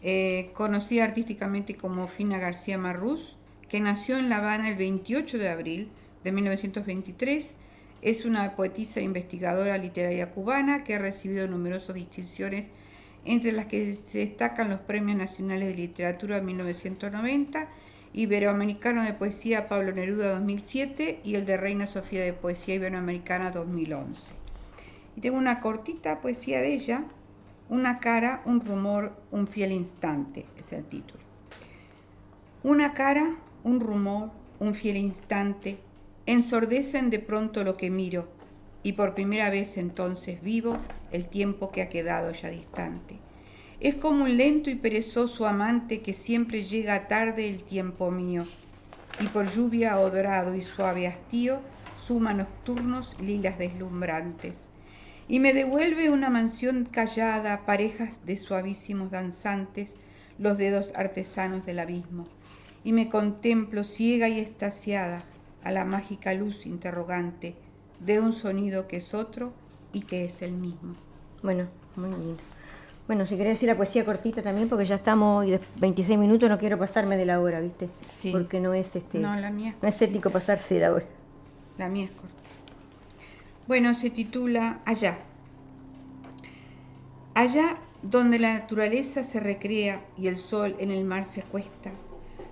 eh, 0.09 0.51
conocida 0.55 1.03
artísticamente 1.03 1.75
como 1.75 2.07
Fina 2.07 2.39
García 2.39 2.79
Marrús, 2.79 3.37
que 3.69 3.81
nació 3.81 4.19
en 4.19 4.29
La 4.29 4.37
Habana 4.37 4.69
el 4.69 4.77
28 4.77 5.37
de 5.37 5.49
abril 5.49 5.89
de 6.23 6.31
1923. 6.31 7.57
Es 8.03 8.25
una 8.25 8.55
poetisa 8.55 9.01
e 9.01 9.03
investigadora 9.03 9.79
literaria 9.79 10.31
cubana 10.31 10.85
que 10.85 10.95
ha 10.95 11.01
recibido 11.01 11.49
numerosas 11.49 11.97
distinciones, 11.97 12.71
entre 13.25 13.51
las 13.51 13.67
que 13.67 13.99
se 14.07 14.19
destacan 14.19 14.71
los 14.71 14.79
Premios 14.79 15.19
Nacionales 15.19 15.71
de 15.71 15.75
Literatura 15.75 16.41
1990, 16.41 17.69
Iberoamericano 18.13 19.03
de 19.03 19.13
Poesía 19.13 19.67
Pablo 19.67 19.91
Neruda 19.91 20.35
2007 20.35 21.19
y 21.25 21.35
el 21.35 21.47
de 21.47 21.57
Reina 21.57 21.89
Sofía 21.89 22.23
de 22.23 22.33
Poesía 22.33 22.77
Iberoamericana 22.77 23.51
2011. 23.51 24.21
Y 25.17 25.21
tengo 25.21 25.37
una 25.37 25.59
cortita 25.59 26.21
poesía 26.21 26.61
de 26.61 26.75
ella, 26.75 27.07
Una 27.69 27.99
cara, 27.99 28.43
un 28.45 28.61
rumor, 28.61 29.17
un 29.33 29.49
fiel 29.49 29.73
instante, 29.73 30.47
es 30.57 30.73
el 30.73 30.85
título. 30.85 31.25
Una 32.63 32.95
cara, 32.95 33.35
un 33.65 33.81
rumor, 33.81 34.31
un 34.61 34.77
fiel 34.77 34.97
instante, 34.97 35.81
ensordecen 36.27 37.11
de 37.11 37.19
pronto 37.19 37.65
lo 37.65 37.77
que 37.77 37.91
miro, 37.91 38.29
y 38.85 38.93
por 38.93 39.15
primera 39.15 39.51
vez 39.51 39.79
entonces 39.79 40.41
vivo 40.43 40.79
el 41.11 41.27
tiempo 41.27 41.73
que 41.73 41.83
ha 41.83 41.89
quedado 41.89 42.31
ya 42.31 42.51
distante. 42.51 43.19
Es 43.81 43.97
como 43.97 44.23
un 44.23 44.37
lento 44.37 44.71
y 44.71 44.77
perezoso 44.77 45.45
amante 45.45 46.03
que 46.03 46.15
siempre 46.15 46.65
llega 46.65 47.09
tarde 47.09 47.49
el 47.49 47.65
tiempo 47.65 48.13
mío, 48.13 48.47
y 49.19 49.27
por 49.27 49.51
lluvia 49.51 49.99
o 49.99 50.09
dorado 50.09 50.55
y 50.55 50.63
suave 50.63 51.09
hastío 51.09 51.59
suma 52.01 52.33
nocturnos 52.33 53.21
lilas 53.21 53.59
deslumbrantes. 53.59 54.69
Y 55.29 55.41
me 55.41 55.53
devuelve 55.53 56.11
una 56.11 56.31
mansión 56.31 56.85
callada, 56.85 57.67
parejas 57.67 58.25
de 58.25 58.37
suavísimos 58.37 59.11
danzantes, 59.11 59.95
los 60.39 60.57
dedos 60.57 60.93
artesanos 60.95 61.67
del 61.67 61.81
abismo. 61.81 62.29
Y 62.85 62.93
me 62.93 63.09
contemplo 63.09 63.83
ciega 63.83 64.29
y 64.29 64.39
estasiada 64.39 65.25
a 65.65 65.73
la 65.73 65.85
mágica 65.85 66.33
luz 66.35 66.65
interrogante 66.65 67.57
de 67.99 68.21
un 68.21 68.33
sonido 68.33 68.87
que 68.87 68.99
es 68.99 69.15
otro 69.15 69.53
y 69.93 70.03
que 70.03 70.25
es 70.25 70.43
el 70.43 70.53
mismo. 70.53 70.95
Bueno, 71.43 71.67
muy 71.97 72.11
lindo. 72.11 72.43
Bueno, 73.07 73.27
si 73.27 73.37
querés 73.37 73.55
decir 73.55 73.69
la 73.69 73.77
poesía 73.77 74.05
cortita 74.05 74.43
también, 74.43 74.69
porque 74.69 74.85
ya 74.85 74.97
estamos 74.97 75.47
y 75.47 75.51
de 75.51 75.61
26 75.79 76.19
minutos, 76.19 76.49
no 76.49 76.59
quiero 76.59 76.79
pasarme 76.79 77.17
de 77.17 77.25
la 77.25 77.41
hora, 77.41 77.61
¿viste? 77.61 77.89
Sí. 78.01 78.33
Porque 78.33 78.61
no 78.61 78.75
es 78.75 78.95
este 78.97 79.19
No, 79.19 79.35
la 79.37 79.51
mía 79.51 79.71
es 79.71 79.83
no 79.83 79.89
es 79.89 80.03
ético 80.03 80.31
pasarse 80.31 80.75
de 80.75 80.81
la 80.81 80.93
hora. 80.93 81.07
La 81.79 81.89
mía 81.89 82.07
es 82.07 82.11
corta. 82.13 82.43
Bueno, 83.67 83.95
se 83.95 84.11
titula 84.11 84.79
Allá. 84.85 85.19
Allá 87.35 87.79
donde 88.01 88.39
la 88.39 88.55
naturaleza 88.55 89.25
se 89.25 89.41
recrea 89.41 90.05
y 90.17 90.29
el 90.29 90.39
sol 90.39 90.77
en 90.79 90.93
el 90.93 91.03
mar 91.05 91.25
se 91.25 91.41
acuesta. 91.41 91.91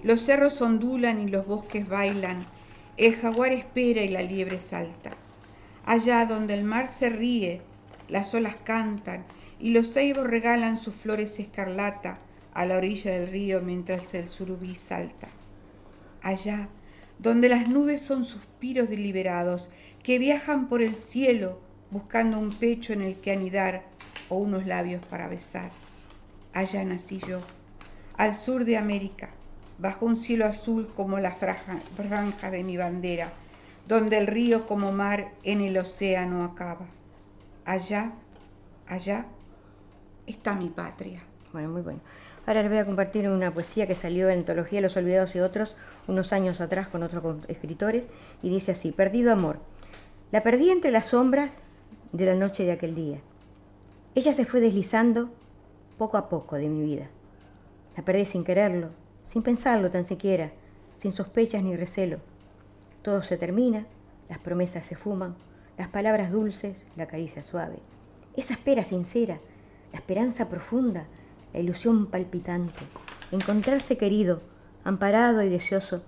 Los 0.02 0.22
cerros 0.22 0.60
ondulan 0.60 1.20
y 1.20 1.28
los 1.30 1.46
bosques 1.46 1.88
bailan. 1.88 2.44
El 2.96 3.14
jaguar 3.14 3.52
espera 3.52 4.02
y 4.02 4.08
la 4.08 4.22
liebre 4.22 4.58
salta. 4.58 5.12
Allá 5.84 6.26
donde 6.26 6.54
el 6.54 6.64
mar 6.64 6.88
se 6.88 7.10
ríe, 7.10 7.62
las 8.08 8.34
olas 8.34 8.56
cantan 8.56 9.24
y 9.60 9.70
los 9.70 9.92
ceibos 9.92 10.26
regalan 10.26 10.76
sus 10.76 10.96
flores 10.96 11.38
escarlata 11.38 12.18
a 12.54 12.66
la 12.66 12.76
orilla 12.76 13.12
del 13.12 13.28
río 13.28 13.60
mientras 13.62 14.14
el 14.14 14.28
surubí 14.28 14.74
salta. 14.74 15.28
Allá 16.22 16.68
donde 17.18 17.48
las 17.48 17.68
nubes 17.68 18.02
son 18.02 18.24
suspiros 18.24 18.88
deliberados 18.88 19.70
que 20.05 20.18
viajan 20.18 20.68
por 20.68 20.82
el 20.82 20.96
cielo 20.96 21.59
buscando 21.90 22.38
un 22.38 22.50
pecho 22.50 22.92
en 22.92 23.00
el 23.00 23.16
que 23.16 23.32
anidar 23.32 23.84
o 24.28 24.36
unos 24.36 24.66
labios 24.66 25.05
para 25.07 25.28
besar. 25.28 25.70
Allá 26.52 26.84
nací 26.84 27.18
yo, 27.26 27.40
al 28.18 28.34
sur 28.34 28.66
de 28.66 28.76
América, 28.76 29.30
bajo 29.78 30.05
un 30.05 30.16
cielo 30.16 30.44
azul 30.44 30.92
como 30.94 31.18
la 31.18 31.32
franja, 31.32 32.50
de 32.50 32.62
mi 32.62 32.76
bandera, 32.76 33.32
donde 33.88 34.18
el 34.18 34.26
río 34.26 34.66
como 34.66 34.92
mar 34.92 35.32
en 35.42 35.62
el 35.62 35.76
océano 35.78 36.44
acaba. 36.44 36.86
Allá, 37.64 38.12
allá 38.86 39.24
está 40.26 40.55
mi 40.55 40.68
patria. 40.68 41.22
Bueno, 41.52 41.70
muy 41.70 41.80
bueno. 41.80 42.00
Ahora 42.46 42.61
les 42.61 42.70
voy 42.70 42.78
a 42.78 42.84
compartir 42.84 43.26
una 43.26 43.55
poesía 43.55 43.86
que 43.86 43.94
salió 43.94 44.28
en 44.28 44.40
Antología 44.40 44.82
los 44.82 44.98
Olvidados 44.98 45.34
y 45.34 45.40
otros 45.40 45.74
unos 46.07 46.34
años 46.34 46.61
atrás 46.61 46.88
con 46.88 47.02
otros 47.02 47.38
escritores 47.48 48.05
y 48.42 48.50
dice 48.50 48.72
así, 48.72 48.92
Perdido 48.92 49.32
amor. 49.32 49.61
La 50.35 50.43
perdí 50.43 50.68
entre 50.70 50.91
las 50.91 51.07
sombras 51.07 51.53
de 52.11 52.26
la 52.26 52.35
noche 52.35 52.64
de 52.64 52.72
aquel 52.72 52.97
día. 52.97 53.20
Ella 54.16 54.35
se 54.35 54.45
fue 54.45 54.61
deslizando 54.61 55.30
poco 55.97 56.16
a 56.16 56.28
poco 56.28 56.57
de 56.57 56.68
mi 56.68 56.85
vida. 56.85 57.07
La 57.97 58.05
perdí 58.05 58.26
sin 58.26 58.43
quererlo, 58.43 58.89
sin 59.30 59.45
pensarlo 59.45 59.93
tan 59.93 60.07
siquiera, 60.07 60.51
sin 60.99 61.12
sospechas 61.12 61.62
ni 61.62 61.76
recelo. 61.76 62.18
Todo 63.03 63.22
se 63.22 63.37
termina, 63.37 63.87
las 64.28 64.41
promesas 64.41 64.85
se 64.87 64.97
fuman, 64.97 65.37
las 65.78 65.87
palabras 65.87 66.32
dulces, 66.32 66.76
la 66.97 67.07
caricia 67.07 67.45
suave. 67.45 67.76
Esa 68.37 68.55
espera 68.55 68.82
sincera, 68.82 69.39
la 69.93 70.01
esperanza 70.01 70.49
profunda, 70.49 71.07
la 71.53 71.61
ilusión 71.61 72.07
palpitante, 72.07 72.80
encontrarse 73.30 73.97
querido, 73.97 74.41
amparado 74.82 75.45
y 75.45 75.49
deseoso 75.49 76.03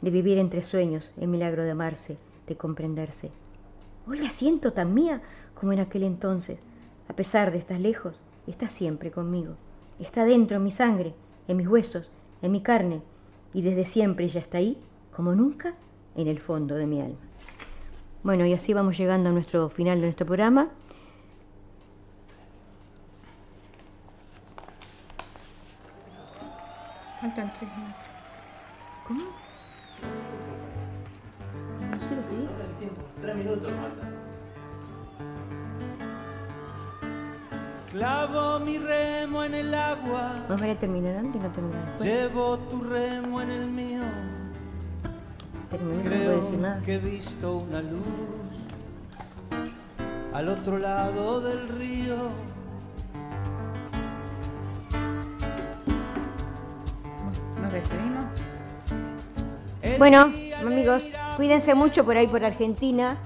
de 0.00 0.08
vivir 0.08 0.38
entre 0.38 0.62
sueños 0.62 1.12
el 1.20 1.28
milagro 1.28 1.62
de 1.62 1.72
amarse, 1.72 2.16
de 2.46 2.56
comprenderse. 2.56 3.32
Hoy 4.08 4.18
la 4.18 4.30
siento 4.30 4.72
tan 4.72 4.94
mía 4.94 5.20
como 5.54 5.72
en 5.72 5.80
aquel 5.80 6.04
entonces. 6.04 6.60
A 7.08 7.14
pesar 7.14 7.50
de 7.50 7.58
estar 7.58 7.80
lejos, 7.80 8.20
está 8.46 8.68
siempre 8.68 9.10
conmigo. 9.10 9.54
Está 9.98 10.24
dentro 10.24 10.58
en 10.58 10.62
mi 10.62 10.70
sangre, 10.70 11.14
en 11.48 11.56
mis 11.56 11.66
huesos, 11.66 12.12
en 12.40 12.52
mi 12.52 12.62
carne, 12.62 13.02
y 13.52 13.62
desde 13.62 13.84
siempre 13.84 14.26
ella 14.26 14.40
está 14.40 14.58
ahí, 14.58 14.78
como 15.14 15.34
nunca, 15.34 15.74
en 16.14 16.28
el 16.28 16.38
fondo 16.38 16.76
de 16.76 16.86
mi 16.86 17.00
alma. 17.00 17.18
Bueno, 18.22 18.46
y 18.46 18.52
así 18.52 18.72
vamos 18.72 18.96
llegando 18.96 19.30
a 19.30 19.32
nuestro 19.32 19.70
final 19.70 19.98
de 20.00 20.06
nuestro 20.06 20.26
programa. 20.26 20.68
Faltan 27.20 27.52
tres 27.54 27.70
minutos. 27.76 27.85
Clavo 38.06 38.60
mi 38.60 38.78
remo 38.78 39.42
en 39.42 39.52
el 39.54 39.74
agua, 39.74 40.44
Vamos 40.48 40.62
a 40.62 40.74
terminar 40.76 41.16
antes 41.16 41.40
y 41.40 41.44
no 41.44 41.50
terminar 41.50 41.84
después. 41.86 42.08
llevo 42.08 42.56
tu 42.70 42.80
remo 42.84 43.42
en 43.42 43.50
el 43.50 43.66
mío. 43.66 44.00
Terminar, 45.68 46.04
no 46.04 46.10
puedo 46.10 46.30
decir 46.30 46.48
Creo 46.50 46.60
nada. 46.60 46.82
que 46.84 46.94
he 46.94 46.98
visto 46.98 47.56
una 47.56 47.82
luz 47.82 48.52
al 50.32 50.48
otro 50.50 50.78
lado 50.78 51.40
del 51.40 51.68
río. 51.68 52.16
Nos 57.60 57.72
despedimos. 57.72 58.24
Bueno, 59.98 60.30
amigos, 60.60 61.02
cuídense 61.36 61.74
mucho 61.74 62.04
por 62.04 62.16
ahí 62.16 62.28
por 62.28 62.44
Argentina 62.44 63.16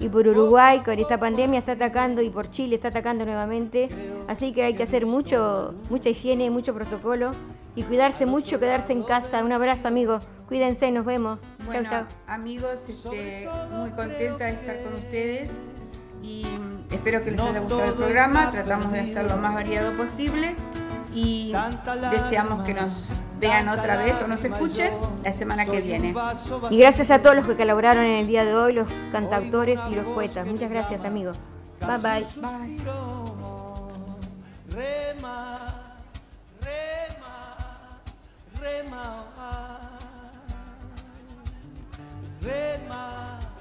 y 0.00 0.08
por 0.08 0.26
Uruguay, 0.26 0.80
que 0.84 0.92
esta 0.94 1.18
pandemia 1.18 1.60
está 1.60 1.72
atacando 1.72 2.20
y 2.20 2.30
por 2.30 2.50
Chile 2.50 2.74
está 2.74 2.88
atacando 2.88 3.24
nuevamente. 3.24 3.88
Así 4.28 4.52
que 4.52 4.64
hay 4.64 4.74
que 4.74 4.84
hacer 4.84 5.06
mucho, 5.06 5.74
mucha 5.90 6.08
higiene, 6.08 6.50
mucho 6.50 6.72
protocolo 6.74 7.32
y 7.76 7.82
cuidarse 7.82 8.26
mucho, 8.26 8.58
quedarse 8.58 8.92
en 8.92 9.02
casa. 9.02 9.42
Un 9.44 9.52
abrazo, 9.52 9.88
amigos. 9.88 10.26
Cuídense, 10.48 10.90
nos 10.90 11.04
vemos. 11.04 11.40
Bueno, 11.66 11.88
chau, 11.88 12.06
chau. 12.06 12.16
amigos, 12.26 12.78
este, 12.88 13.48
muy 13.70 13.90
contenta 13.90 14.44
de 14.44 14.52
estar 14.52 14.82
con 14.82 14.94
ustedes 14.94 15.50
y 16.22 16.44
mm, 16.44 16.94
espero 16.94 17.22
que 17.22 17.32
les 17.32 17.40
haya 17.40 17.60
gustado 17.60 17.84
el 17.84 17.94
programa. 17.94 18.50
Tratamos 18.50 18.92
de 18.92 19.00
hacerlo 19.00 19.36
lo 19.36 19.42
más 19.42 19.54
variado 19.54 19.92
posible 19.96 20.54
y 21.14 21.54
deseamos 22.10 22.64
que 22.64 22.74
nos 22.74 22.92
vean 23.38 23.68
otra 23.68 23.96
vez 23.96 24.14
o 24.22 24.28
nos 24.28 24.44
escuchen 24.44 24.92
la 25.22 25.32
semana 25.32 25.66
que 25.66 25.80
viene. 25.80 26.14
Y 26.70 26.78
gracias 26.78 27.10
a 27.10 27.20
todos 27.20 27.36
los 27.36 27.46
que 27.46 27.56
colaboraron 27.56 28.04
en 28.04 28.20
el 28.20 28.26
día 28.26 28.44
de 28.44 28.54
hoy, 28.54 28.72
los 28.72 28.88
cantautores 29.12 29.78
y 29.90 29.94
los 29.94 30.06
poetas. 30.06 30.46
Muchas 30.46 30.70
gracias, 30.70 31.04
amigos. 31.04 31.38
Bye 31.80 31.98
bye. 31.98 32.26
Bye. 32.40 33.23
Rema, 34.74 35.72
Rema, 36.60 37.56
Rema, 38.60 39.30
Rema. 42.42 43.53